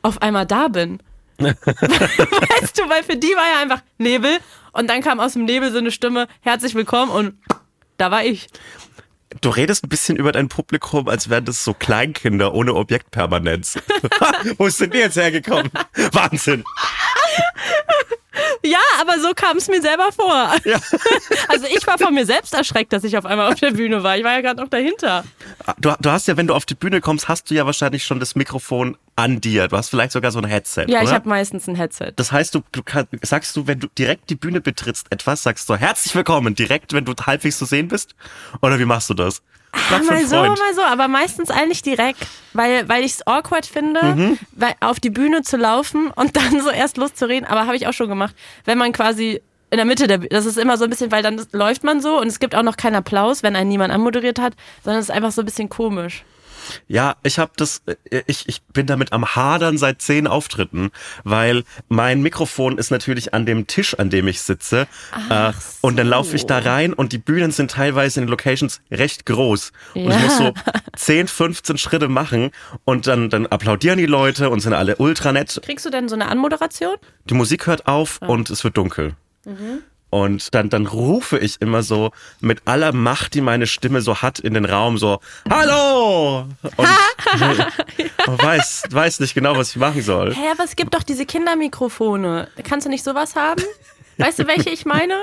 auf 0.02 0.22
einmal 0.22 0.46
da 0.46 0.68
bin. 0.68 1.00
weißt 1.38 2.80
du, 2.80 2.90
weil 2.90 3.04
für 3.04 3.18
die 3.18 3.28
war 3.36 3.44
ja 3.54 3.62
einfach 3.62 3.82
Nebel 3.98 4.38
und 4.72 4.90
dann 4.90 5.02
kam 5.02 5.20
aus 5.20 5.34
dem 5.34 5.46
Nebel 5.46 5.72
so 5.72 5.80
eine 5.80 5.92
Stimme, 5.92 6.28
herzlich 6.42 6.76
willkommen 6.76 7.12
und 7.12 7.34
da 7.98 8.12
war 8.12 8.24
ich. 8.24 8.48
Du 9.42 9.50
redest 9.50 9.84
ein 9.84 9.90
bisschen 9.90 10.18
über 10.18 10.32
dein 10.32 10.48
Publikum, 10.48 11.08
als 11.08 11.30
wären 11.30 11.46
das 11.46 11.64
so 11.64 11.74
Kleinkinder 11.74 12.54
ohne 12.54 12.74
Objektpermanenz. 12.74 13.78
Wo 14.58 14.70
sind 14.70 14.94
die 14.94 15.00
jetzt 15.00 15.18
hergekommen? 15.18 15.72
Wahnsinn. 16.12 16.64
Ja, 18.66 18.80
aber 19.00 19.20
so 19.20 19.34
kam 19.36 19.58
es 19.58 19.68
mir 19.68 19.82
selber 19.82 20.12
vor. 20.12 20.52
Ja. 20.66 20.80
Also 21.48 21.68
ich 21.68 21.86
war 21.88 21.98
von 21.98 22.14
mir 22.14 22.26
selbst 22.26 22.54
erschreckt, 22.54 22.92
dass 22.92 23.04
ich 23.04 23.18
auf 23.18 23.26
einmal 23.26 23.52
auf 23.52 23.60
der 23.60 23.72
Bühne 23.72 24.04
war. 24.04 24.18
Ich 24.18 24.24
war 24.24 24.34
ja 24.34 24.42
gerade 24.42 24.62
noch 24.62 24.70
dahinter. 24.70 25.24
Du, 25.80 25.94
du 26.00 26.10
hast 26.12 26.28
ja, 26.28 26.36
wenn 26.38 26.48
du 26.48 26.54
auf 26.54 26.66
die 26.66 26.74
Bühne 26.76 27.02
kommst, 27.02 27.28
hast 27.28 27.50
du 27.50 27.54
ja 27.56 27.66
wahrscheinlich 27.66 28.04
schon 28.04 28.20
das 28.20 28.36
Mikrofon 28.36 28.98
an 29.16 29.40
dir. 29.42 29.68
Du 29.68 29.78
hast 29.78 29.90
vielleicht 29.90 30.12
sogar 30.12 30.32
so 30.32 30.40
ein 30.40 30.46
Headset, 30.46 30.86
Ja, 30.88 31.00
oder? 31.00 31.04
ich 31.10 31.14
habe 31.14 31.30
meistens 31.30 31.68
ein 31.68 31.76
Headset. 31.76 32.14
das 32.16 32.32
heißt, 32.32 32.56
du, 32.56 32.62
du 32.72 32.84
kann, 32.84 33.08
sagst 33.22 33.56
du, 33.56 33.68
wenn 33.68 33.80
du 33.80 33.88
direkt 33.98 34.30
die 34.30 34.36
Bühne 34.36 34.60
betrittst, 34.62 35.08
etwas, 35.12 35.44
sagst 35.44 35.70
du 35.70 35.76
herzlich 35.76 36.16
willkommen, 36.16 36.56
direkt, 36.56 36.94
wenn 36.94 37.06
du 37.06 37.14
halbwegs 37.26 37.58
zu 37.58 37.66
sehen 37.66 37.88
bist? 37.88 38.16
Oder 38.62 38.80
wie 38.80 38.86
machst 38.86 39.10
du 39.10 39.14
das? 39.14 39.42
Für 39.76 40.04
mal 40.04 40.26
so, 40.26 40.36
mal 40.38 40.74
so, 40.76 40.82
aber 40.82 41.08
meistens 41.08 41.50
eigentlich 41.52 41.82
direkt, 41.82 42.26
weil, 42.54 42.88
weil 42.90 43.04
ich 43.04 43.14
es 43.14 43.28
awkward 43.28 43.66
finde, 43.66 44.02
Mhm. 44.04 44.38
weil, 44.54 44.74
auf 44.80 45.00
die 45.00 45.10
Bühne 45.10 45.42
zu 45.44 45.58
laufen 45.58 46.12
und 46.16 46.36
dann 46.38 46.62
so 46.62 46.70
erst 46.70 46.98
loszureden. 46.98 47.48
Aber 47.48 47.66
habe 47.68 47.76
ich 47.76 47.88
auch 47.88 47.94
schon 47.94 48.08
gemacht, 48.10 48.36
wenn 48.66 48.78
man 48.78 48.92
quasi 48.94 49.42
in 49.72 49.78
der 49.78 49.86
Mitte 49.86 50.08
der 50.08 50.20
Bühne, 50.20 50.30
das 50.30 50.46
ist 50.46 50.58
immer 50.58 50.78
so 50.78 50.84
ein 50.86 50.90
bisschen, 50.90 51.12
weil 51.12 51.24
dann 51.24 51.42
läuft 51.52 51.84
man 51.84 52.00
so 52.02 52.20
und 52.20 52.28
es 52.28 52.40
gibt 52.40 52.56
auch 52.56 52.64
noch 52.64 52.78
keinen 52.78 52.96
Applaus, 52.96 53.44
wenn 53.44 53.56
einen 53.56 53.70
niemand 53.70 53.94
anmoderiert 53.94 54.40
hat, 54.40 54.54
sondern 54.84 55.02
es 55.02 55.10
ist 55.10 55.16
einfach 55.16 55.32
so 55.32 55.42
ein 55.42 55.46
bisschen 55.46 55.70
komisch. 55.70 56.24
Ja, 56.88 57.16
ich 57.24 57.40
habe 57.40 57.52
das, 57.56 57.82
äh, 57.86 58.22
ich, 58.28 58.48
ich 58.48 58.62
bin 58.64 58.86
damit 58.88 59.14
am 59.14 59.36
Hadern 59.36 59.78
seit 59.78 60.02
zehn 60.02 60.28
Auftritten, 60.28 60.92
weil 61.24 61.64
mein 61.90 62.22
Mikrofon 62.22 62.78
ist 62.78 62.92
natürlich 62.92 63.34
an 63.34 63.46
dem 63.46 63.68
Tisch, 63.68 63.98
an 63.98 64.10
dem 64.10 64.28
ich 64.28 64.42
sitze. 64.42 64.88
äh, 65.30 65.52
Und 65.82 65.98
dann 65.98 66.08
laufe 66.08 66.36
ich 66.36 66.46
da 66.46 66.60
rein 66.60 66.94
und 66.94 67.12
die 67.12 67.18
Bühnen 67.18 67.52
sind 67.52 67.72
teilweise 67.72 68.20
in 68.20 68.26
den 68.26 68.32
Locations 68.32 68.82
recht 68.92 69.26
groß. 69.26 69.72
Und 69.94 70.02
ich 70.02 70.08
Ja. 70.10 70.20
muss 70.20 70.38
so 70.38 70.54
10, 70.98 71.28
15 71.28 71.78
Schritte 71.78 72.08
machen 72.08 72.52
und 72.84 73.08
dann, 73.08 73.30
dann 73.30 73.46
applaudieren 73.48 73.98
die 73.98 74.06
Leute 74.06 74.50
und 74.50 74.60
sind 74.62 74.74
alle 74.74 74.96
ultra 74.98 75.32
nett. 75.32 75.60
Kriegst 75.64 75.86
du 75.86 75.90
denn 75.90 76.08
so 76.10 76.16
eine 76.16 76.28
Anmoderation? 76.28 76.96
Die 77.30 77.34
Musik 77.34 77.68
hört 77.68 77.88
auf 77.88 78.20
und 78.22 78.50
es 78.50 78.64
wird 78.64 78.78
dunkel. 78.78 79.16
Und 80.16 80.56
dann, 80.56 80.70
dann 80.70 80.88
rufe 80.88 81.38
ich 81.38 81.60
immer 81.60 81.84
so 81.84 82.12
mit 82.40 82.62
aller 82.64 82.94
Macht, 82.94 83.34
die 83.34 83.42
meine 83.42 83.68
Stimme 83.68 84.00
so 84.00 84.22
hat, 84.22 84.40
in 84.40 84.54
den 84.54 84.64
Raum 84.64 84.98
so, 84.98 85.20
Hallo! 85.50 86.48
Und 86.78 86.88
man 87.28 87.68
weiß, 88.42 88.84
weiß 88.92 89.20
nicht 89.20 89.34
genau, 89.34 89.58
was 89.58 89.72
ich 89.72 89.76
machen 89.76 90.02
soll. 90.02 90.34
Hä, 90.34 90.52
aber 90.54 90.64
es 90.64 90.78
gibt 90.78 90.94
doch 90.94 91.04
diese 91.04 91.26
Kindermikrofone. 91.26 92.48
Kannst 92.64 92.86
du 92.86 92.90
nicht 92.90 93.04
sowas 93.04 93.36
haben? 93.36 93.62
Weißt 94.18 94.40
du, 94.40 94.48
welche 94.48 94.70
ich 94.70 94.86
meine? 94.86 95.16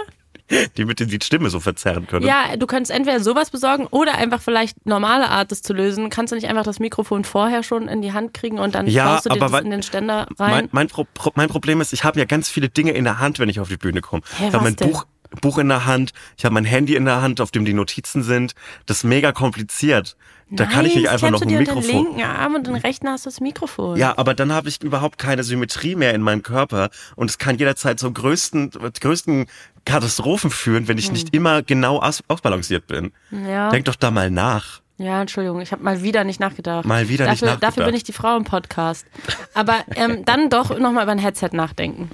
die 0.76 0.84
mit 0.84 1.00
die 1.00 1.18
Stimme 1.22 1.50
so 1.50 1.60
verzerren 1.60 2.06
können. 2.06 2.26
Ja, 2.26 2.56
du 2.56 2.66
kannst 2.66 2.90
entweder 2.90 3.20
sowas 3.20 3.50
besorgen 3.50 3.86
oder 3.90 4.14
einfach 4.16 4.40
vielleicht 4.40 4.86
normale 4.86 5.28
Art, 5.28 5.50
das 5.50 5.62
zu 5.62 5.72
lösen. 5.72 6.10
Kannst 6.10 6.32
du 6.32 6.36
nicht 6.36 6.48
einfach 6.48 6.64
das 6.64 6.78
Mikrofon 6.78 7.24
vorher 7.24 7.62
schon 7.62 7.88
in 7.88 8.02
die 8.02 8.12
Hand 8.12 8.34
kriegen 8.34 8.58
und 8.58 8.74
dann 8.74 8.86
Ja, 8.86 9.20
du 9.20 9.28
dir 9.28 9.42
aber 9.42 9.50
das 9.56 9.64
in 9.64 9.70
den 9.70 9.82
Ständer 9.82 10.26
Mein, 10.38 10.50
rein? 10.52 10.68
mein, 10.72 10.88
Pro 10.88 11.06
Pro 11.14 11.32
mein 11.34 11.48
Problem 11.48 11.80
ist, 11.80 11.92
ich 11.92 12.04
habe 12.04 12.18
ja 12.18 12.24
ganz 12.24 12.48
viele 12.48 12.68
Dinge 12.68 12.92
in 12.92 13.04
der 13.04 13.18
Hand, 13.18 13.38
wenn 13.38 13.48
ich 13.48 13.60
auf 13.60 13.68
die 13.68 13.76
Bühne 13.76 14.00
komme. 14.00 14.22
Hä, 14.36 14.48
ich 14.48 14.54
habe 14.54 14.64
mein 14.64 14.76
denn? 14.76 14.90
Buch, 14.90 15.06
Buch 15.40 15.58
in 15.58 15.68
der 15.68 15.86
Hand, 15.86 16.12
ich 16.36 16.44
habe 16.44 16.54
mein 16.54 16.64
Handy 16.64 16.94
in 16.94 17.04
der 17.04 17.22
Hand, 17.22 17.40
auf 17.40 17.50
dem 17.50 17.64
die 17.64 17.72
Notizen 17.72 18.22
sind. 18.22 18.52
Das 18.86 18.98
ist 18.98 19.04
mega 19.04 19.32
kompliziert. 19.32 20.16
Da 20.54 20.66
kann 20.66 20.84
ich 20.84 20.92
Nein, 20.94 21.02
nicht 21.02 21.10
einfach 21.10 21.30
noch 21.30 21.40
ein 21.40 21.48
du 21.48 21.54
dir 21.54 21.58
unter 21.60 21.72
den 21.72 21.80
Mikrofon. 21.82 22.04
linken 22.16 22.22
Arm 22.22 22.54
und 22.54 22.66
den 22.66 22.74
rechten 22.74 23.08
hast 23.08 23.24
du 23.24 23.30
das 23.30 23.40
Mikrofon. 23.40 23.96
Ja, 23.98 24.18
aber 24.18 24.34
dann 24.34 24.52
habe 24.52 24.68
ich 24.68 24.82
überhaupt 24.82 25.18
keine 25.18 25.44
Symmetrie 25.44 25.96
mehr 25.96 26.12
in 26.14 26.20
meinem 26.20 26.42
Körper 26.42 26.90
und 27.16 27.30
es 27.30 27.38
kann 27.38 27.56
jederzeit 27.56 27.98
zum 27.98 28.12
größten, 28.12 28.70
größten 29.00 29.46
Katastrophen 29.86 30.50
führen, 30.50 30.88
wenn 30.88 30.98
ich 30.98 31.10
nicht 31.10 31.34
immer 31.34 31.62
genau 31.62 31.98
aus, 32.00 32.22
ausbalanciert 32.28 32.86
bin. 32.86 33.12
Hm. 33.30 33.48
Ja. 33.48 33.70
Denk 33.70 33.86
doch 33.86 33.96
da 33.96 34.10
mal 34.10 34.30
nach. 34.30 34.80
Ja, 34.98 35.20
Entschuldigung, 35.22 35.60
ich 35.60 35.72
habe 35.72 35.82
mal 35.82 36.02
wieder 36.02 36.22
nicht 36.22 36.38
nachgedacht. 36.38 36.84
Mal 36.84 37.08
wieder 37.08 37.24
nicht 37.28 37.42
dafür, 37.42 37.54
nachgedacht. 37.54 37.76
Dafür 37.78 37.86
bin 37.86 37.94
ich 37.94 38.04
die 38.04 38.12
Frau 38.12 38.36
im 38.36 38.44
Podcast. 38.44 39.06
Aber 39.54 39.76
ähm, 39.96 40.24
dann 40.24 40.50
doch 40.50 40.78
nochmal 40.78 41.04
über 41.04 41.12
ein 41.12 41.18
Headset 41.18 41.48
nachdenken. 41.52 42.10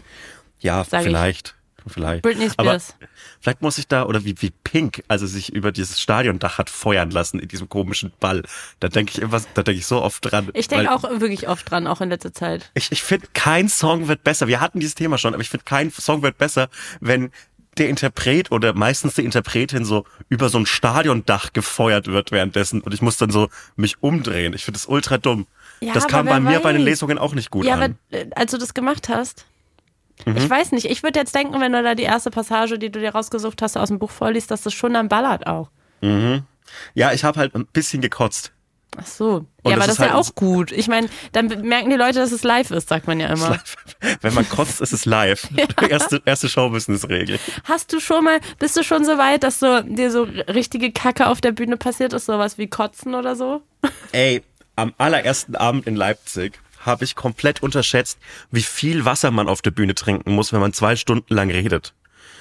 Ja, 0.61 0.85
Sag 0.85 1.01
ich. 1.01 1.07
vielleicht. 1.07 1.55
Vielleicht. 1.87 2.23
Britney 2.23 2.51
Aber 2.57 2.79
Spears. 2.79 2.97
Vielleicht 3.41 3.63
muss 3.63 3.79
ich 3.79 3.89
da, 3.89 4.05
oder 4.05 4.25
wie, 4.25 4.35
wie 4.41 4.51
Pink, 4.51 5.03
also 5.09 5.27
sich 5.27 5.53
über 5.53 5.73
dieses 5.73 6.01
Stadiondach 6.01 6.59
hat 6.59 6.71
feuern 6.71 7.11
lassen 7.11 7.39
in 7.39 7.49
diesem 7.49 7.69
komischen 7.69 8.13
Ball. 8.21 8.43
Da 8.81 8.89
denke 8.89 9.13
ich 9.13 9.19
immer, 9.21 9.41
da 9.55 9.63
denke 9.63 9.79
ich 9.79 9.87
so 9.87 10.03
oft 10.03 10.31
dran. 10.31 10.49
Ich 10.55 10.69
denke 10.69 10.93
auch 10.93 11.03
wirklich 11.03 11.49
oft 11.49 11.71
dran, 11.71 11.87
auch 11.87 12.01
in 12.01 12.11
letzter 12.11 12.33
Zeit. 12.33 12.71
Ich, 12.75 12.93
ich 12.93 13.03
finde, 13.03 13.29
kein 13.35 13.69
Song 13.69 14.09
wird 14.09 14.25
besser. 14.25 14.49
Wir 14.49 14.61
hatten 14.61 14.81
dieses 14.81 14.95
Thema 14.95 15.19
schon, 15.19 15.35
aber 15.35 15.43
ich 15.43 15.51
finde, 15.51 15.65
kein 15.65 15.91
Song 15.91 16.23
wird 16.23 16.39
besser, 16.39 16.69
wenn 17.01 17.31
der 17.79 17.89
Interpret 17.89 18.51
oder 18.51 18.75
meistens 18.75 19.15
die 19.15 19.25
Interpretin 19.25 19.85
so 19.85 20.05
über 20.29 20.49
so 20.49 20.59
ein 20.59 20.67
Stadiondach 20.67 21.53
gefeuert 21.53 22.09
wird 22.09 22.33
währenddessen 22.33 22.81
und 22.81 22.93
ich 22.93 23.03
muss 23.03 23.17
dann 23.17 23.31
so 23.31 23.49
mich 23.77 24.03
umdrehen. 24.03 24.53
Ich 24.53 24.65
finde 24.65 24.79
das 24.79 24.87
ultra 24.87 25.19
dumm. 25.19 25.47
Ja, 25.81 25.93
das 25.93 26.09
kam 26.09 26.27
bei 26.27 26.41
mir 26.41 26.61
bei 26.61 26.73
den 26.73 26.81
weiß. 26.81 26.87
Lesungen 26.87 27.19
auch 27.19 27.35
nicht 27.35 27.51
gut 27.51 27.65
ja, 27.65 27.75
an. 27.75 27.97
aber 28.11 28.19
äh, 28.19 28.27
als 28.35 28.51
du 28.51 28.59
das 28.59 28.75
gemacht 28.75 29.09
hast, 29.09 29.47
Mhm. 30.27 30.37
ich 30.37 30.49
weiß 30.51 30.73
nicht, 30.73 30.87
ich 30.87 31.03
würde 31.03 31.19
jetzt 31.21 31.35
denken, 31.35 31.61
wenn 31.61 31.73
du 31.73 31.83
da 31.83 31.95
die 31.95 32.03
erste 32.05 32.31
Passage, 32.31 32.79
die 32.79 32.91
du 32.91 33.01
dir 33.01 33.11
rausgesucht 33.11 33.63
hast, 33.63 33.77
aus 33.77 33.89
dem 33.89 33.99
Buch 33.99 34.11
vorliest, 34.11 34.51
dass 34.51 34.63
das 34.63 34.75
schon 34.75 34.95
dann 34.95 35.09
ballert 35.09 35.47
auch. 35.47 35.71
ja, 36.95 37.13
ich 37.13 37.25
habe 37.25 37.39
halt 37.41 37.55
ein 37.55 37.67
bisschen 37.67 38.01
gekotzt. 38.01 38.53
Ach 38.97 39.07
so. 39.07 39.29
Und 39.63 39.71
ja, 39.71 39.73
aber 39.73 39.77
das 39.77 39.87
das 39.87 39.93
ist 39.97 39.99
ja 39.99 40.13
halt- 40.15 40.15
auch 40.15 40.35
gut. 40.35 40.73
Ich 40.73 40.89
meine, 40.89 41.09
dann 41.33 41.47
merken 41.63 41.91
die 41.91 41.97
Leute, 41.97 42.19
dass 42.21 42.33
es 42.33 42.43
live 42.43 42.71
ist, 42.71 42.89
sagt 42.89 43.07
man 43.07 43.21
ja 43.21 43.29
immer. 43.29 43.59
Wenn 44.23 44.33
man 44.35 44.49
kotzt, 44.49 44.81
ist 44.81 44.93
es 44.93 45.05
live. 45.05 45.47
Erste, 45.89 46.23
erste 46.25 46.49
Show-Business-Regel. 46.49 47.39
Hast 47.65 47.93
du 47.93 48.01
schon 48.01 48.25
mal, 48.25 48.41
bist 48.59 48.77
du 48.77 48.83
schon 48.83 49.05
so 49.05 49.19
weit, 49.19 49.43
dass 49.45 49.61
so 49.61 49.83
dir 49.83 50.11
so 50.11 50.23
richtige 50.23 50.91
Kacke 50.91 51.27
auf 51.29 51.41
der 51.41 51.53
Bühne 51.53 51.77
passiert 51.77 52.13
ist, 52.15 52.27
sowas 52.27 52.57
wie 52.59 52.67
Kotzen 52.69 53.15
oder 53.15 53.37
so? 53.37 53.63
Ey, 54.13 54.43
am 54.75 54.95
allerersten 54.99 55.55
Abend 55.55 55.87
in 55.87 55.95
Leipzig 55.95 56.59
habe 56.81 57.05
ich 57.05 57.15
komplett 57.15 57.63
unterschätzt, 57.63 58.19
wie 58.51 58.63
viel 58.63 59.05
Wasser 59.05 59.31
man 59.31 59.49
auf 59.49 59.63
der 59.63 59.71
Bühne 59.71 59.95
trinken 59.95 60.33
muss, 60.33 60.53
wenn 60.53 60.61
man 60.61 60.73
zwei 60.73 60.97
Stunden 60.97 61.35
lang 61.35 61.51
redet. 61.51 61.95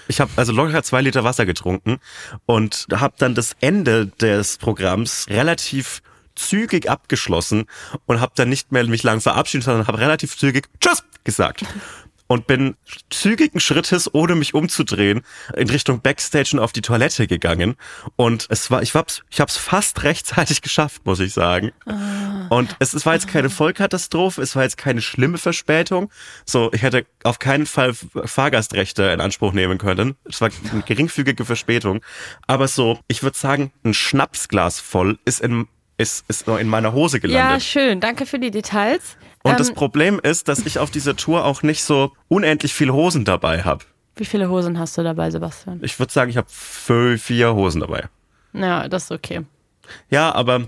Ich 0.07 0.21
habe 0.21 0.31
also 0.35 0.53
locker 0.53 0.83
zwei 0.83 1.01
Liter 1.01 1.23
Wasser 1.23 1.45
getrunken 1.45 1.99
und 2.45 2.87
habe 2.93 3.15
dann 3.17 3.35
das 3.35 3.55
Ende 3.59 4.07
des 4.07 4.57
Programms 4.57 5.27
relativ 5.29 6.01
zügig 6.35 6.89
abgeschlossen 6.89 7.65
und 8.05 8.21
habe 8.21 8.31
dann 8.35 8.49
nicht 8.49 8.71
mehr 8.71 8.85
mich 8.85 9.03
lang 9.03 9.21
verabschiedet, 9.21 9.65
sondern 9.65 9.87
habe 9.87 9.99
relativ 9.99 10.37
zügig 10.37 10.67
Tschüss 10.79 11.03
gesagt. 11.23 11.65
Und 12.27 12.47
bin 12.47 12.75
zügigen 13.09 13.59
Schrittes, 13.59 14.13
ohne 14.13 14.35
mich 14.35 14.53
umzudrehen, 14.53 15.21
in 15.55 15.69
Richtung 15.69 16.01
Backstage 16.01 16.51
und 16.53 16.59
auf 16.59 16.73
die 16.73 16.81
Toilette 16.81 17.27
gegangen. 17.27 17.75
Und 18.15 18.47
es 18.49 18.69
war, 18.69 18.81
ich 18.81 18.93
hab's, 18.95 19.23
ich 19.29 19.39
hab's 19.39 19.57
fast 19.57 20.03
rechtzeitig 20.03 20.61
geschafft, 20.61 21.05
muss 21.05 21.19
ich 21.19 21.33
sagen. 21.33 21.71
Und 22.49 22.75
es, 22.79 22.93
es 22.93 23.05
war 23.05 23.13
jetzt 23.13 23.27
keine 23.27 23.49
Vollkatastrophe, 23.49 24.41
es 24.41 24.55
war 24.55 24.63
jetzt 24.63 24.77
keine 24.77 25.01
schlimme 25.01 25.37
Verspätung. 25.37 26.11
So, 26.45 26.71
ich 26.73 26.81
hätte 26.81 27.05
auf 27.23 27.39
keinen 27.39 27.65
Fall 27.65 27.93
Fahrgastrechte 27.93 29.03
in 29.03 29.21
Anspruch 29.21 29.53
nehmen 29.53 29.77
können. 29.77 30.15
Es 30.25 30.41
war 30.41 30.49
eine 30.71 30.81
geringfügige 30.81 31.45
Verspätung. 31.45 32.01
Aber 32.45 32.67
so, 32.67 32.99
ich 33.07 33.23
würde 33.23 33.37
sagen, 33.37 33.71
ein 33.83 33.93
Schnapsglas 33.93 34.79
voll 34.79 35.19
ist 35.25 35.39
in, 35.39 35.67
ist, 35.97 36.25
ist 36.27 36.47
in 36.47 36.67
meiner 36.67 36.93
Hose 36.93 37.17
Ja, 37.17 37.21
gelandet. 37.21 37.63
schön. 37.63 37.99
Danke 37.99 38.25
für 38.25 38.39
die 38.39 38.51
Details. 38.51 39.17
Und 39.43 39.59
das 39.59 39.69
Ähm, 39.69 39.75
Problem 39.75 40.19
ist, 40.21 40.47
dass 40.47 40.59
ich 40.65 40.79
auf 40.79 40.91
dieser 40.91 41.15
Tour 41.15 41.45
auch 41.45 41.63
nicht 41.63 41.83
so 41.83 42.11
unendlich 42.27 42.73
viele 42.73 42.93
Hosen 42.93 43.25
dabei 43.25 43.63
habe. 43.63 43.85
wie 44.15 44.25
viele 44.25 44.49
Hosen 44.49 44.79
hast 44.79 44.97
du 44.97 45.03
dabei, 45.03 45.29
Sebastian? 45.31 45.79
Ich 45.83 45.97
würde 45.99 46.11
sagen, 46.11 46.29
ich 46.31 46.37
habe 46.37 46.47
vier 46.49 47.53
Hosen 47.53 47.81
dabei. 47.81 48.05
Ja, 48.53 48.87
das 48.87 49.03
ist 49.05 49.11
okay. 49.11 49.41
Ja, 50.09 50.33
aber 50.33 50.67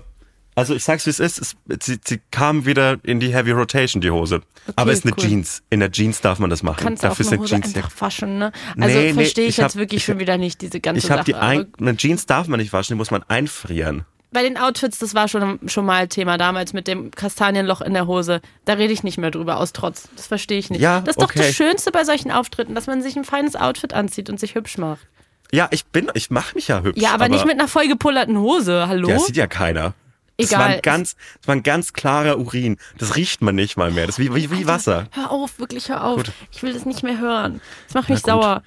also 0.54 0.74
ich 0.74 0.84
sag's 0.84 1.04
wie 1.06 1.10
es 1.10 1.18
ist, 1.20 1.38
es, 1.40 1.56
sie, 1.82 1.98
sie 2.04 2.20
kam 2.30 2.64
wieder 2.64 2.98
in 3.02 3.18
die 3.20 3.34
Heavy 3.34 3.50
Rotation, 3.52 4.00
die 4.00 4.10
Hose. 4.10 4.42
aber 4.76 4.92
ist 4.92 5.04
eine 5.04 5.14
cool. 5.16 5.24
Jeans. 5.24 5.62
In 5.70 5.80
der 5.80 5.90
Jeans 5.90 6.20
darf 6.20 6.38
man 6.38 6.48
das 6.50 6.62
machen. 6.62 6.80
Kannst 6.82 7.02
du 7.02 7.08
auch 7.08 7.10
Dafür 7.10 7.24
eine 7.26 7.30
sind 7.30 7.40
Hose 7.40 7.54
Jeans 7.54 7.74
ja 7.74 7.82
einfach 7.84 8.00
waschen, 8.00 8.38
ne? 8.38 8.52
Also 8.80 8.98
Nee, 8.98 9.06
nee, 9.08 9.14
verstehe 9.14 9.44
ich, 9.44 9.50
ich 9.50 9.56
jetzt 9.58 9.74
hab- 9.74 9.80
wirklich 9.80 9.98
ich 10.02 10.04
schon 10.04 10.14
hab- 10.14 10.20
wieder 10.20 10.38
nicht 10.38 10.60
diese 10.62 10.80
ganze 10.80 10.98
Ich 11.04 11.10
habe 11.10 11.18
Sache. 11.20 11.24
die 11.24 11.34
ein, 11.34 11.66
eine 11.80 11.96
Jeans 11.96 12.26
darf 12.26 12.46
man 12.48 12.60
nicht 12.60 12.72
waschen, 12.72 12.94
die 12.94 12.98
muss 12.98 13.10
man 13.10 13.22
einfrieren. 13.24 14.04
Bei 14.32 14.42
den 14.42 14.56
Outfits, 14.56 14.98
das 14.98 15.14
war 15.14 15.28
schon, 15.28 15.58
schon 15.66 15.84
mal 15.84 16.08
Thema 16.08 16.38
damals 16.38 16.72
mit 16.72 16.86
dem 16.86 17.10
Kastanienloch 17.10 17.80
in 17.80 17.94
der 17.94 18.06
Hose. 18.06 18.40
Da 18.64 18.74
rede 18.74 18.92
ich 18.92 19.02
nicht 19.02 19.18
mehr 19.18 19.30
drüber, 19.30 19.58
aus 19.58 19.72
Trotz. 19.72 20.08
Das 20.16 20.26
verstehe 20.26 20.58
ich 20.58 20.70
nicht. 20.70 20.80
Ja, 20.80 21.00
das 21.00 21.16
ist 21.16 21.22
doch 21.22 21.30
okay. 21.30 21.40
das 21.40 21.54
Schönste 21.54 21.90
bei 21.90 22.04
solchen 22.04 22.30
Auftritten, 22.30 22.74
dass 22.74 22.86
man 22.86 23.02
sich 23.02 23.16
ein 23.16 23.24
feines 23.24 23.56
Outfit 23.56 23.92
anzieht 23.92 24.30
und 24.30 24.38
sich 24.38 24.54
hübsch 24.54 24.78
macht. 24.78 25.06
Ja, 25.52 25.68
ich 25.72 25.84
bin, 25.86 26.10
ich 26.14 26.30
mache 26.30 26.54
mich 26.54 26.68
ja 26.68 26.82
hübsch. 26.82 27.00
Ja, 27.00 27.12
aber, 27.12 27.28
nicht 27.28 27.44
mit 27.44 27.54
einer 27.54 27.66
vollgepullerten 27.66 28.38
Hose, 28.38 28.86
hallo? 28.86 29.08
Ja, 29.08 29.14
das 29.14 29.26
sieht 29.26 29.36
ja 29.36 29.48
keiner. 29.48 29.94
Das 30.38 30.52
war 30.52 30.60
Egal. 30.60 30.76
ein 30.76 30.82
ganz, 30.82 31.16
das 31.38 31.48
war 31.48 31.56
ein 31.56 31.62
ganz 31.62 31.92
klarer 31.92 32.38
Urin. 32.38 32.78
Das 32.96 33.16
riecht 33.16 33.42
man 33.42 33.56
nicht 33.56 33.76
mal 33.76 33.90
mehr. 33.90 34.06
Das 34.06 34.18
ist 34.18 34.24
wie, 34.24 34.34
wie, 34.34 34.50
wie 34.50 34.66
Wasser. 34.66 35.06
Hör 35.10 35.30
auf, 35.30 35.58
wirklich 35.58 35.88
hör 35.88 36.04
auf. 36.04 36.16
Gut. 36.16 36.32
Ich 36.50 36.62
will 36.62 36.72
das 36.72 36.86
nicht 36.86 37.02
mehr 37.02 37.18
hören. 37.18 37.60
Das 37.86 37.94
macht 37.94 38.08
mich 38.08 38.20
Na 38.24 38.32
sauer. 38.32 38.62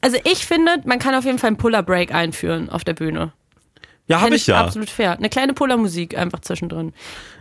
Also 0.00 0.18
ich 0.24 0.46
finde, 0.46 0.76
man 0.84 0.98
kann 0.98 1.14
auf 1.14 1.24
jeden 1.24 1.38
Fall 1.38 1.48
einen 1.48 1.56
Puller-Break 1.56 2.14
einführen 2.14 2.70
auf 2.70 2.84
der 2.84 2.94
Bühne. 2.94 3.32
Ja, 4.06 4.20
habe 4.20 4.34
ich 4.34 4.46
ja. 4.46 4.60
Absolut 4.60 4.90
fair. 4.90 5.12
Eine 5.16 5.30
kleine 5.30 5.54
Puller-Musik 5.54 6.16
einfach 6.18 6.40
zwischendrin. 6.40 6.92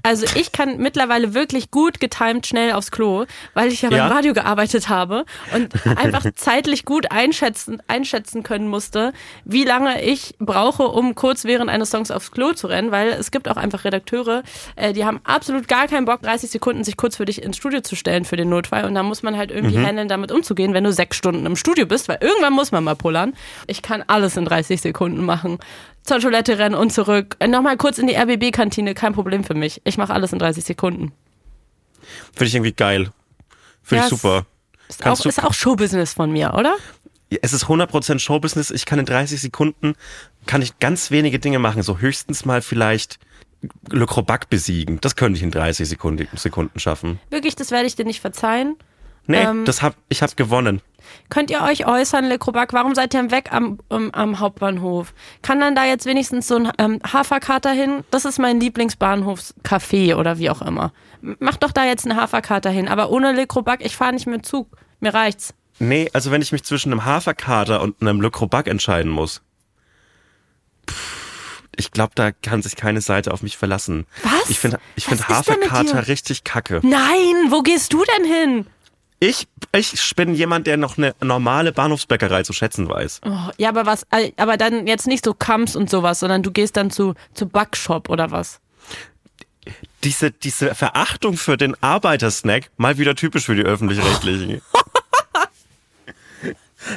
Also 0.01 0.25
ich 0.35 0.53
kann 0.53 0.77
mittlerweile 0.77 1.33
wirklich 1.33 1.71
gut 1.71 1.99
getimed 1.99 2.47
schnell 2.47 2.71
aufs 2.73 2.89
Klo, 2.91 3.25
weil 3.53 3.67
ich 3.71 3.81
ja 3.81 3.89
beim 3.89 3.97
Ja. 3.97 4.07
Radio 4.07 4.33
gearbeitet 4.33 4.87
habe 4.87 5.25
und 5.53 5.73
einfach 5.97 6.25
zeitlich 6.35 6.85
gut 6.85 7.11
einschätzen, 7.11 7.81
einschätzen 7.87 8.43
können 8.43 8.67
musste, 8.69 9.11
wie 9.43 9.65
lange 9.65 10.01
ich 10.03 10.35
brauche, 10.39 10.83
um 10.83 11.15
kurz 11.15 11.43
während 11.43 11.69
eines 11.69 11.89
Songs 11.89 12.11
aufs 12.11 12.31
Klo 12.31 12.53
zu 12.53 12.67
rennen, 12.67 12.91
weil 12.91 13.09
es 13.09 13.31
gibt 13.31 13.49
auch 13.49 13.57
einfach 13.57 13.83
Redakteure, 13.83 14.43
äh, 14.77 14.93
die 14.93 15.03
haben 15.05 15.19
absolut 15.25 15.67
gar 15.67 15.87
keinen 15.87 16.05
Bock, 16.05 16.21
30 16.21 16.49
Sekunden 16.49 16.83
sich 16.85 16.95
kurz 16.95 17.17
für 17.17 17.25
dich 17.25 17.41
ins 17.43 17.57
Studio 17.57 17.81
zu 17.81 17.95
stellen 17.97 18.23
für 18.23 18.37
den 18.37 18.47
Notfall 18.49 18.85
und 18.85 18.95
da 18.95 19.03
muss 19.03 19.21
man 19.23 19.35
halt 19.37 19.51
irgendwie 19.51 19.77
Mhm. 19.77 19.85
handeln, 19.85 20.07
damit 20.07 20.31
umzugehen, 20.31 20.73
wenn 20.73 20.83
du 20.85 20.93
sechs 20.93 21.17
Stunden 21.17 21.45
im 21.45 21.55
Studio 21.57 21.85
bist, 21.85 22.07
weil 22.07 22.19
irgendwann 22.21 22.53
muss 22.53 22.71
man 22.71 22.83
mal 22.85 22.95
pullern. 22.95 23.33
Ich 23.67 23.81
kann 23.81 24.01
alles 24.07 24.37
in 24.37 24.45
30 24.45 24.79
Sekunden 24.81 25.23
machen 25.25 25.59
zur 26.03 26.19
Toilette 26.19 26.57
rennen 26.57 26.75
und 26.75 26.91
zurück. 26.91 27.37
Nochmal 27.45 27.77
kurz 27.77 27.97
in 27.97 28.07
die 28.07 28.15
RBB-Kantine, 28.15 28.93
kein 28.93 29.13
Problem 29.13 29.43
für 29.43 29.53
mich. 29.53 29.81
Ich 29.85 29.97
mache 29.97 30.13
alles 30.13 30.33
in 30.33 30.39
30 30.39 30.63
Sekunden. 30.63 31.11
Finde 32.33 32.45
ich 32.45 32.55
irgendwie 32.55 32.73
geil. 32.73 33.09
Finde 33.81 34.01
Ja, 34.01 34.03
ich 34.05 34.09
super. 34.09 34.45
Ist 34.89 34.99
Kannst 35.01 35.21
auch, 35.21 35.23
du- 35.23 35.29
ist 35.29 35.43
auch 35.43 35.53
Showbusiness 35.53 36.13
von 36.13 36.31
mir, 36.31 36.53
oder? 36.53 36.75
Es 37.41 37.53
ist 37.53 37.67
100% 37.67 38.19
Showbusiness. 38.19 38.69
Ich 38.69 38.85
kann 38.85 38.99
in 38.99 39.05
30 39.05 39.41
Sekunden, 39.41 39.95
kann 40.45 40.61
ich 40.61 40.77
ganz 40.79 41.09
wenige 41.09 41.39
Dinge 41.39 41.57
machen. 41.59 41.81
So 41.81 41.97
höchstens 41.99 42.45
mal 42.45 42.61
vielleicht 42.61 43.17
Le 43.89 44.05
Crobac 44.05 44.49
besiegen. 44.49 44.99
Das 45.01 45.15
könnte 45.15 45.37
ich 45.37 45.43
in 45.43 45.49
30 45.51 45.87
Sekunden, 45.87 46.27
Sekunden 46.37 46.79
schaffen. 46.79 47.19
Wirklich, 47.29 47.55
das 47.55 47.71
werde 47.71 47.87
ich 47.87 47.95
dir 47.95 48.05
nicht 48.05 48.19
verzeihen. 48.19 48.75
Nee, 49.27 49.37
Ähm, 49.43 49.65
das 49.65 49.81
hab, 49.81 49.95
ich 50.09 50.21
habe 50.21 50.33
gewonnen. 50.35 50.81
Könnt 51.29 51.49
ihr 51.51 51.61
euch 51.61 51.85
äußern, 51.85 52.25
Le 52.25 52.37
Crobac? 52.39 52.73
Warum 52.73 52.95
seid 52.95 53.13
ihr 53.13 53.29
weg 53.31 53.49
am, 53.51 53.79
am, 53.89 54.11
am 54.11 54.39
Hauptbahnhof? 54.39 55.13
Kann 55.41 55.59
dann 55.59 55.75
da 55.75 55.85
jetzt 55.85 56.05
wenigstens 56.05 56.47
so 56.47 56.55
ein 56.55 56.71
ähm, 56.77 56.99
Haferkater 57.11 57.71
hin? 57.71 58.03
Das 58.11 58.25
ist 58.25 58.39
mein 58.39 58.59
Lieblingsbahnhofscafé 58.59 60.15
oder 60.15 60.37
wie 60.39 60.49
auch 60.49 60.61
immer. 60.61 60.91
M- 61.21 61.37
Macht 61.39 61.63
doch 61.63 61.71
da 61.71 61.85
jetzt 61.85 62.05
einen 62.05 62.19
Haferkater 62.19 62.69
hin, 62.69 62.87
aber 62.87 63.09
ohne 63.09 63.31
Le 63.33 63.47
Crobac, 63.47 63.83
ich 63.85 63.95
fahre 63.95 64.13
nicht 64.13 64.27
mit 64.27 64.45
Zug. 64.45 64.67
Mir 64.99 65.13
reicht's. 65.13 65.53
Nee, 65.79 66.09
also 66.13 66.31
wenn 66.31 66.41
ich 66.41 66.51
mich 66.51 66.63
zwischen 66.63 66.91
einem 66.91 67.05
Haferkater 67.05 67.81
und 67.81 68.01
einem 68.01 68.21
Le 68.21 68.29
Crobac 68.31 68.67
entscheiden 68.67 69.11
muss. 69.11 69.41
pff, 70.89 71.63
Ich 71.75 71.91
glaube, 71.91 72.11
da 72.15 72.31
kann 72.31 72.61
sich 72.61 72.75
keine 72.75 73.01
Seite 73.01 73.31
auf 73.33 73.41
mich 73.41 73.57
verlassen. 73.57 74.05
Was? 74.23 74.49
Ich 74.49 74.59
finde 74.59 74.79
ich 74.95 75.05
find 75.05 75.21
denn 75.21 75.35
Haferkater 75.35 76.07
richtig 76.07 76.43
kacke. 76.43 76.79
Nein, 76.83 77.49
wo 77.49 77.61
gehst 77.61 77.93
du 77.93 78.03
denn 78.17 78.25
hin? 78.25 78.67
Ich, 79.23 79.47
ich 79.71 80.15
bin 80.17 80.35
jemand, 80.35 80.67
der 80.67 80.75
noch 80.75 80.97
eine 80.97 81.15
normale 81.21 81.71
Bahnhofsbäckerei 81.71 82.43
zu 82.43 82.51
schätzen 82.51 82.89
weiß. 82.89 83.21
Oh, 83.25 83.51
ja, 83.57 83.69
aber 83.69 83.85
was, 83.85 84.05
äh, 84.11 84.33
aber 84.35 84.57
dann 84.57 84.85
jetzt 84.85 85.07
nicht 85.07 85.23
so 85.23 85.33
Kamps 85.33 85.77
und 85.77 85.89
sowas, 85.89 86.19
sondern 86.19 86.43
du 86.43 86.51
gehst 86.51 86.75
dann 86.75 86.91
zu, 86.91 87.13
zu 87.33 87.47
Backshop 87.47 88.09
oder 88.09 88.31
was? 88.31 88.59
Diese, 90.03 90.31
diese 90.31 90.75
Verachtung 90.75 91.37
für 91.37 91.55
den 91.55 91.81
Arbeitersnack, 91.81 92.69
mal 92.75 92.97
wieder 92.97 93.15
typisch 93.15 93.45
für 93.45 93.55
die 93.55 93.63
Öffentlich-Rechtlichen. 93.63 94.61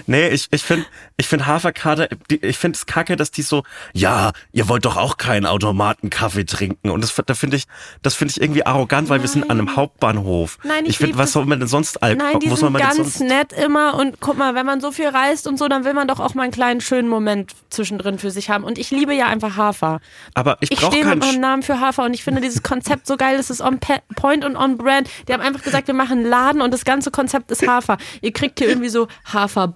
Nee, 0.07 0.29
ich, 0.29 0.49
ich 0.51 0.63
finde 0.63 0.87
ich 1.17 1.27
find 1.29 1.47
Haferkader, 1.47 2.09
die- 2.31 2.45
ich 2.45 2.59
finde 2.59 2.77
es 2.77 2.87
kacke, 2.87 3.17
dass 3.17 3.31
die 3.31 3.43
so, 3.43 3.63
ja, 3.93 4.33
ihr 4.53 4.69
wollt 4.69 4.85
doch 4.85 4.97
auch 4.97 5.17
keinen 5.17 5.47
Automatenkaffee 5.47 6.45
trinken. 6.45 6.91
Und 6.91 7.03
das, 7.03 7.15
da 7.27 7.35
finde 7.35 7.57
ich, 7.57 7.65
das 8.03 8.15
finde 8.15 8.33
ich 8.33 8.41
irgendwie 8.41 8.65
arrogant, 8.67 9.09
weil 9.09 9.21
wir 9.23 9.29
sind 9.29 9.45
an 9.51 9.59
einem 9.59 9.77
Hauptbahnhof. 9.77 10.59
Nein, 10.63 10.85
ich 10.85 10.91
ich 10.91 10.99
finde, 10.99 11.19
was 11.19 11.33
soll 11.33 11.47
man 11.47 11.59
denn 11.61 11.69
sonst 11.69 12.03
Al 12.03 12.17
Nein, 12.17 12.41
die 12.41 12.49
soll 12.49 12.57
sind 12.59 12.73
man 12.73 12.83
ganz 12.83 12.97
sonst? 12.97 13.21
nett 13.21 13.53
immer 13.53 13.95
und 13.95 14.21
guck 14.21 14.37
mal, 14.39 14.55
wenn 14.55 14.67
man 14.67 14.81
so 14.81 14.91
viel 14.93 15.09
reist 15.09 15.47
und 15.47 15.59
so, 15.59 15.69
dann 15.69 15.85
will 15.85 15.95
man 15.95 16.09
doch 16.09 16.21
auch 16.21 16.35
mal 16.35 16.43
einen 16.45 16.53
kleinen 16.53 16.81
schönen 16.81 17.09
Moment 17.09 17.53
zwischendrin 17.71 18.19
für 18.19 18.31
sich 18.31 18.51
haben. 18.51 18.65
Und 18.65 18.79
ich 18.79 18.91
liebe 18.91 19.15
ja 19.15 19.27
einfach 19.27 19.57
Hafer. 19.57 20.01
Aber 20.35 20.57
ich 20.61 20.71
Ich 20.73 20.79
brauche 20.79 20.93
stehe 20.93 21.05
mit 21.05 21.21
keinen. 21.21 21.33
meinem 21.33 21.41
Namen 21.41 21.63
für 21.63 21.81
Hafer 21.81 22.05
und 22.05 22.15
ich 22.15 22.25
finde 22.25 22.41
dieses 22.41 22.63
Konzept 22.63 23.07
so 23.07 23.17
geil. 23.17 23.37
Es 23.39 23.51
ist 23.51 23.61
on 23.61 23.79
point 24.17 24.45
und 24.45 24.57
on 24.57 24.77
brand. 24.77 25.09
Die 25.29 25.33
haben 25.33 25.43
einfach 25.43 25.63
gesagt, 25.63 25.87
wir 25.87 25.95
machen 25.95 26.19
einen 26.19 26.27
Laden 26.29 26.61
und 26.63 26.73
das 26.73 26.85
ganze 26.85 27.11
Konzept 27.11 27.51
ist 27.51 27.67
Hafer. 27.67 27.99
Ihr 28.21 28.33
kriegt 28.33 28.59
hier 28.59 28.69
irgendwie 28.69 28.89
so 28.89 29.09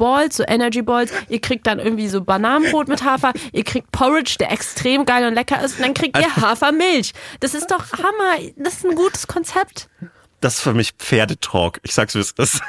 Haferballs, 0.00 0.36
so 0.36 0.44
Energy 0.46 0.82
Balls. 0.82 1.12
Ihr 1.28 1.40
kriegt 1.40 1.66
dann 1.66 1.78
irgendwie 1.78 2.08
so 2.08 2.22
Bananenbrot 2.22 2.88
mit 2.88 3.04
Hafer. 3.04 3.32
Ihr 3.52 3.64
kriegt 3.64 3.92
Porridge, 3.92 4.36
der 4.40 4.50
extrem 4.50 5.04
geil 5.04 5.26
und 5.26 5.34
lecker 5.34 5.62
ist. 5.62 5.76
Und 5.76 5.84
dann 5.84 5.94
kriegt 5.94 6.18
ihr 6.18 6.36
Hafermilch. 6.36 7.12
Das 7.40 7.54
ist 7.54 7.70
doch 7.70 7.92
Hammer. 7.92 8.50
Das 8.56 8.74
ist 8.74 8.86
ein 8.86 8.94
gutes 8.94 9.26
Konzept. 9.26 9.88
Das 10.40 10.54
ist 10.54 10.60
für 10.60 10.72
mich 10.74 10.92
Pferdetalk. 10.98 11.80
Ich 11.82 11.94
sag's 11.94 12.14
wie 12.14 12.20
es 12.20 12.32
ist. 12.32 12.60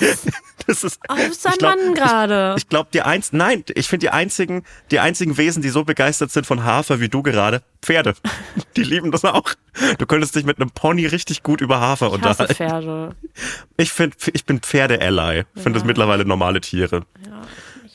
Was? 0.00 0.26
Das 0.66 0.84
ist. 0.84 1.00
Ich 1.08 1.58
glaub- 1.58 1.76
Mann 1.76 1.94
gerade. 1.94 2.54
Ich 2.56 2.68
glaube, 2.68 2.88
die 2.92 3.02
eins, 3.02 3.32
nein, 3.32 3.64
ich 3.74 3.88
finde 3.88 4.06
die 4.06 4.10
einzigen, 4.10 4.64
die 4.90 5.00
einzigen 5.00 5.36
Wesen, 5.36 5.62
die 5.62 5.68
so 5.70 5.84
begeistert 5.84 6.30
sind 6.30 6.46
von 6.46 6.64
Hafer 6.64 7.00
wie 7.00 7.08
du 7.08 7.22
gerade, 7.22 7.62
Pferde. 7.82 8.14
Die 8.76 8.84
lieben 8.84 9.10
das 9.10 9.24
auch. 9.24 9.52
Du 9.98 10.06
könntest 10.06 10.34
dich 10.34 10.44
mit 10.44 10.58
einem 10.58 10.70
Pony 10.70 11.04
richtig 11.06 11.42
gut 11.42 11.60
über 11.60 11.80
Hafer 11.80 12.06
Ich 12.06 12.12
unterhalten. 12.14 12.54
Pferde. 12.54 13.14
Ich 13.76 13.92
finde, 13.92 14.16
ich 14.32 14.44
bin 14.46 14.60
Pferde-Ally. 14.60 15.44
Finde 15.54 15.78
das 15.78 15.84
mittlerweile 15.84 16.24
normale 16.24 16.60
Tiere. 16.60 17.04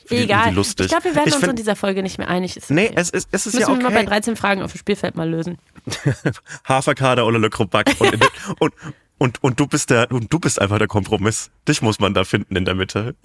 Wie- 0.08 0.16
Egal. 0.22 0.50
wie 0.52 0.54
lustig. 0.54 0.86
Ich 0.86 0.90
glaube, 0.92 1.04
wir 1.04 1.14
werden 1.16 1.28
Ich 1.28 1.34
uns 1.34 1.40
find- 1.40 1.50
in 1.50 1.56
dieser 1.56 1.76
Folge 1.76 2.02
nicht 2.02 2.16
mehr 2.18 2.28
einig. 2.28 2.56
Ist 2.56 2.70
Nee, 2.70 2.86
okay. 2.86 2.94
es 2.96 3.10
ist, 3.10 3.28
es 3.32 3.46
ist 3.46 3.54
Müssen 3.56 3.70
ja 3.70 3.76
wir 3.76 3.82
mal 3.82 3.90
bei 3.92 3.98
okay. 4.00 4.06
13 4.06 4.36
Fragen 4.36 4.62
auf 4.62 4.72
dem 4.72 4.78
Spielfeld 4.78 5.16
mal 5.16 5.28
lösen. 5.28 5.58
Haferkader 6.64 7.26
oder 7.26 7.38
Le. 7.38 7.50
Und, 7.98 8.22
und, 8.60 8.74
und, 9.18 9.42
und 9.42 9.60
du 9.60 9.66
bist 9.66 9.90
der, 9.90 10.10
und 10.10 10.32
du 10.32 10.38
bist 10.38 10.60
einfach 10.60 10.78
der 10.78 10.88
Kompromiss. 10.88 11.50
Dich 11.66 11.82
muss 11.82 11.98
man 12.00 12.14
da 12.14 12.24
finden 12.24 12.56
in 12.56 12.64
der 12.64 12.74
Mitte. 12.74 13.14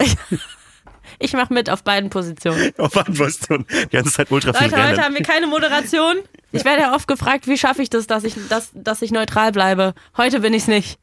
Ich 1.18 1.34
mache 1.34 1.52
mit 1.52 1.68
auf 1.68 1.84
beiden 1.84 2.08
Positionen. 2.10 2.72
Wann 2.78 3.18
wirst 3.18 3.50
du 3.50 3.58
die 3.58 3.88
ganze 3.90 4.10
Zeit 4.10 4.32
ultra 4.32 4.52
viel 4.54 4.70
Leute, 4.70 4.88
heute 4.88 5.02
haben 5.02 5.14
wir 5.14 5.22
keine 5.22 5.46
Moderation. 5.46 6.16
Ich 6.50 6.64
werde 6.64 6.80
ja 6.82 6.94
oft 6.94 7.06
gefragt, 7.06 7.46
wie 7.46 7.58
schaffe 7.58 7.82
ich 7.82 7.90
das, 7.90 8.06
dass 8.06 8.24
ich, 8.24 8.34
dass, 8.48 8.70
dass 8.72 9.02
ich 9.02 9.10
neutral 9.10 9.52
bleibe. 9.52 9.94
Heute 10.16 10.40
bin 10.40 10.54
ich's 10.54 10.66
nicht. 10.66 10.98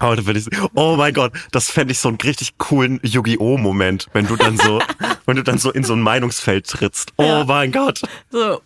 Heute 0.00 0.26
will 0.26 0.36
ich, 0.36 0.46
oh 0.74 0.96
mein 0.96 1.12
Gott, 1.14 1.32
das 1.52 1.70
fände 1.70 1.92
ich 1.92 1.98
so 1.98 2.08
einen 2.08 2.18
richtig 2.20 2.56
coolen 2.58 3.00
Yu-Gi-Oh! 3.02 3.56
Moment, 3.58 4.08
wenn 4.12 4.26
du 4.26 4.36
dann 4.36 4.56
so, 4.56 4.80
wenn 5.26 5.36
du 5.36 5.42
dann 5.42 5.58
so 5.58 5.70
in 5.70 5.84
so 5.84 5.92
ein 5.92 6.00
Meinungsfeld 6.00 6.66
trittst. 6.66 7.12
Oh 7.16 7.22
Ja. 7.22 7.44
mein 7.44 7.70
Gott. 7.70 8.00
So, 8.30 8.60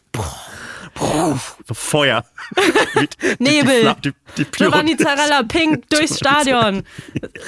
So 1.66 1.74
Feuer. 1.74 2.24
Nebel. 3.38 3.94
Die, 4.04 4.10
die, 4.10 4.44
die 4.44 4.44
Giovanni 4.50 4.96
Zarella 4.96 5.42
pink 5.42 5.88
durchs 5.90 6.16
Stadion. 6.16 6.82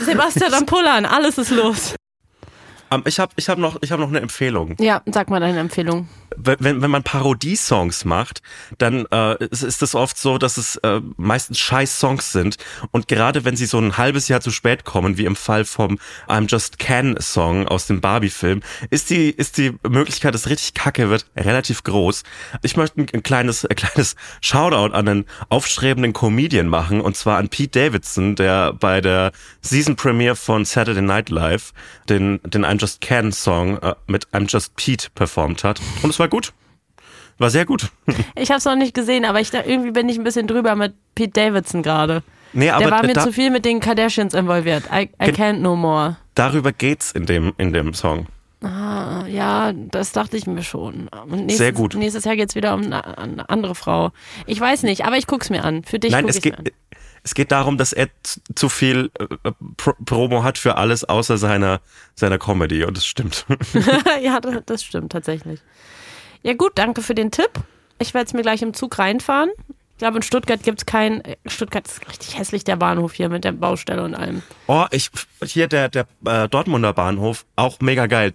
Sebastian 0.04 0.54
am 0.54 0.66
Pullern, 0.66 1.06
alles 1.06 1.38
ist 1.38 1.50
los. 1.50 1.94
Ähm, 2.90 3.02
ich 3.06 3.18
habe 3.18 3.32
ich 3.36 3.48
hab 3.48 3.58
noch, 3.58 3.78
ich 3.82 3.92
hab 3.92 4.00
noch 4.00 4.08
eine 4.08 4.20
Empfehlung. 4.20 4.76
Ja, 4.78 5.02
sag 5.06 5.30
mal 5.30 5.40
deine 5.40 5.60
Empfehlung. 5.60 6.08
Wenn, 6.36 6.82
wenn 6.82 6.90
man 6.90 7.02
Parodiesongs 7.02 8.04
macht, 8.04 8.42
dann 8.78 9.06
äh, 9.10 9.44
ist, 9.46 9.62
ist 9.62 9.82
es 9.82 9.94
oft 9.94 10.18
so, 10.18 10.38
dass 10.38 10.56
es 10.56 10.76
äh, 10.76 11.00
meistens 11.16 11.58
scheiß 11.58 11.98
Songs 11.98 12.32
sind. 12.32 12.56
Und 12.90 13.08
gerade 13.08 13.44
wenn 13.44 13.56
sie 13.56 13.66
so 13.66 13.78
ein 13.78 13.96
halbes 13.96 14.28
Jahr 14.28 14.40
zu 14.40 14.50
spät 14.50 14.84
kommen, 14.84 15.18
wie 15.18 15.24
im 15.24 15.36
Fall 15.36 15.64
vom 15.64 15.98
I'm 16.28 16.48
Just 16.48 16.78
Can 16.78 17.16
Song 17.20 17.66
aus 17.66 17.86
dem 17.86 18.00
Barbie-Film, 18.00 18.62
ist 18.90 19.10
die, 19.10 19.30
ist 19.30 19.58
die 19.58 19.74
Möglichkeit, 19.88 20.34
dass 20.34 20.48
richtig 20.48 20.74
kacke 20.74 21.10
wird, 21.10 21.26
relativ 21.36 21.82
groß. 21.82 22.22
Ich 22.62 22.76
möchte 22.76 23.00
ein, 23.00 23.06
ein 23.12 23.22
kleines, 23.22 23.64
ein 23.64 23.76
kleines 23.76 24.16
Shoutout 24.40 24.94
an 24.94 25.08
einen 25.08 25.24
aufstrebenden 25.48 26.12
Comedian 26.12 26.68
machen, 26.68 27.00
und 27.00 27.16
zwar 27.16 27.38
an 27.38 27.48
Pete 27.48 27.80
Davidson, 27.80 28.36
der 28.36 28.72
bei 28.72 29.00
der 29.00 29.32
Season 29.62 29.96
Premiere 29.96 30.36
von 30.36 30.64
Saturday 30.64 31.02
Night 31.02 31.30
Live 31.30 31.72
den, 32.08 32.40
den 32.44 32.64
I'm 32.64 32.78
Just 32.78 33.00
Can 33.00 33.32
Song 33.32 33.78
äh, 33.78 33.94
mit 34.06 34.28
I'm 34.28 34.48
Just 34.48 34.76
Pete 34.76 35.08
performt 35.14 35.64
hat. 35.64 35.80
Und 36.02 36.10
es 36.10 36.19
war 36.20 36.28
gut. 36.28 36.52
War 37.38 37.50
sehr 37.50 37.64
gut. 37.64 37.90
Ich 38.36 38.50
habe 38.50 38.58
es 38.58 38.64
noch 38.66 38.76
nicht 38.76 38.94
gesehen, 38.94 39.24
aber 39.24 39.40
ich 39.40 39.52
irgendwie 39.52 39.90
bin 39.92 40.08
ich 40.08 40.18
ein 40.18 40.24
bisschen 40.24 40.46
drüber 40.46 40.76
mit 40.76 40.94
Pete 41.14 41.32
Davidson 41.32 41.82
gerade. 41.82 42.22
Nee, 42.52 42.70
aber 42.70 42.84
Der 42.84 42.90
war 42.90 43.06
mir 43.06 43.14
da, 43.14 43.24
zu 43.24 43.32
viel 43.32 43.50
mit 43.50 43.64
den 43.64 43.80
Kardashians 43.80 44.34
involviert. 44.34 44.84
I, 44.92 45.08
I 45.22 45.30
can't 45.30 45.58
no 45.58 45.74
more. 45.74 46.16
darüber 46.34 46.72
geht's 46.72 47.12
in 47.12 47.26
dem, 47.26 47.52
in 47.56 47.72
dem 47.72 47.94
Song. 47.94 48.26
Ah, 48.62 49.24
ja, 49.26 49.72
das 49.72 50.12
dachte 50.12 50.36
ich 50.36 50.46
mir 50.46 50.62
schon. 50.62 51.08
Nächstes, 51.28 51.56
Sehr 51.56 51.72
gut. 51.72 51.94
Nächstes 51.94 52.24
Jahr 52.24 52.36
geht's 52.36 52.54
wieder 52.54 52.74
um 52.74 52.82
eine, 52.82 53.16
eine 53.16 53.48
andere 53.48 53.74
Frau. 53.74 54.10
Ich 54.46 54.60
weiß 54.60 54.82
nicht, 54.82 55.06
aber 55.06 55.16
ich 55.16 55.26
guck's 55.26 55.48
mir 55.48 55.64
an. 55.64 55.82
Für 55.82 55.98
dich 55.98 56.12
Nein, 56.12 56.24
guck 56.24 56.30
es 56.30 56.42
geht, 56.42 56.52
mir 56.52 56.58
an. 56.58 56.64
es 57.22 57.34
geht 57.34 57.52
darum, 57.52 57.78
dass 57.78 57.94
er 57.94 58.08
zu 58.54 58.68
viel 58.68 59.10
äh, 59.18 59.52
Pro 59.78 59.94
Promo 60.04 60.42
hat 60.42 60.58
für 60.58 60.76
alles 60.76 61.04
außer 61.04 61.38
seiner, 61.38 61.80
seiner 62.14 62.36
Comedy. 62.36 62.84
Und 62.84 62.98
das 62.98 63.06
stimmt. 63.06 63.46
ja, 64.22 64.40
das, 64.40 64.56
das 64.66 64.84
stimmt 64.84 65.12
tatsächlich. 65.12 65.60
Ja 66.42 66.54
gut, 66.54 66.72
danke 66.76 67.02
für 67.02 67.14
den 67.14 67.30
Tipp. 67.30 67.50
Ich 67.98 68.14
werde 68.14 68.26
es 68.26 68.32
mir 68.32 68.42
gleich 68.42 68.62
im 68.62 68.74
Zug 68.74 68.98
reinfahren. 68.98 69.50
Ich 69.68 70.02
glaube, 70.02 70.16
in 70.16 70.22
Stuttgart 70.22 70.62
gibt's 70.62 70.86
kein. 70.86 71.22
äh, 71.22 71.36
Stuttgart 71.44 71.86
ist 71.86 72.00
richtig 72.08 72.38
hässlich, 72.38 72.64
der 72.64 72.76
Bahnhof 72.76 73.12
hier 73.12 73.28
mit 73.28 73.44
der 73.44 73.52
Baustelle 73.52 74.02
und 74.02 74.14
allem. 74.14 74.42
Oh, 74.66 74.86
ich, 74.90 75.10
hier 75.44 75.68
der, 75.68 75.90
der 75.90 76.06
äh, 76.24 76.48
Dortmunder 76.48 76.94
Bahnhof, 76.94 77.44
auch 77.56 77.80
mega 77.80 78.06
geil. 78.06 78.32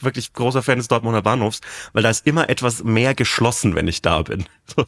Wirklich 0.00 0.32
großer 0.32 0.62
Fan 0.62 0.78
des 0.78 0.88
Dortmunder 0.88 1.20
Bahnhofs, 1.20 1.60
weil 1.92 2.02
da 2.02 2.08
ist 2.08 2.26
immer 2.26 2.48
etwas 2.48 2.84
mehr 2.84 3.14
geschlossen, 3.14 3.74
wenn 3.74 3.88
ich 3.88 4.00
da 4.00 4.22
bin. 4.22 4.46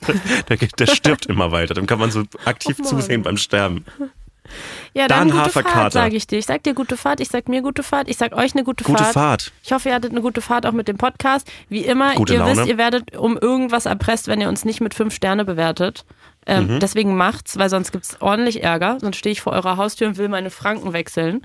Der, 0.49 0.57
der 0.57 0.87
stirbt 0.87 1.27
immer 1.27 1.51
weiter. 1.51 1.75
Dem 1.75 1.87
kann 1.87 1.99
man 1.99 2.13
so 2.13 2.23
aktiv 2.45 2.77
Oh 2.81 2.85
zusehen 2.85 3.23
beim 3.23 3.37
Sterben. 3.37 3.85
Ja, 4.97 5.09
Dann 5.09 5.29
dann, 5.29 5.39
gute. 5.39 5.51
Fahrt, 5.51 5.93
sage 5.93 6.15
ich 6.17 6.27
dir. 6.29 6.39
Ich 6.39 6.47
sag 6.47 6.63
dir 6.63 6.73
gute 6.73 6.97
Fahrt, 6.97 7.19
ich 7.21 7.29
sag 7.29 7.49
mir 7.49 7.63
gute 7.63 7.83
Fahrt, 7.83 8.09
ich 8.09 8.17
sag 8.17 8.33
euch 8.37 8.55
eine 8.55 8.63
gute, 8.63 8.85
Gute 8.85 9.03
Fahrt. 9.03 9.13
Fahrt. 9.15 9.53
Ich 9.65 9.73
hoffe, 9.73 9.89
ihr 9.89 9.95
hattet 9.97 10.13
eine 10.13 10.21
gute 10.21 10.41
Fahrt 10.41 10.67
auch 10.67 10.73
mit 10.73 10.87
dem 10.87 10.97
Podcast. 10.99 11.51
Wie 11.69 11.81
immer, 11.85 12.15
Gute 12.15 12.35
ihr 12.35 12.39
Laune. 12.39 12.57
wisst, 12.59 12.67
ihr 12.69 12.79
werdet 12.79 13.17
um 13.17 13.37
irgendwas 13.37 13.87
erpresst, 13.87 14.29
wenn 14.29 14.41
ihr 14.41 14.49
uns 14.49 14.65
nicht 14.65 14.81
mit 14.81 14.95
fünf 14.95 15.13
Sterne 15.13 15.45
bewertet. 15.45 16.05
Ähm, 16.47 16.67
Mhm. 16.75 16.81
Deswegen 16.81 17.17
macht's, 17.17 17.59
weil 17.59 17.71
sonst 17.71 17.91
gibt's 17.91 18.19
ordentlich 18.21 18.63
Ärger. 18.63 18.99
Sonst 19.01 19.17
stehe 19.17 19.33
ich 19.33 19.41
vor 19.41 19.53
eurer 19.55 19.77
Haustür 19.79 20.07
und 20.09 20.17
will 20.19 20.29
meine 20.29 20.51
Franken 20.51 20.93
wechseln. 20.93 21.45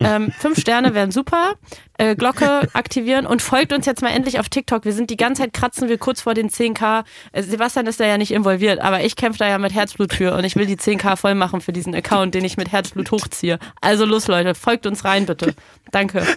Ähm, 0.00 0.32
fünf 0.32 0.58
Sterne 0.58 0.94
wären 0.94 1.10
super. 1.10 1.54
Äh, 1.98 2.16
Glocke 2.16 2.68
aktivieren 2.72 3.26
und 3.26 3.42
folgt 3.42 3.72
uns 3.72 3.84
jetzt 3.84 4.00
mal 4.00 4.10
endlich 4.10 4.38
auf 4.40 4.48
TikTok. 4.48 4.84
Wir 4.84 4.92
sind 4.92 5.10
die 5.10 5.16
ganze 5.16 5.42
Zeit 5.42 5.52
kratzen 5.52 5.88
wir 5.88 5.98
kurz 5.98 6.22
vor 6.22 6.32
den 6.34 6.48
10k. 6.48 7.04
Äh, 7.32 7.42
Sebastian 7.42 7.86
ist 7.86 8.00
da 8.00 8.06
ja 8.06 8.16
nicht 8.16 8.32
involviert, 8.32 8.80
aber 8.80 9.04
ich 9.04 9.16
kämpfe 9.16 9.40
da 9.40 9.48
ja 9.48 9.58
mit 9.58 9.74
Herzblut 9.74 10.14
für 10.14 10.34
und 10.34 10.44
ich 10.44 10.56
will 10.56 10.66
die 10.66 10.76
10k 10.76 11.16
voll 11.16 11.34
machen 11.34 11.60
für 11.60 11.72
diesen 11.72 11.94
Account, 11.94 12.34
den 12.34 12.44
ich 12.44 12.56
mit 12.56 12.72
Herzblut 12.72 13.10
hochziehe. 13.10 13.58
Also 13.80 14.06
los, 14.06 14.26
Leute, 14.26 14.54
folgt 14.54 14.86
uns 14.86 15.04
rein, 15.04 15.26
bitte. 15.26 15.54
Danke. 15.90 16.26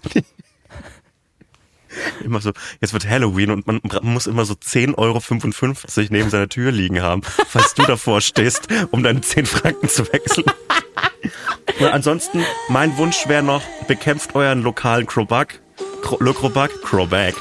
Immer 2.24 2.41
so, 2.41 2.52
jetzt 2.82 2.94
wird 2.94 3.08
Halloween 3.08 3.52
und 3.52 3.68
man 3.68 3.82
muss 4.02 4.28
immer 4.28 4.46
so 4.46 4.54
10,55 4.54 4.98
Euro 4.98 5.22
neben 6.10 6.30
seiner 6.30 6.50
Tür 6.50 6.72
liegen 6.72 7.02
haben, 7.02 7.22
falls 7.24 7.74
du 7.74 7.84
davor 7.84 8.22
stehst, 8.22 8.68
um 8.91 9.04
deine 9.04 9.22
10 9.22 9.46
Franken 9.46 9.89
zu 9.89 10.12
wechseln. 10.12 10.46
Und 11.80 11.88
ansonsten, 11.88 12.44
mein 12.68 12.98
Wunsch 12.98 13.28
wäre 13.28 13.41
noch, 13.41 13.64
bekämpft 13.88 14.36
euren 14.36 14.62
lokalen 14.62 15.08
Cro 15.08 15.26
Le 16.20 16.34
Crobac, 16.34 16.82
Crobac 16.84 17.36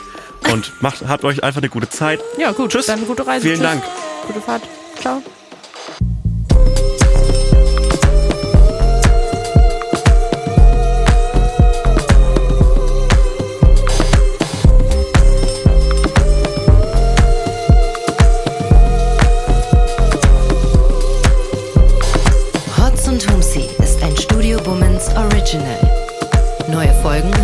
und 0.51 0.73
macht, 0.81 1.07
habt 1.07 1.25
euch 1.25 1.43
einfach 1.43 1.61
eine 1.61 1.69
gute 1.69 1.89
Zeit. 1.89 2.21
Ja, 2.39 2.53
gut. 2.53 2.71
Tschüss. 2.71 2.87
Dann 2.87 3.07
gute 3.07 3.27
Reise. 3.27 3.43
Vielen 3.43 3.57
Tschüss. 3.57 3.67
Dank. 3.67 3.83
Gute 4.27 4.41
Fahrt. 4.41 4.63
Ciao. 5.01 5.23